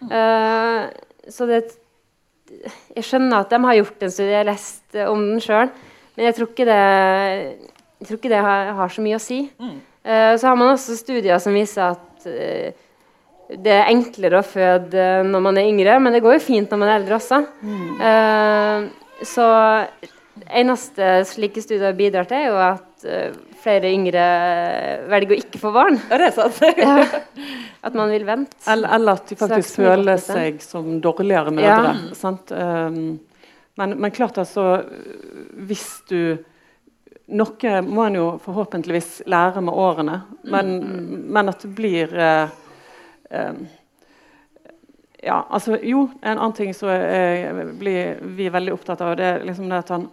Uh, 0.09 0.89
så 1.29 1.47
det 1.51 1.65
Jeg 2.97 3.05
skjønner 3.05 3.43
at 3.43 3.51
de 3.53 3.59
har 3.61 3.77
gjort 3.77 4.03
en 4.07 4.11
studie, 4.11 4.33
jeg 4.33 4.41
har 4.41 4.49
lest 4.49 4.97
om 5.05 5.21
den 5.35 5.41
sjøl, 5.45 5.69
men 6.17 6.25
jeg 6.25 6.35
tror 6.39 6.49
ikke 6.49 6.65
det, 6.65 6.77
jeg 8.01 8.07
tror 8.09 8.17
ikke 8.17 8.31
det 8.33 8.39
har, 8.47 8.71
har 8.79 8.89
så 8.95 9.03
mye 9.05 9.19
å 9.19 9.21
si. 9.21 9.43
Eh, 9.61 9.75
så 10.05 10.51
har 10.51 10.59
man 10.59 10.75
også 10.75 10.97
studier 10.99 11.41
som 11.43 11.57
viser 11.57 11.97
at 11.97 12.29
eh, 12.31 12.77
det 13.49 13.73
er 13.73 13.89
enklere 13.89 14.43
å 14.43 14.47
føde 14.47 15.09
når 15.25 15.43
man 15.45 15.59
er 15.59 15.71
yngre, 15.71 15.97
men 16.05 16.13
det 16.13 16.21
går 16.25 16.37
jo 16.37 16.45
fint 16.45 16.71
når 16.71 16.81
man 16.83 16.91
er 16.93 16.99
eldre 17.01 17.17
også. 17.17 17.39
Mm. 17.65 18.91
så 19.25 19.47
eneste 20.47 21.07
slike 21.29 21.63
studier 21.63 21.97
bidrar 21.97 22.29
til, 22.29 22.43
er 22.43 22.51
jo 22.51 22.59
at 22.63 23.07
eh, 23.09 23.39
flere 23.63 23.91
yngre 23.91 24.27
velger 25.11 25.35
å 25.35 25.41
ikke 25.43 25.61
få 25.63 25.73
barn. 25.75 25.99
Ja, 26.11 26.21
det 26.21 26.29
er 26.31 26.37
sant. 26.37 26.61
At 27.87 27.97
man 27.97 28.13
vil 28.13 28.27
vente. 28.27 28.59
Eller, 28.71 28.91
eller 28.97 29.19
at 29.21 29.31
de 29.31 29.37
faktisk 29.39 29.79
føler 29.79 30.19
seg 30.21 30.59
som 30.65 30.97
dårligere 31.03 31.53
mødre. 31.55 31.93
Sant? 32.19 32.51
Um, 32.51 33.21
men, 33.79 33.95
men 34.03 34.11
klart 34.11 34.41
altså 34.43 34.81
Hvis 35.69 35.85
du 36.11 36.43
noe 37.29 37.81
må 37.85 38.07
en 38.07 38.17
jo 38.17 38.29
forhåpentligvis 38.43 39.23
lære 39.29 39.61
med 39.65 39.75
årene, 39.75 40.21
men, 40.49 40.71
men 41.29 41.53
at 41.53 41.65
det 41.65 41.73
blir 41.77 42.15
eh, 42.17 42.55
eh, 43.31 43.59
ja, 45.23 45.43
altså, 45.51 45.77
jo, 45.83 46.07
en 46.23 46.39
annen 46.39 46.57
ting 46.57 46.73
som 46.75 46.89
eh, 46.89 47.65
blir 47.79 48.23
vi 48.39 48.49
veldig 48.55 48.73
opptatt 48.73 49.03
av, 49.05 49.17
det 49.19 49.29
er 49.29 49.45
liksom 49.45 49.69
det 49.69 49.83
at 49.83 49.93
han 49.97 50.09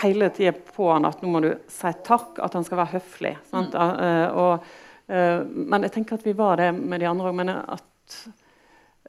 hele 0.00 0.28
tida 0.30 0.52
på 0.52 0.92
han 0.92 1.04
at 1.08 1.22
nå 1.22 1.30
må 1.30 1.42
du 1.44 1.50
si 1.70 1.92
takk, 2.06 2.38
at 2.42 2.56
han 2.56 2.64
skal 2.66 2.80
være 2.80 2.96
høflig. 2.96 3.34
Mm. 3.52 3.66
Uh, 3.74 4.28
og, 4.40 4.70
uh, 5.12 5.40
men 5.44 5.86
jeg 5.86 5.94
tenker 5.98 6.18
at 6.18 6.26
vi 6.26 6.36
var 6.36 6.60
det 6.60 6.70
med 6.76 7.02
de 7.02 7.08
andre 7.10 7.30
òg. 7.30 7.36
Men 7.40 7.52
at 7.58 8.18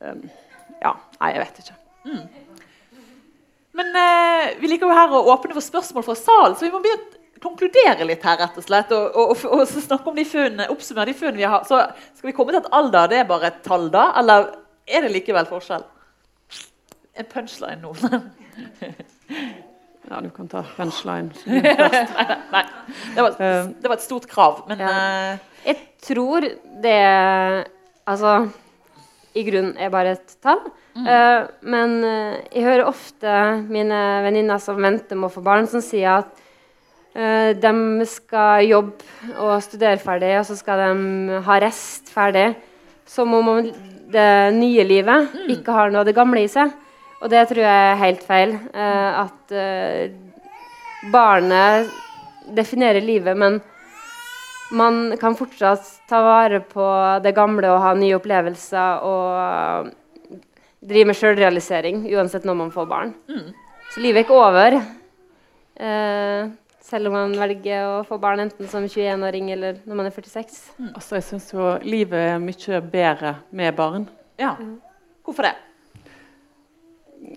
uh, 0.01 0.41
Ja, 0.81 0.91
nei, 1.21 1.31
jeg 1.31 1.45
vet 1.45 1.61
ikke. 1.63 1.77
Mm. 2.05 2.25
Men 3.75 3.91
eh, 3.99 4.55
vi 4.61 4.71
liker 4.71 4.87
jo 4.87 4.95
her 4.95 5.11
å 5.11 5.25
åpne 5.33 5.55
for 5.55 5.63
spørsmål 5.63 6.05
fra 6.07 6.15
salen, 6.19 6.55
så 6.55 6.65
vi 6.65 6.71
må 6.73 6.79
begynne 6.83 7.19
å 7.35 7.43
konkludere 7.43 8.07
litt 8.07 8.23
her, 8.23 8.37
rett 8.39 8.59
og 8.59 8.65
slett. 8.65 8.93
Og, 8.95 9.17
og, 9.19 9.33
og, 9.49 9.65
og 9.65 9.83
snakke 9.87 10.11
om 10.11 10.15
de 10.19 10.27
funnene, 10.27 10.69
oppsummere 10.71 11.11
de 11.11 11.17
funnene 11.19 11.41
vi 11.41 11.49
har. 11.49 11.65
Så 11.67 11.81
skal 12.15 12.31
vi 12.31 12.35
komme 12.37 12.55
til 12.55 12.61
at 12.63 12.71
alder 12.75 13.11
det 13.11 13.19
er 13.21 13.27
bare 13.29 13.51
et 13.51 13.59
tall, 13.67 13.89
da? 13.93 14.07
Eller 14.21 14.53
er 14.87 15.05
det 15.05 15.11
likevel 15.17 15.49
forskjell? 15.49 15.83
En 17.15 17.31
punchline 17.31 17.81
nå. 17.83 17.95
Ja, 20.05 20.19
du 20.21 20.29
kan 20.29 20.45
ta 20.45 20.61
punchline 20.75 21.31
først. 21.33 21.47
nei, 21.49 22.25
nei. 22.53 22.61
Det, 23.15 23.23
var, 23.23 23.31
eh, 23.41 23.69
det, 23.73 23.87
var, 23.89 23.95
et 23.95 24.03
stort 24.05 24.27
krav, 24.29 24.59
men 24.69 24.83
ja. 24.85 24.91
uh... 25.33 25.55
Jeg 25.65 25.79
tror 26.05 26.45
det 26.83 26.99
Altså 28.05 28.35
i 29.33 29.41
grunnen 29.47 29.73
er 29.81 29.89
bare 29.89 30.13
et 30.13 30.35
tall. 30.45 30.61
Mm. 30.95 31.07
Uh, 31.11 31.47
men 31.67 31.97
uh, 32.07 32.35
jeg 32.53 32.63
hører 32.63 32.87
ofte 32.87 33.31
mine 33.67 33.99
venninner 34.23 34.61
som 34.63 34.79
venter 34.79 35.19
med 35.19 35.27
å 35.27 35.33
få 35.33 35.43
barn, 35.43 35.67
som 35.67 35.83
sier 35.83 36.21
at 36.21 36.29
uh, 37.17 37.51
de 37.51 38.07
skal 38.07 38.63
jobbe 38.63 39.33
og 39.35 39.57
studere 39.65 39.99
ferdig, 39.99 40.31
og 40.39 40.47
så 40.47 40.55
skal 40.55 40.85
de 40.85 41.41
ha 41.43 41.59
rest 41.63 42.11
ferdig. 42.13 42.53
Som 43.05 43.35
om 43.37 43.59
det 44.09 44.29
nye 44.55 44.85
livet 44.87 45.35
mm. 45.35 45.49
ikke 45.57 45.75
har 45.75 45.91
noe 45.91 46.01
av 46.01 46.07
det 46.07 46.15
gamle 46.17 46.45
i 46.45 46.49
seg. 46.49 46.71
Og 47.19 47.29
det 47.29 47.43
tror 47.49 47.61
jeg 47.61 47.91
er 47.91 47.99
helt 48.01 48.23
feil. 48.25 48.55
At 48.73 49.53
barnet 51.13 51.91
definerer 52.57 53.05
livet, 53.05 53.37
men 53.37 53.59
man 54.73 55.13
kan 55.21 55.37
fortsatt 55.37 55.85
ta 56.09 56.23
vare 56.25 56.63
på 56.65 56.87
det 57.21 57.35
gamle 57.37 57.69
og 57.75 57.83
ha 57.83 57.93
nye 57.97 58.17
opplevelser 58.17 59.05
og 59.05 59.93
drive 60.85 61.09
med 61.09 61.17
sjølrealisering 61.19 62.03
uansett 62.13 62.45
når 62.47 62.59
man 62.59 62.73
får 62.73 62.89
barn. 62.89 63.15
Mm. 63.29 63.49
Så 63.93 64.03
livet 64.03 64.21
er 64.21 64.25
ikke 64.25 64.37
over. 64.37 64.77
Uh, 65.75 66.53
selv 66.85 67.09
om 67.09 67.15
man 67.17 67.33
velger 67.39 67.87
å 67.89 68.01
få 68.05 68.19
barn 68.21 68.43
enten 68.43 68.69
som 68.69 68.85
21-åring 68.85 69.49
eller 69.55 69.79
når 69.85 69.99
man 69.99 70.09
er 70.09 70.13
46. 70.15 70.59
Mm. 70.77 70.91
Altså, 70.91 71.17
jeg 71.17 71.27
syns 71.29 71.47
jo 71.53 71.71
livet 71.85 72.27
er 72.35 72.43
mye 72.43 72.81
bedre 72.93 73.37
med 73.55 73.77
barn. 73.77 74.05
Ja. 74.39 74.53
Hvorfor 75.25 75.47
det? 75.47 75.55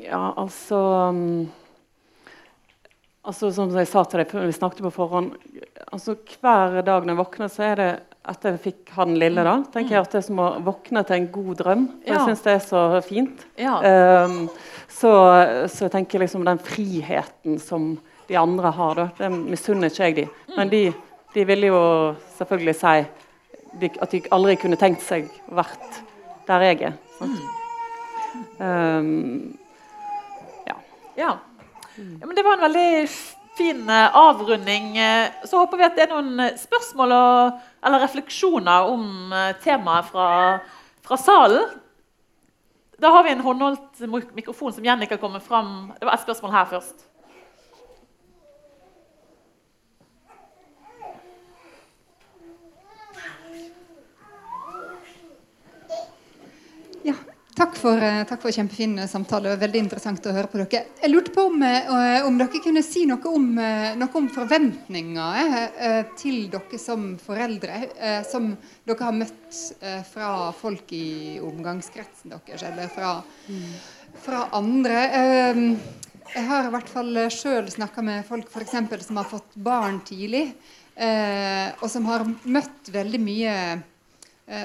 Ja, 0.04 0.34
altså 0.36 0.76
um, 1.08 1.48
Altså, 3.28 3.50
Som 3.52 3.72
jeg 3.76 3.88
sa 3.88 4.02
til 4.04 4.20
deg 4.20 4.30
før 4.30 4.46
vi 4.48 4.56
snakket 4.56 4.84
på 4.84 4.92
forhånd 4.92 5.32
altså 5.92 6.16
Hver 6.16 6.80
dag 6.82 7.06
når 7.06 7.14
jeg 7.14 7.20
våkner, 7.20 7.50
så 7.52 7.64
er 7.70 7.80
det 7.80 7.90
etter 8.28 8.54
jeg 8.54 8.62
fikk 8.62 8.92
han 8.96 9.14
lille, 9.18 9.44
da, 9.46 9.56
tenker 9.72 9.96
jeg 9.96 10.04
at 10.04 10.14
det 10.14 10.20
er 10.20 10.26
som 10.26 10.40
å 10.42 10.48
våkne 10.64 11.02
til 11.06 11.16
en 11.16 11.28
god 11.32 11.52
drøm. 11.62 11.84
For 12.02 12.12
ja. 12.12 12.16
Jeg 12.18 12.26
syns 12.28 12.44
det 12.44 12.54
er 12.54 12.64
så 12.66 12.82
fint. 13.04 13.44
Ja. 13.60 13.76
Um, 14.24 14.38
så, 14.88 15.12
så, 15.68 15.86
jeg 15.86 15.94
tenker 15.94 16.22
liksom 16.22 16.44
den 16.46 16.60
friheten 16.62 17.58
som 17.62 17.94
de 18.28 18.36
andre 18.36 18.72
har, 18.76 18.98
da, 18.98 19.06
det 19.18 19.30
misunner 19.36 19.92
ikke 19.92 20.10
jeg 20.10 20.18
de. 20.18 20.26
Men 20.56 20.72
de, 20.72 20.82
de 21.34 21.46
ville 21.48 21.70
jo 21.70 21.80
selvfølgelig 22.36 22.76
si 22.76 22.96
de, 23.80 23.90
at 24.00 24.12
de 24.12 24.22
aldri 24.34 24.58
kunne 24.60 24.80
tenkt 24.80 25.04
seg 25.04 25.28
vært 25.54 26.02
der 26.48 26.64
jeg 26.68 26.82
er. 26.90 27.00
Um, 28.58 29.56
ja. 30.68 30.76
ja 31.16 31.32
men 31.96 32.36
det 32.36 32.44
var 32.46 32.58
en 32.58 32.66
veldig 32.68 33.08
fin 33.58 33.82
uh, 33.90 34.16
avrunding. 34.16 34.92
Uh, 34.98 35.46
så 35.48 35.58
håper 35.58 35.80
vi 35.80 35.86
at 35.88 35.98
det 35.98 36.06
er 36.06 36.14
noen 36.14 36.44
eh, 36.44 36.56
spørsmål 36.58 37.14
og, 37.16 37.66
eller 37.84 38.02
refleksjoner 38.04 38.92
om 38.92 39.32
uh, 39.32 39.52
temaet 39.64 40.10
fra, 40.12 40.28
fra, 41.04 41.18
salen. 41.20 41.66
Da 42.98 43.12
har 43.14 43.24
vi 43.24 43.32
en 43.32 43.44
håndholdt 43.44 44.34
mikrofon 44.34 44.74
som 44.74 44.84
Jenny 44.84 45.06
kan 45.06 45.20
komme 45.22 45.40
fram. 45.40 45.92
Det 45.98 46.06
var 46.06 46.18
et 46.18 46.26
spørsmål 46.26 46.54
her 46.56 46.72
først. 46.76 47.07
Takk 57.58 57.74
for, 57.74 57.98
eh, 57.98 58.22
takk 58.22 58.44
for 58.44 58.54
kjempefin 58.54 58.92
eh, 59.02 59.08
samtale. 59.10 59.56
Veldig 59.58 59.80
interessant 59.82 60.26
å 60.30 60.34
høre 60.34 60.46
på 60.46 60.60
dere. 60.60 60.92
Jeg 61.02 61.10
lurte 61.10 61.32
på 61.34 61.48
om, 61.48 61.62
eh, 61.66 62.22
om 62.22 62.36
dere 62.38 62.60
kunne 62.62 62.84
si 62.86 63.02
noe 63.10 63.32
om, 63.34 63.48
noe 63.98 64.18
om 64.20 64.28
forventninger 64.30 66.12
til 66.20 66.46
dere 66.52 66.78
som 66.78 67.08
foreldre, 67.18 67.80
som 68.30 68.52
dere 68.86 69.08
har 69.08 69.16
møtt 69.16 69.58
fra 70.06 70.30
folk 70.54 70.94
i 70.94 71.40
omgangskretsen 71.42 72.36
deres, 72.36 72.62
eller 72.62 72.94
fra, 72.94 73.16
fra 74.22 74.46
andre. 74.54 75.02
Jeg 76.28 76.46
har 76.52 76.68
i 76.68 76.72
hvert 76.76 76.94
fall 76.94 77.22
sjøl 77.34 77.70
snakka 77.74 78.06
med 78.06 78.26
folk 78.28 78.50
for 78.52 78.62
eksempel, 78.62 79.02
som 79.02 79.18
har 79.18 79.26
fått 79.26 79.58
barn 79.58 79.98
tidlig, 80.06 80.52
og 81.82 81.88
som 81.90 82.06
har 82.06 82.26
møtt 82.46 82.92
veldig 82.94 83.22
mye 83.26 83.54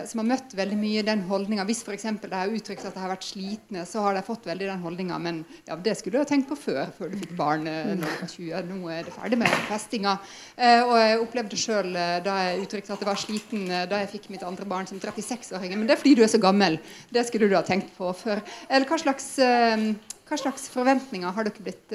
som 0.08 0.22
har 0.22 0.28
møtt 0.30 0.54
veldig 0.56 0.78
mye 0.80 1.02
den 1.04 1.26
holdninga. 1.28 1.66
Hvis 1.68 1.82
f.eks. 1.84 2.06
de 2.22 2.30
har 2.32 2.52
uttrykt 2.56 2.86
at 2.88 2.96
de 2.96 3.02
har 3.04 3.12
vært 3.12 3.26
slitne, 3.28 3.84
så 3.88 4.06
har 4.06 4.16
de 4.16 4.22
fått 4.24 4.46
veldig 4.48 4.70
den 4.70 4.84
holdninga. 4.84 5.18
Men 5.20 5.42
ja, 5.68 5.76
det 5.76 5.98
skulle 6.00 6.16
du 6.16 6.24
ha 6.24 6.30
tenkt 6.30 6.48
på 6.48 6.56
før, 6.56 6.88
før 6.96 7.12
du 7.12 7.18
fikk 7.20 7.34
barn. 7.36 7.68
Eh, 7.68 7.92
når 7.92 8.08
du 8.08 8.22
var 8.22 8.32
20, 8.32 8.62
Nå 8.70 8.94
er 8.94 9.04
det 9.04 9.16
ferdig 9.16 9.40
med 9.42 9.58
festinga. 9.68 10.16
Eh, 10.56 10.80
og 10.86 10.96
jeg 11.02 11.20
opplevde 11.26 11.60
sjøl 11.60 11.92
eh, 12.00 12.16
da 12.24 12.38
jeg 12.46 12.64
uttrykte 12.64 12.96
at 12.96 13.04
jeg 13.04 13.12
var 13.12 13.22
sliten 13.26 13.68
eh, 13.68 13.86
da 13.92 14.00
jeg 14.04 14.12
fikk 14.16 14.30
mitt 14.32 14.48
andre 14.48 14.68
barn 14.70 14.88
som 14.90 15.02
36-åring. 15.04 15.76
Men 15.76 15.88
det 15.90 15.98
er 15.98 16.04
fordi 16.06 16.16
du 16.20 16.24
er 16.24 16.32
så 16.32 16.42
gammel. 16.42 16.80
Det 17.12 17.28
skulle 17.28 17.52
du 17.52 17.58
ha 17.60 17.64
tenkt 17.68 17.92
på 17.98 18.14
før. 18.24 18.44
Eller 18.70 18.88
hva 18.88 19.02
slags, 19.04 19.28
eh, 19.44 19.90
hva 20.30 20.40
slags 20.40 20.70
forventninger 20.72 21.36
har 21.36 21.50
dere 21.50 21.66
blitt, 21.66 21.92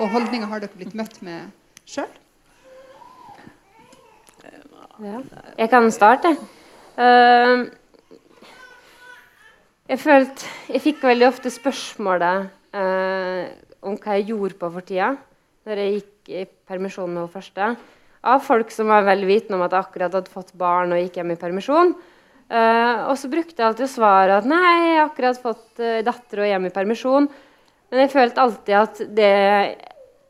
og 0.00 0.08
holdninger 0.14 0.48
har 0.48 0.64
dere 0.64 0.80
blitt 0.80 0.96
møtt 0.96 1.20
med 1.22 1.52
sjøl? 1.88 2.08
Ja. 4.98 5.20
Jeg 5.60 5.70
kan 5.70 5.92
starte. 5.94 6.32
Uh, 6.98 7.68
jeg 9.86 10.00
følte 10.02 10.48
Jeg 10.72 10.82
fikk 10.82 11.04
veldig 11.06 11.28
ofte 11.28 11.52
spørsmålet 11.54 12.48
uh, 12.74 13.44
om 13.86 13.94
hva 13.94 14.16
jeg 14.18 14.32
gjorde 14.32 14.58
på 14.58 14.70
for 14.74 14.86
tida 14.86 15.12
når 15.68 15.80
jeg 15.82 15.92
gikk 15.94 16.32
i 16.32 16.42
permisjon 16.68 17.12
med 17.12 17.30
første. 17.30 17.74
Av 18.24 18.42
folk 18.42 18.72
som 18.72 18.88
var 18.90 19.06
veldig 19.06 19.28
vitende 19.28 19.58
om 19.58 19.64
at 19.66 19.74
jeg 19.76 19.84
akkurat 19.84 20.14
hadde 20.16 20.32
fått 20.32 20.54
barn 20.58 20.94
og 20.96 21.00
gikk 21.02 21.18
hjem 21.20 21.34
i 21.34 21.38
permisjon. 21.38 21.92
Uh, 22.48 23.04
og 23.10 23.14
så 23.20 23.28
brukte 23.28 23.60
jeg 23.60 23.66
alltid 23.66 23.84
å 23.84 23.92
svare 23.92 24.38
at 24.40 24.48
nei, 24.48 24.62
jeg 24.64 24.94
har 24.96 25.10
akkurat 25.10 25.42
fått 25.42 25.82
uh, 25.84 25.98
datter 26.06 26.42
og 26.42 26.48
hjem 26.48 26.66
i 26.70 26.72
permisjon. 26.72 27.28
Men 27.92 28.02
jeg 28.02 28.12
følte 28.14 28.42
alltid 28.42 28.78
at 28.80 29.02
det, 29.20 29.34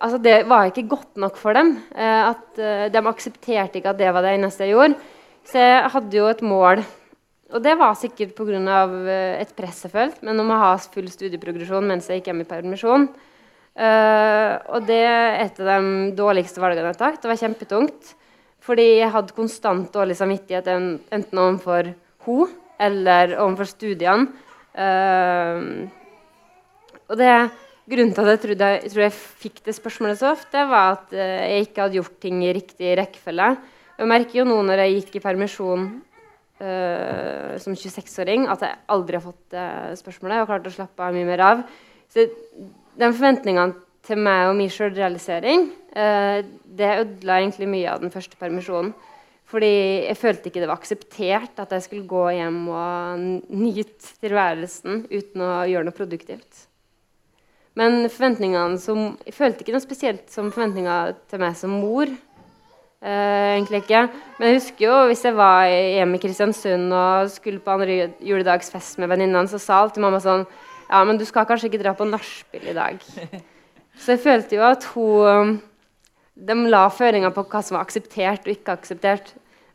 altså 0.03 0.19
det 0.27 0.41
var 0.51 0.69
ikke 0.69 0.89
godt 0.91 1.23
nok 1.23 1.39
for 1.39 1.55
dem. 1.57 1.77
Uh, 1.95 2.35
at 2.35 2.61
De 2.93 3.05
aksepterte 3.15 3.79
ikke 3.79 3.95
at 3.95 4.03
det 4.03 4.11
var 4.13 4.27
det 4.27 4.35
eneste 4.37 4.67
jeg 4.67 4.75
gjorde. 4.75 4.99
Så 5.49 5.61
jeg 5.63 5.89
hadde 5.95 6.19
jo 6.19 6.27
et 6.29 6.43
mål. 6.45 6.83
Og 7.49 7.63
det 7.65 7.73
var 7.81 7.97
sikkert 7.97 8.35
pga. 8.37 8.59
Eh, 9.09 9.41
et 9.41 9.55
press 9.57 9.81
jeg 9.87 9.93
følte, 9.95 10.21
men 10.27 10.41
om 10.43 10.53
å 10.53 10.61
ha 10.61 10.75
full 10.93 11.09
studieprogresjon 11.09 11.87
mens 11.89 12.09
jeg 12.11 12.21
gikk 12.21 12.33
hjem 12.33 12.45
i 12.45 12.49
permisjon. 12.49 13.09
Uh, 13.79 14.59
og 14.75 14.89
det 14.89 14.99
er 15.07 15.37
et 15.45 15.61
av 15.63 15.69
de 15.71 16.09
dårligste 16.19 16.59
valgene 16.59 16.89
jeg 16.89 16.97
har 16.97 16.99
tatt. 16.99 17.21
Det 17.23 17.31
var 17.31 17.39
kjempetungt. 17.39 18.11
Fordi 18.67 18.87
jeg 18.99 19.13
hadde 19.15 19.37
konstant 19.37 19.93
dårlig 19.95 20.17
samvittighet 20.19 20.67
enten 20.69 21.41
overfor 21.41 21.93
henne 22.27 22.49
eller 22.79 23.33
overfor 23.39 23.71
studiene. 23.71 24.29
Uh, 24.77 25.89
og 27.09 27.17
det 27.23 27.33
Grunnen 27.89 28.13
til 28.13 28.27
at 28.27 28.35
jeg, 28.35 28.41
trodde, 28.43 28.67
jeg 28.83 28.91
tror 28.93 29.03
jeg 29.07 29.13
fikk 29.17 29.61
det 29.65 29.73
spørsmålet 29.73 30.19
så 30.21 30.35
ofte, 30.35 30.61
var 30.69 30.99
at 30.99 31.15
jeg 31.17 31.65
ikke 31.65 31.87
hadde 31.87 31.97
gjort 31.97 32.19
ting 32.21 32.43
i 32.45 32.51
riktig 32.53 32.91
rekkefølge. 32.99 33.47
Jeg 33.99 34.07
merker 34.07 34.41
jo 34.41 34.47
nå 34.47 34.61
når 34.63 34.85
jeg 34.85 34.95
gikk 34.95 35.17
i 35.19 35.25
permisjon 35.25 35.89
uh, 36.63 37.57
som 37.59 37.75
26-åring, 37.75 38.47
at 38.47 38.63
jeg 38.63 38.79
aldri 38.95 39.19
har 39.19 39.25
fått 39.25 39.57
uh, 39.59 39.91
spørsmålet 39.99 40.45
og 40.45 40.51
klart 40.53 40.69
å 40.71 40.75
slappe 40.77 41.03
av 41.03 41.17
mye 41.17 41.27
mer 41.27 41.43
av. 41.43 41.65
Så 42.07 42.29
den 42.99 43.17
forventningene 43.17 43.75
til 44.07 44.23
meg 44.23 44.53
og 44.53 44.55
min 44.61 44.71
sjølrealisering, 44.71 45.67
uh, 45.99 46.47
det 46.79 46.93
ødela 47.01 47.41
egentlig 47.41 47.71
mye 47.75 47.91
av 47.91 48.05
den 48.05 48.15
første 48.15 48.39
permisjonen. 48.39 48.95
Fordi 49.49 49.73
jeg 50.05 50.21
følte 50.21 50.51
ikke 50.51 50.61
det 50.61 50.69
var 50.69 50.79
akseptert 50.79 51.61
at 51.63 51.71
jeg 51.73 51.87
skulle 51.87 52.09
gå 52.09 52.25
hjem 52.37 52.67
og 52.69 53.23
nyte 53.49 54.19
tilværelsen 54.21 55.07
uten 55.09 55.45
å 55.45 55.53
gjøre 55.71 55.89
noe 55.89 55.97
produktivt. 55.97 56.67
Men 57.79 58.09
forventningene 58.11 58.79
som 58.83 59.15
Jeg 59.25 59.37
følte 59.37 59.65
ikke 59.65 59.75
noe 59.77 59.85
spesielt 59.85 60.29
som 60.33 60.53
forventninger 60.53 61.15
til 61.31 61.41
meg 61.41 61.57
som 61.57 61.73
mor. 61.81 62.11
Eh, 62.99 63.55
egentlig 63.55 63.85
ikke. 63.85 64.01
Men 64.39 64.49
jeg 64.49 64.59
husker 64.59 64.85
jo 64.89 64.95
hvis 65.07 65.23
jeg 65.29 65.37
var 65.39 65.69
hjemme 65.71 66.19
i 66.19 66.23
Kristiansund 66.23 66.91
og 66.91 67.31
skulle 67.31 67.63
på 67.63 67.77
andre 67.77 68.09
juledagsfest 68.27 68.99
med 68.99 69.13
venninnene, 69.13 69.47
så 69.51 69.61
sa 69.63 69.83
alltid 69.85 70.03
mamma 70.03 70.19
sånn 70.23 70.47
Ja, 70.89 71.03
men 71.05 71.19
du 71.21 71.25
skal 71.29 71.47
kanskje 71.47 71.69
ikke 71.69 71.83
dra 71.83 71.93
på 71.95 72.09
nachspiel 72.09 72.71
i 72.73 72.77
dag. 72.77 73.03
Så 73.99 74.15
jeg 74.15 74.23
følte 74.23 74.55
jo 74.57 74.63
at 74.63 74.85
hun 74.95 75.57
De 76.39 76.55
la 76.71 76.85
føringer 76.89 77.33
på 77.35 77.43
hva 77.51 77.61
som 77.67 77.77
var 77.77 77.87
akseptert 77.87 78.47
og 78.47 78.53
ikke 78.55 78.77
akseptert 78.79 79.33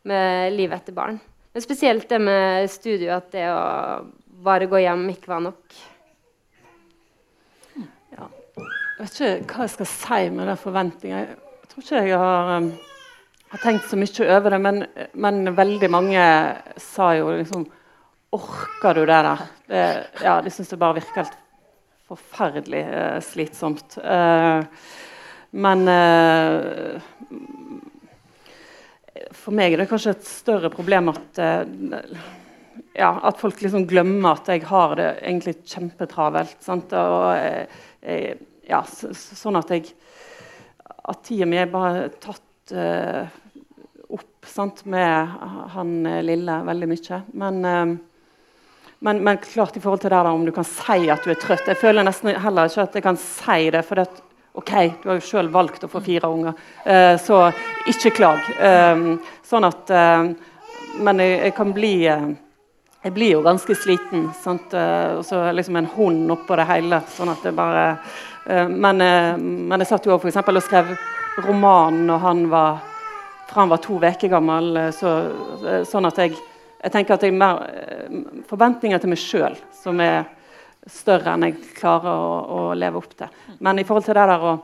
med 0.08 0.54
livet 0.56 0.80
etter 0.80 0.96
barn. 0.96 1.20
Men 1.54 1.64
spesielt 1.64 2.08
det 2.10 2.20
med 2.24 2.70
studio, 2.72 3.12
at 3.18 3.28
det 3.36 3.44
å 3.52 4.04
bare 4.44 4.70
gå 4.72 4.80
hjem 4.80 5.04
ikke 5.12 5.32
var 5.32 5.44
nok. 5.44 5.76
Ja. 8.16 8.30
Jeg 8.56 9.02
vet 9.02 9.20
ikke 9.20 9.58
hva 9.58 9.68
jeg 9.68 9.74
skal 9.76 9.92
si 9.92 10.22
med 10.34 10.50
den 10.50 10.60
forventninga. 10.64 11.22
Jeg 11.28 11.70
tror 11.74 11.84
ikke 11.84 12.02
jeg 12.08 12.24
har, 12.24 12.52
um, 12.58 12.72
har, 13.54 13.62
tenkt 13.62 13.86
så 13.89 13.97
mye 13.99 14.28
over 14.34 14.56
det, 14.56 14.60
men, 14.66 14.84
men, 15.14 15.45
veldig 15.54 15.89
mange 15.93 16.26
sa 16.82 17.14
jo 17.20 17.32
liksom 17.38 17.68
Orker 18.34 18.97
du 18.97 19.04
det 19.06 19.20
der? 19.28 19.41
Det, 19.70 19.82
ja, 20.26 20.39
de 20.41 20.49
syns 20.49 20.72
det 20.72 20.80
bare 20.82 20.97
virker 20.97 21.20
helt 21.22 21.36
forferdelig 22.10 22.82
uh, 22.89 23.20
slitsomt. 23.22 23.97
Uh, 24.01 24.66
men 25.54 25.84
uh, 25.86 26.97
for 29.38 29.54
meg 29.54 29.76
er 29.76 29.84
det 29.84 29.89
kanskje 29.91 30.16
et 30.16 30.26
større 30.26 30.72
problem 30.74 31.12
at 31.14 31.43
ja, 32.97 33.12
at 33.22 33.38
folk 33.38 33.62
liksom 33.62 33.86
glemmer 33.89 34.34
at 34.34 34.49
jeg 34.49 34.66
har 34.66 34.97
det 34.97 35.12
egentlig 35.20 35.56
kjempetravelt. 35.62 36.58
Sant? 36.66 36.93
Og, 36.97 37.38
ja, 38.66 38.82
så, 38.89 39.14
sånn 39.14 39.62
at 39.62 39.74
jeg 39.74 39.93
At 41.04 41.22
tida 41.28 41.45
mi 41.49 41.58
er 41.60 41.70
bare 41.70 42.08
tatt 42.24 42.74
opp 44.14 44.47
sant? 44.47 44.86
med 44.86 45.28
han 45.74 45.93
lille 46.26 46.57
veldig 46.68 46.89
mye. 46.89 47.22
Men, 47.34 47.66
eh, 47.66 47.93
men, 49.03 49.24
men, 49.24 49.38
klart 49.38 49.78
i 49.78 49.82
forhold 49.84 50.01
til 50.01 50.14
det 50.14 50.20
der, 50.20 50.32
om 50.32 50.45
du 50.45 50.51
kan 50.55 50.68
si 50.68 51.09
at 51.11 51.26
du 51.26 51.34
er 51.34 51.39
trøtt 51.41 51.68
Jeg 51.68 51.82
føler 51.82 52.05
nesten 52.07 52.32
heller 52.39 52.70
ikke 52.70 52.86
at 52.86 52.93
jeg 52.95 53.03
kan 53.03 53.20
si 53.20 53.66
det. 53.74 53.82
for 53.84 53.99
det 53.99 54.07
OK, 54.53 54.72
du 55.01 55.09
har 55.09 55.18
jo 55.18 55.26
sjøl 55.26 55.49
valgt 55.49 55.84
å 55.84 55.89
få 55.89 55.99
fire 56.05 56.30
unger, 56.30 56.53
eh, 56.86 57.16
så 57.18 57.47
ikke 57.89 58.14
klag. 58.20 58.49
Eh, 58.61 59.05
sånn 59.43 59.66
at 59.66 59.93
Men 60.93 61.20
jeg, 61.20 61.39
jeg 61.41 61.53
kan 61.57 61.72
bli 61.74 61.93
jeg 63.03 63.11
blir 63.11 63.34
jo 63.34 63.41
ganske 63.43 63.76
sliten. 63.76 64.30
Sant? 64.43 64.74
Eh, 64.74 65.18
og 65.18 65.26
så 65.26 65.41
liksom 65.51 65.76
en 65.76 65.89
hund 65.95 66.32
oppå 66.32 66.55
det 66.55 66.70
hele. 66.70 67.01
sånn 67.09 67.34
at 67.34 67.43
det 67.43 67.51
bare 67.57 67.97
men, 68.43 68.99
men, 68.99 69.80
jeg 69.80 69.88
satt 69.88 70.05
jo 70.05 70.18
eksempel, 70.20 70.57
og 70.59 70.64
skrev 70.66 70.89
roman 71.45 72.01
når 72.07 72.18
han 72.20 72.41
var 72.51 72.82
fra 73.50 73.64
han 73.64 73.74
var 73.74 73.82
to 73.84 73.98
uker 74.00 74.32
gammel. 74.32 74.78
Så, 74.96 75.12
sånn 75.89 76.08
at 76.10 76.22
jeg, 76.22 76.38
jeg 76.84 76.94
tenker 76.94 77.18
at 77.18 77.26
jeg 77.26 77.36
mer 77.36 77.62
forventninger 78.50 79.02
til 79.02 79.14
meg 79.14 79.22
sjøl 79.22 79.60
som 79.76 80.00
er 80.04 80.24
større 80.89 81.34
enn 81.34 81.48
jeg 81.48 81.60
klarer 81.78 82.12
å, 82.12 82.32
å, 82.44 82.64
leve 82.76 83.00
opp 83.00 83.14
til. 83.18 83.44
Men 83.64 83.80
i 83.80 83.86
forhold 83.88 84.08
til 84.08 84.18
det 84.18 84.26
der 84.32 84.48
å 84.50 84.56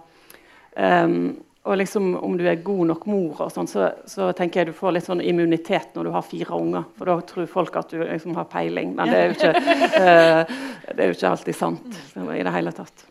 um, 0.75 1.21
og 1.69 1.75
liksom, 1.77 2.13
om 2.15 2.37
du 2.39 2.45
er 2.47 2.61
god 2.65 2.87
nok 2.87 3.03
mor, 3.11 3.41
og 3.43 3.49
sånn, 3.53 3.67
så, 3.69 3.89
så, 4.07 4.31
tenker 4.33 4.61
jeg 4.61 4.69
du 4.71 4.77
får 4.77 4.93
litt 4.95 5.05
sånn 5.05 5.21
immunitet 5.21 5.91
når 5.93 6.07
du 6.07 6.11
har 6.15 6.23
fire 6.25 6.55
unger. 6.55 6.85
For 6.97 7.11
da 7.11 7.17
tror 7.29 7.49
folk 7.51 7.75
at 7.77 7.91
du 7.91 7.99
liksom 7.99 8.37
har 8.39 8.47
peiling. 8.49 8.95
Men 8.97 9.11
det 9.11 9.19
er 9.19 9.27
jo 9.27 9.35
ikke, 9.35 9.51
uh, 9.99 10.53
det 10.95 11.03
er 11.03 11.11
jo 11.11 11.17
ikke 11.17 11.33
alltid 11.33 11.57
sant 11.59 11.99
i 12.15 12.45
det 12.47 12.55
hele 12.55 12.73
tatt. 12.73 13.05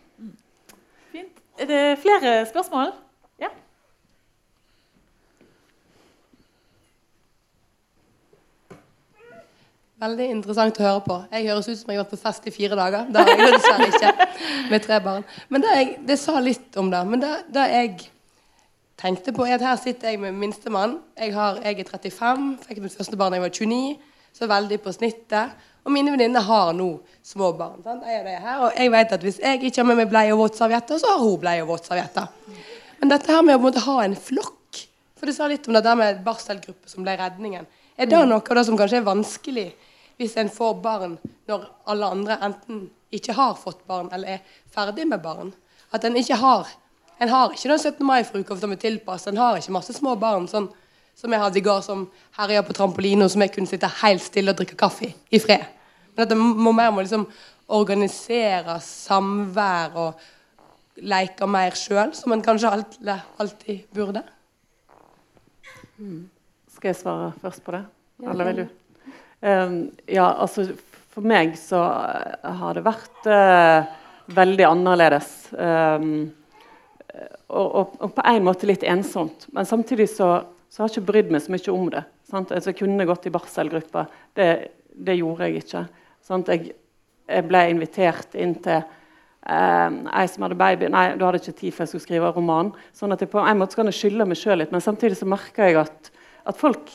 Fint. 1.13 1.45
Er 1.61 1.71
det 1.71 1.83
flere 2.03 2.35
spørsmål? 2.49 2.97
Veldig 9.99 10.27
interessant 10.31 10.77
å 10.79 10.85
høre 10.85 11.01
på. 11.03 11.15
Jeg 11.35 11.49
høres 11.49 11.67
ut 11.67 11.79
som 11.81 11.89
jeg 11.91 11.99
har 11.99 12.05
vært 12.05 12.13
på 12.13 12.21
fest 12.21 12.45
i 12.47 12.53
fire 12.55 12.77
dager. 12.79 13.09
Det 13.11 13.19
har 13.19 13.31
jeg 13.33 13.55
dessverre 13.57 13.87
ikke 13.91 14.27
med 14.71 14.85
tre 14.85 14.99
barn. 15.03 15.25
Men 15.51 15.65
det, 15.65 15.73
jeg, 15.75 15.89
det 16.07 16.17
sa 16.23 16.35
litt 16.39 16.77
om 16.79 16.91
det. 16.93 17.01
Men 17.09 17.23
det, 17.25 17.31
det 17.57 17.65
jeg 17.73 17.89
tenkte 19.03 19.35
på, 19.35 19.43
er 19.43 19.57
at 19.57 19.65
her 19.67 19.81
sitter 19.83 20.13
jeg 20.13 20.21
med 20.23 20.37
minstemann. 20.39 21.01
Jeg, 21.19 21.33
jeg 21.35 21.83
er 21.83 21.91
35, 21.91 22.47
fikk 22.69 22.79
mitt 22.85 22.95
første 22.95 23.19
barn 23.19 23.35
da 23.35 23.41
jeg 23.41 23.47
var 23.49 23.57
29, 23.57 24.13
så 24.39 24.49
veldig 24.53 24.79
på 24.85 24.95
snittet. 24.95 25.67
Og 25.83 25.95
mine 25.97 26.15
venninner 26.15 26.47
har 26.47 26.71
nå 26.79 26.87
små 27.27 27.51
barn. 27.59 27.83
Sant? 27.83 28.07
Jeg 28.07 28.23
er 28.23 28.39
her, 28.47 28.63
og 28.69 28.79
jeg 28.79 28.95
vet 28.95 29.17
at 29.19 29.27
hvis 29.27 29.43
jeg 29.43 29.65
ikke 29.65 29.83
har 29.83 29.91
med 29.91 29.99
meg 30.05 30.15
bleie 30.15 30.37
og 30.37 30.45
våtservietter, 30.45 31.03
så 31.03 31.11
har 31.17 31.25
hun 31.25 31.43
bleie 31.43 31.67
og 31.67 31.73
våtservietter. 31.73 32.31
Men 33.03 33.17
dette 33.17 33.35
her 33.35 33.43
med 33.43 33.59
å 33.59 33.65
måtte 33.67 33.83
ha 33.83 33.99
en 34.05 34.15
flokk 34.15 34.55
For 35.19 35.27
det 35.27 35.35
sa 35.35 35.49
litt 35.51 35.67
om 35.67 35.75
det 35.75 35.83
der 35.83 35.99
med 35.99 36.23
barselgruppe 36.23 36.87
som 36.87 37.03
ble 37.03 37.17
redningen. 37.19 37.65
Er 37.99 38.07
det 38.07 38.19
noe 38.31 38.39
av 38.39 38.59
det 38.61 38.63
som 38.69 38.77
kanskje 38.79 39.01
er 39.01 39.07
vanskelig 39.07 39.65
hvis 40.19 40.37
en 40.41 40.51
får 40.51 40.75
barn 40.83 41.17
når 41.49 41.65
alle 41.89 42.13
andre 42.17 42.39
enten 42.45 42.85
ikke 43.15 43.37
har 43.39 43.57
fått 43.57 43.87
barn 43.89 44.11
eller 44.13 44.39
er 44.39 44.61
ferdig 44.75 45.07
med 45.09 45.23
barn? 45.25 45.55
At 45.95 46.05
en 46.05 46.19
ikke 46.19 46.37
har 46.43 46.69
en 47.19 47.29
har 47.29 47.51
ikke 47.51 47.69
den 47.73 47.79
17. 47.79 48.07
mai-frukost 48.07 48.63
som 48.63 48.73
er 48.73 48.79
tilpasset. 48.79 49.33
En 49.33 49.41
har 49.43 49.59
ikke 49.59 49.75
masse 49.75 49.95
små 49.97 50.15
barn 50.21 50.47
sånn, 50.51 50.69
som 51.19 51.33
jeg 51.35 51.43
hadde 51.43 51.59
i 51.59 51.65
går, 51.67 51.81
som 51.83 52.05
herja 52.39 52.63
på 52.63 52.77
trampoline, 52.79 53.27
og 53.27 53.33
som 53.33 53.43
jeg 53.43 53.51
kunne 53.57 53.71
sitte 53.71 53.91
helt 54.05 54.23
stille 54.23 54.55
og 54.55 54.61
drikke 54.61 54.79
kaffe 54.79 55.11
i 55.11 55.41
fred. 55.43 55.65
Men 56.15 56.25
at 56.25 56.31
det 56.31 56.39
må 56.39 56.73
mer 56.75 56.93
må 56.95 57.03
liksom 57.03 57.27
organisere 57.75 58.79
samvær 58.85 59.99
og 59.99 60.23
leke 61.11 61.47
mer 61.51 61.75
sjøl, 61.79 62.15
som 62.15 62.35
en 62.35 62.43
kanskje 62.43 62.71
alltid, 62.71 63.11
alltid 63.43 63.91
burde. 63.95 64.23
Mm. 65.99 66.29
Skal 66.71 66.93
jeg 66.93 67.01
svare 67.01 67.33
først 67.43 67.65
på 67.67 67.75
det? 67.75 67.83
Eller 68.23 68.51
vil 68.51 68.63
du? 68.63 68.69
Um, 69.41 69.91
ja, 70.11 70.27
altså 70.35 70.65
For 71.15 71.27
meg 71.27 71.55
så 71.59 71.79
har 71.83 72.79
det 72.79 72.85
vært 72.87 73.29
uh, 73.31 73.87
veldig 74.35 74.67
annerledes. 74.69 75.31
Um, 75.55 76.29
og, 77.49 77.67
og, 77.67 77.97
og, 77.99 78.13
på 78.15 78.25
en 78.29 78.45
måte 78.47 78.69
litt 78.69 78.85
ensomt. 78.87 79.49
Men 79.57 79.67
samtidig 79.67 80.09
så, 80.13 80.29
så 80.69 80.83
har 80.83 80.91
jeg 80.91 80.99
ikke 80.99 81.13
brydd 81.13 81.33
meg 81.35 81.45
så 81.45 81.55
mye 81.55 81.75
om 81.75 81.89
det. 81.95 82.05
Altså, 82.37 82.71
jeg 82.71 82.79
kunne 82.83 83.09
gått 83.09 83.27
i 83.29 83.33
barselgruppa. 83.33 84.05
Det, 84.37 84.49
det 84.93 85.17
gjorde 85.17 85.49
jeg 85.49 85.63
ikke. 85.63 85.85
Jeg, 86.29 86.73
jeg, 87.29 87.45
ble 87.49 87.65
invitert 87.71 88.37
inn 88.37 88.55
til 88.65 88.83
eh, 88.83 89.99
ei 90.21 90.27
som 90.29 90.45
hadde 90.45 90.59
baby 90.61 90.91
Nei, 90.93 91.07
du 91.17 91.25
hadde 91.25 91.41
ikke 91.41 91.57
tid 91.57 91.73
for 91.73 91.87
jeg 91.87 91.95
skulle 91.95 92.05
skrive 92.05 92.33
roman. 92.37 92.75
sånn 92.93 93.15
at 93.17 93.25
jeg 93.25 93.33
på 93.33 93.41
en 93.41 93.63
måte 93.63 93.79
kan 93.79 93.89
skylde 93.95 94.29
meg 94.29 94.41
sjøl 94.41 94.61
litt. 94.61 94.75
Men 94.75 94.85
samtidig 94.85 95.17
så 95.21 95.29
merker 95.31 95.71
jeg 95.71 95.81
at, 95.87 96.13
at, 96.45 96.59
folk 96.61 96.93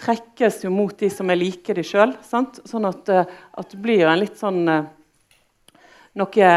trekkes 0.00 0.62
jo 0.64 0.72
mot 0.72 0.96
de 0.98 1.10
som 1.12 1.30
er 1.30 1.38
like 1.38 1.74
de 1.76 1.84
sjøl. 1.86 2.14
Sånn 2.24 2.88
at, 2.88 3.12
eh, 3.12 3.36
at 3.60 3.74
det 3.74 3.80
blir 3.82 4.02
jo 4.04 4.10
en 4.10 4.22
litt 4.22 4.38
sånn 4.40 4.62
eh, 4.68 4.88
noe 6.18 6.52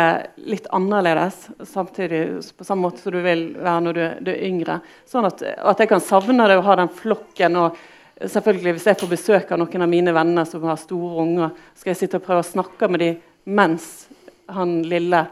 litt 0.50 0.68
annerledes, 0.74 1.48
samtidig 1.70 2.24
på 2.58 2.66
samme 2.66 2.88
måte 2.88 3.04
som 3.04 3.14
du 3.14 3.20
vil 3.22 3.52
være 3.54 3.84
når 3.86 3.98
du, 3.98 4.04
du 4.26 4.32
er 4.34 4.46
yngre. 4.48 4.80
Sånn 5.10 5.28
at, 5.30 5.44
at, 5.44 5.84
jeg 5.84 5.92
kan 5.92 6.02
savne 6.02 6.48
det 6.50 6.58
å 6.58 6.66
ha 6.66 6.78
den 6.80 6.90
flokken. 6.90 7.60
og 7.62 7.78
selvfølgelig 8.24 8.74
Hvis 8.78 8.90
jeg 8.90 9.00
får 9.04 9.14
besøk 9.14 9.54
av 9.54 9.62
noen 9.62 9.86
av 9.86 9.92
mine 9.92 10.16
venner 10.16 10.50
som 10.50 10.66
har 10.66 10.82
store 10.82 11.28
unger, 11.28 11.54
skal 11.78 11.94
jeg 11.94 12.02
sitte 12.02 12.20
og 12.20 12.26
prøve 12.26 12.46
å 12.46 12.50
snakke 12.50 12.90
med 12.90 13.06
dem 13.06 13.22
mens 13.44 14.08
han 14.54 14.80
lille 14.88 15.26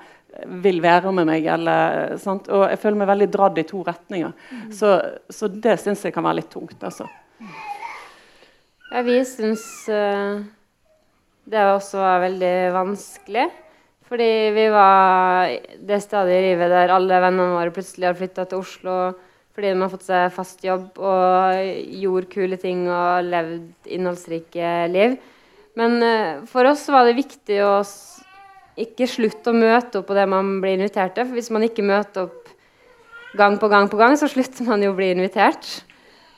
vil 0.61 0.81
være 0.83 1.11
med 1.15 1.27
meg. 1.29 1.47
Eller, 1.53 2.15
og 2.21 2.65
jeg 2.69 2.79
føler 2.81 3.01
meg 3.01 3.11
veldig 3.11 3.29
dradd 3.33 3.59
i 3.61 3.67
to 3.67 3.81
retninger. 3.87 4.33
Mm. 4.51 4.69
Så, 4.75 4.93
så, 5.29 5.49
det 5.51 5.79
syns 5.81 6.05
jeg 6.05 6.15
kan 6.15 6.25
være 6.27 6.41
litt 6.41 6.51
tungt. 6.53 6.77
Altså. 6.83 7.09
Ja, 8.91 8.99
vi 9.07 9.21
syns 9.23 9.63
uh, 9.87 10.41
det 11.47 11.59
også 11.63 12.01
var 12.01 12.25
veldig 12.25 12.55
vanskelig. 12.75 13.45
Fordi 14.11 14.31
vi 14.51 14.65
var 14.73 15.53
det 15.79 15.99
stadiet 16.03 16.41
i 16.41 16.49
livet 16.49 16.73
der 16.73 16.91
alle 16.91 17.19
vennene 17.23 17.53
våre 17.55 17.71
plutselig 17.71 18.09
har 18.09 18.17
flytta 18.19 18.43
til 18.51 18.59
Oslo 18.59 18.95
fordi 19.51 19.69
de 19.71 19.81
har 19.83 19.91
fått 19.91 20.05
seg 20.07 20.33
fast 20.35 20.61
jobb 20.63 20.99
og 21.03 21.57
gjorde 21.99 22.29
kule 22.31 22.55
ting 22.59 22.85
og 22.87 23.27
levd 23.27 23.89
innholdsrike 23.95 24.71
liv. 24.91 25.15
Men 25.79 25.95
uh, 26.03 26.43
for 26.51 26.67
oss 26.67 26.83
var 26.91 27.07
det 27.07 27.15
viktig 27.19 27.61
å 27.63 27.77
ikke 28.79 29.07
slutte 29.07 29.53
å 29.53 29.55
møte 29.55 30.01
opp 30.01 30.09
på 30.11 30.17
det 30.19 30.27
man 30.31 30.57
blir 30.63 30.75
invitert 30.75 31.15
til. 31.15 31.29
For 31.29 31.39
hvis 31.39 31.51
man 31.55 31.67
ikke 31.67 31.87
møter 31.87 32.27
opp 32.27 32.51
gang 33.39 33.55
på 33.59 33.71
gang 33.71 33.87
på 33.87 33.99
gang, 33.99 34.19
så 34.19 34.27
slutter 34.31 34.67
man 34.67 34.83
jo 34.83 34.91
å 34.91 34.99
bli 34.99 35.13
invitert. 35.15 35.77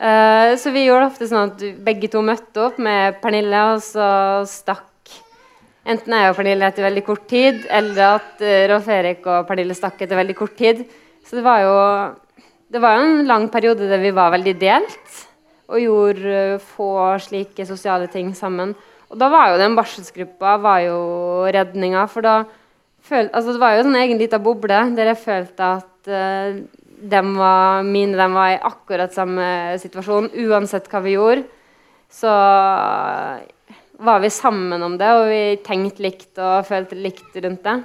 Uh, 0.01 0.55
så 0.59 0.73
vi 0.73 0.87
gjorde 0.87 1.11
ofte 1.11 1.27
sånn 1.29 1.51
at 1.53 1.61
begge 1.85 2.09
to 2.11 2.23
møtte 2.25 2.65
opp 2.65 2.79
med 2.81 3.19
Pernille, 3.23 3.67
og 3.73 3.83
så 3.85 4.07
stakk 4.49 4.89
Enten 5.83 6.13
jeg 6.15 6.31
og 6.31 6.37
Pernille 6.37 6.67
etter 6.69 6.85
veldig 6.85 7.01
kort 7.03 7.25
tid, 7.27 7.65
eller 7.67 8.15
at 8.15 8.39
uh, 8.39 8.59
Rolf 8.71 8.85
Erik 8.87 9.25
og 9.27 9.47
Pernille 9.49 9.75
stakk 9.75 9.99
etter 9.99 10.15
veldig 10.15 10.35
kort 10.37 10.55
tid. 10.55 10.85
Så 11.27 11.35
det 11.35 11.43
var 11.43 11.59
jo 11.59 11.73
det 12.73 12.81
var 12.81 12.97
en 12.97 13.27
lang 13.27 13.49
periode 13.53 13.85
der 13.85 14.01
vi 14.01 14.13
var 14.15 14.31
veldig 14.33 14.53
delt 14.57 15.17
og 15.69 15.81
gjorde 15.81 16.37
uh, 16.55 16.63
få 16.63 16.89
slike 17.21 17.67
sosiale 17.67 18.07
ting 18.11 18.31
sammen. 18.37 18.73
Og 19.11 19.19
da 19.21 19.29
var 19.29 19.51
jo 19.51 19.59
den 19.61 19.75
barselsgruppa 19.77 20.55
var 20.63 20.79
jo 20.87 20.99
redninga, 21.53 22.07
for 22.09 22.25
da 22.25 22.37
følte 23.03 23.35
altså, 23.35 23.53
Det 23.53 23.61
var 23.61 23.75
jo 23.75 23.83
en 23.83 23.89
sånn 23.91 23.99
egen 24.01 24.21
liten 24.21 24.43
boble 24.43 24.79
der 24.95 25.11
jeg 25.11 25.21
følte 25.21 25.69
at 25.77 26.09
uh, 26.09 26.63
dem 27.03 27.33
var 27.35 27.83
mine 27.83 28.17
dem 28.17 28.35
var 28.37 28.53
i 28.53 28.61
akkurat 28.63 29.13
samme 29.15 29.45
situasjon. 29.81 30.31
Uansett 30.45 30.87
hva 30.91 31.01
vi 31.03 31.17
gjorde, 31.17 31.43
så 32.13 32.31
var 34.03 34.19
vi 34.23 34.29
sammen 34.33 34.83
om 34.83 34.95
det, 34.99 35.11
og 35.11 35.27
vi 35.29 35.43
tenkte 35.65 36.03
likt 36.03 36.39
og 36.41 36.65
følte 36.67 36.97
likt 36.99 37.35
rundt 37.43 37.63
det. 37.65 37.77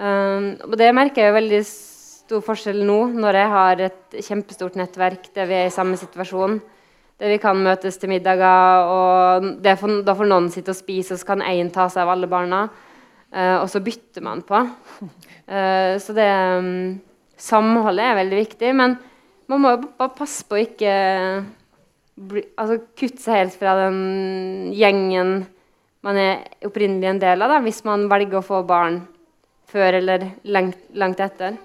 Um, 0.00 0.52
og 0.64 0.76
det 0.80 0.90
merker 0.96 1.22
jeg 1.22 1.30
jo 1.30 1.38
veldig 1.38 1.62
stor 1.66 2.44
forskjell 2.46 2.84
nå, 2.86 2.98
når 3.20 3.38
jeg 3.40 3.52
har 3.54 3.82
et 3.88 4.20
kjempestort 4.26 4.78
nettverk 4.78 5.30
der 5.36 5.48
vi 5.50 5.58
er 5.58 5.68
i 5.68 5.74
samme 5.74 5.98
situasjon. 6.00 6.60
Der 7.20 7.34
vi 7.34 7.40
kan 7.42 7.58
møtes 7.60 7.98
til 8.00 8.08
middager, 8.12 8.86
og 8.88 9.66
for, 9.76 10.00
da 10.06 10.14
får 10.16 10.30
noen 10.30 10.48
sitte 10.52 10.72
og 10.72 10.78
spise, 10.78 11.14
og 11.14 11.20
så 11.20 11.32
kan 11.34 11.44
én 11.44 11.68
ta 11.74 11.88
seg 11.92 12.06
av 12.06 12.14
alle 12.14 12.30
barna. 12.30 12.64
Uh, 13.30 13.60
og 13.60 13.68
så 13.70 13.82
bytter 13.84 14.24
man 14.24 14.40
på. 14.46 14.62
Uh, 15.46 15.94
så 16.02 16.16
det 16.16 16.30
um, 16.58 16.96
Samholdet 17.40 18.04
er 18.04 18.18
veldig 18.20 18.42
viktig, 18.42 18.74
men 18.76 18.98
man 19.50 19.62
må 19.62 19.72
jo 19.74 19.86
bare 19.98 20.12
passe 20.18 20.44
på 20.46 20.58
å 20.58 20.62
ikke 20.62 20.92
bli, 22.30 22.42
altså, 22.60 22.82
kutte 22.98 23.22
seg 23.22 23.40
helt 23.40 23.56
fra 23.58 23.78
den 23.80 23.96
gjengen 24.76 25.40
man 26.04 26.16
er 26.16 26.44
opprinnelig 26.64 27.08
en 27.10 27.18
del 27.20 27.42
av, 27.44 27.52
da, 27.52 27.58
hvis 27.64 27.82
man 27.84 28.06
velger 28.08 28.40
å 28.40 28.44
få 28.44 28.62
barn 28.68 29.02
før 29.70 29.98
eller 29.98 30.30
langt, 30.48 30.78
langt 30.96 31.20
etter. 31.20 31.58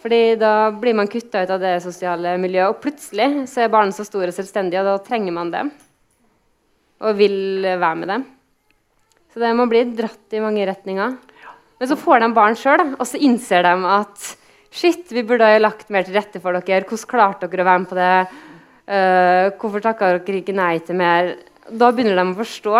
Fordi 0.00 0.34
da 0.40 0.70
blir 0.72 0.96
man 0.96 1.08
kutta 1.12 1.42
ut 1.44 1.52
av 1.52 1.62
det 1.62 1.78
sosiale 1.84 2.34
miljøet, 2.40 2.72
og 2.72 2.82
plutselig 2.82 3.46
så 3.50 3.64
er 3.64 3.72
barnet 3.72 3.96
så 3.96 4.04
store 4.06 4.32
og 4.32 4.36
selvstendige, 4.36 4.82
og 4.82 4.90
da 4.90 5.04
trenger 5.04 5.36
man 5.36 5.52
dem. 5.52 5.72
Og 7.00 7.16
vil 7.16 7.64
være 7.64 7.96
med 8.02 8.12
dem. 8.12 8.26
Så 9.32 9.40
det 9.40 9.52
må 9.56 9.66
bli 9.70 9.84
dratt 9.96 10.36
i 10.36 10.42
mange 10.42 10.64
retninger. 10.68 11.16
Men 11.80 11.88
så 11.88 11.96
får 11.96 12.20
de 12.20 12.30
barn 12.36 12.56
sjøl, 12.60 12.84
og 12.98 13.06
så 13.08 13.20
innser 13.20 13.64
de 13.64 13.74
at 13.88 14.30
Shit, 14.70 15.10
vi 15.10 15.24
burde 15.26 15.46
ha 15.46 15.58
lagt 15.58 15.88
mer 15.90 16.06
til 16.06 16.14
rette 16.14 16.40
for 16.42 16.54
dere. 16.54 16.86
Hvordan 16.86 17.10
klarte 17.10 17.48
dere 17.50 17.64
å 17.64 17.68
være 17.68 17.82
med 17.82 17.90
på 17.90 17.98
det? 17.98 18.14
Uh, 18.90 19.46
hvorfor 19.58 19.82
takka 19.82 20.12
dere 20.18 20.42
ikke 20.42 20.54
nei 20.54 20.76
til 20.86 20.98
mer? 20.98 21.32
Da 21.70 21.90
begynner 21.94 22.18
de 22.18 22.26
å 22.30 22.38
forstå. 22.38 22.76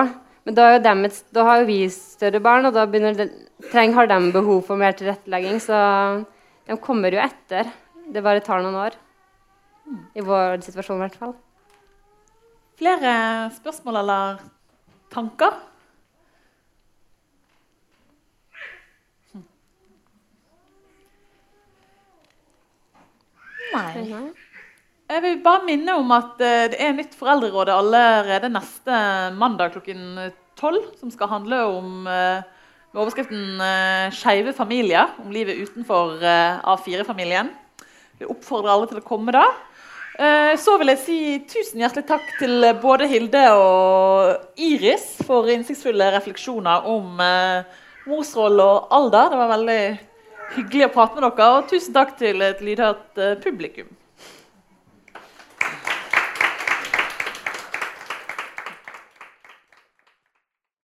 Men 0.47 0.57
da, 0.57 0.69
et, 0.79 1.19
da 1.35 1.45
har 1.49 1.61
jo 1.61 1.69
vi 1.69 1.81
større 1.93 2.41
barn, 2.43 2.69
og 2.69 2.75
da 2.75 2.87
de, 2.87 3.27
treng, 3.73 3.93
har 3.95 4.09
de 4.11 4.19
behov 4.35 4.63
for 4.69 4.81
mer 4.81 4.95
tilrettelegging. 4.99 5.59
Så 5.63 5.77
de 6.71 6.79
kommer 6.83 7.15
jo 7.15 7.23
etter. 7.23 7.71
Det 8.11 8.23
bare 8.23 8.43
tar 8.47 8.63
noen 8.63 8.79
år. 8.87 8.99
I 10.15 10.23
vår 10.23 10.63
situasjon, 10.63 11.01
i 11.01 11.05
hvert 11.09 11.19
fall. 11.19 11.35
Flere 12.81 13.13
spørsmål 13.59 14.01
eller 14.01 14.39
tanker? 15.13 15.59
Nei. 23.75 24.21
Jeg 25.11 25.23
vil 25.25 25.41
bare 25.43 25.67
minne 25.67 25.97
om 25.99 26.13
at 26.15 26.41
eh, 26.45 26.69
det 26.71 26.79
er 26.83 26.95
nytt 26.95 27.17
Foreldrerådet 27.19 27.75
allerede 27.75 28.51
neste 28.53 29.01
mandag 29.39 29.75
klokken 29.75 30.31
tolv. 30.59 30.85
Som 31.01 31.11
skal 31.11 31.33
handle 31.33 31.63
om 31.67 32.07
eh, 32.07 32.43
med 32.91 33.01
overskriften 33.03 33.63
'Skeive 34.15 34.55
familier'. 34.55 35.17
Om 35.25 35.31
livet 35.35 35.59
utenfor 35.63 36.19
A4-familien. 36.23 37.51
Vi 38.19 38.27
oppfordrer 38.27 38.73
alle 38.73 38.89
til 38.91 38.99
å 38.99 39.07
komme 39.07 39.33
da. 39.33 39.47
Så 40.59 40.75
vil 40.77 40.91
jeg 40.91 40.99
si 41.01 41.19
tusen 41.49 41.81
hjertelig 41.81 42.03
takk 42.05 42.27
til 42.37 42.67
både 42.83 43.07
Hilde 43.09 43.45
og 43.57 44.59
Iris 44.61 45.23
for 45.25 45.49
innsiktsfulle 45.49 46.11
refleksjoner 46.13 46.85
om 46.91 47.23
morsrolle 48.11 48.67
og 48.67 48.91
alder. 48.99 49.31
Det 49.31 49.39
var 49.41 49.53
veldig 49.55 49.81
hyggelig 50.57 50.89
å 50.89 50.93
prate 50.97 51.19
med 51.19 51.27
dere. 51.29 51.49
Og 51.61 51.71
tusen 51.71 51.97
takk 51.97 52.17
til 52.21 52.43
et 52.47 52.63
lydhørt 52.65 53.25
publikum. 53.45 53.91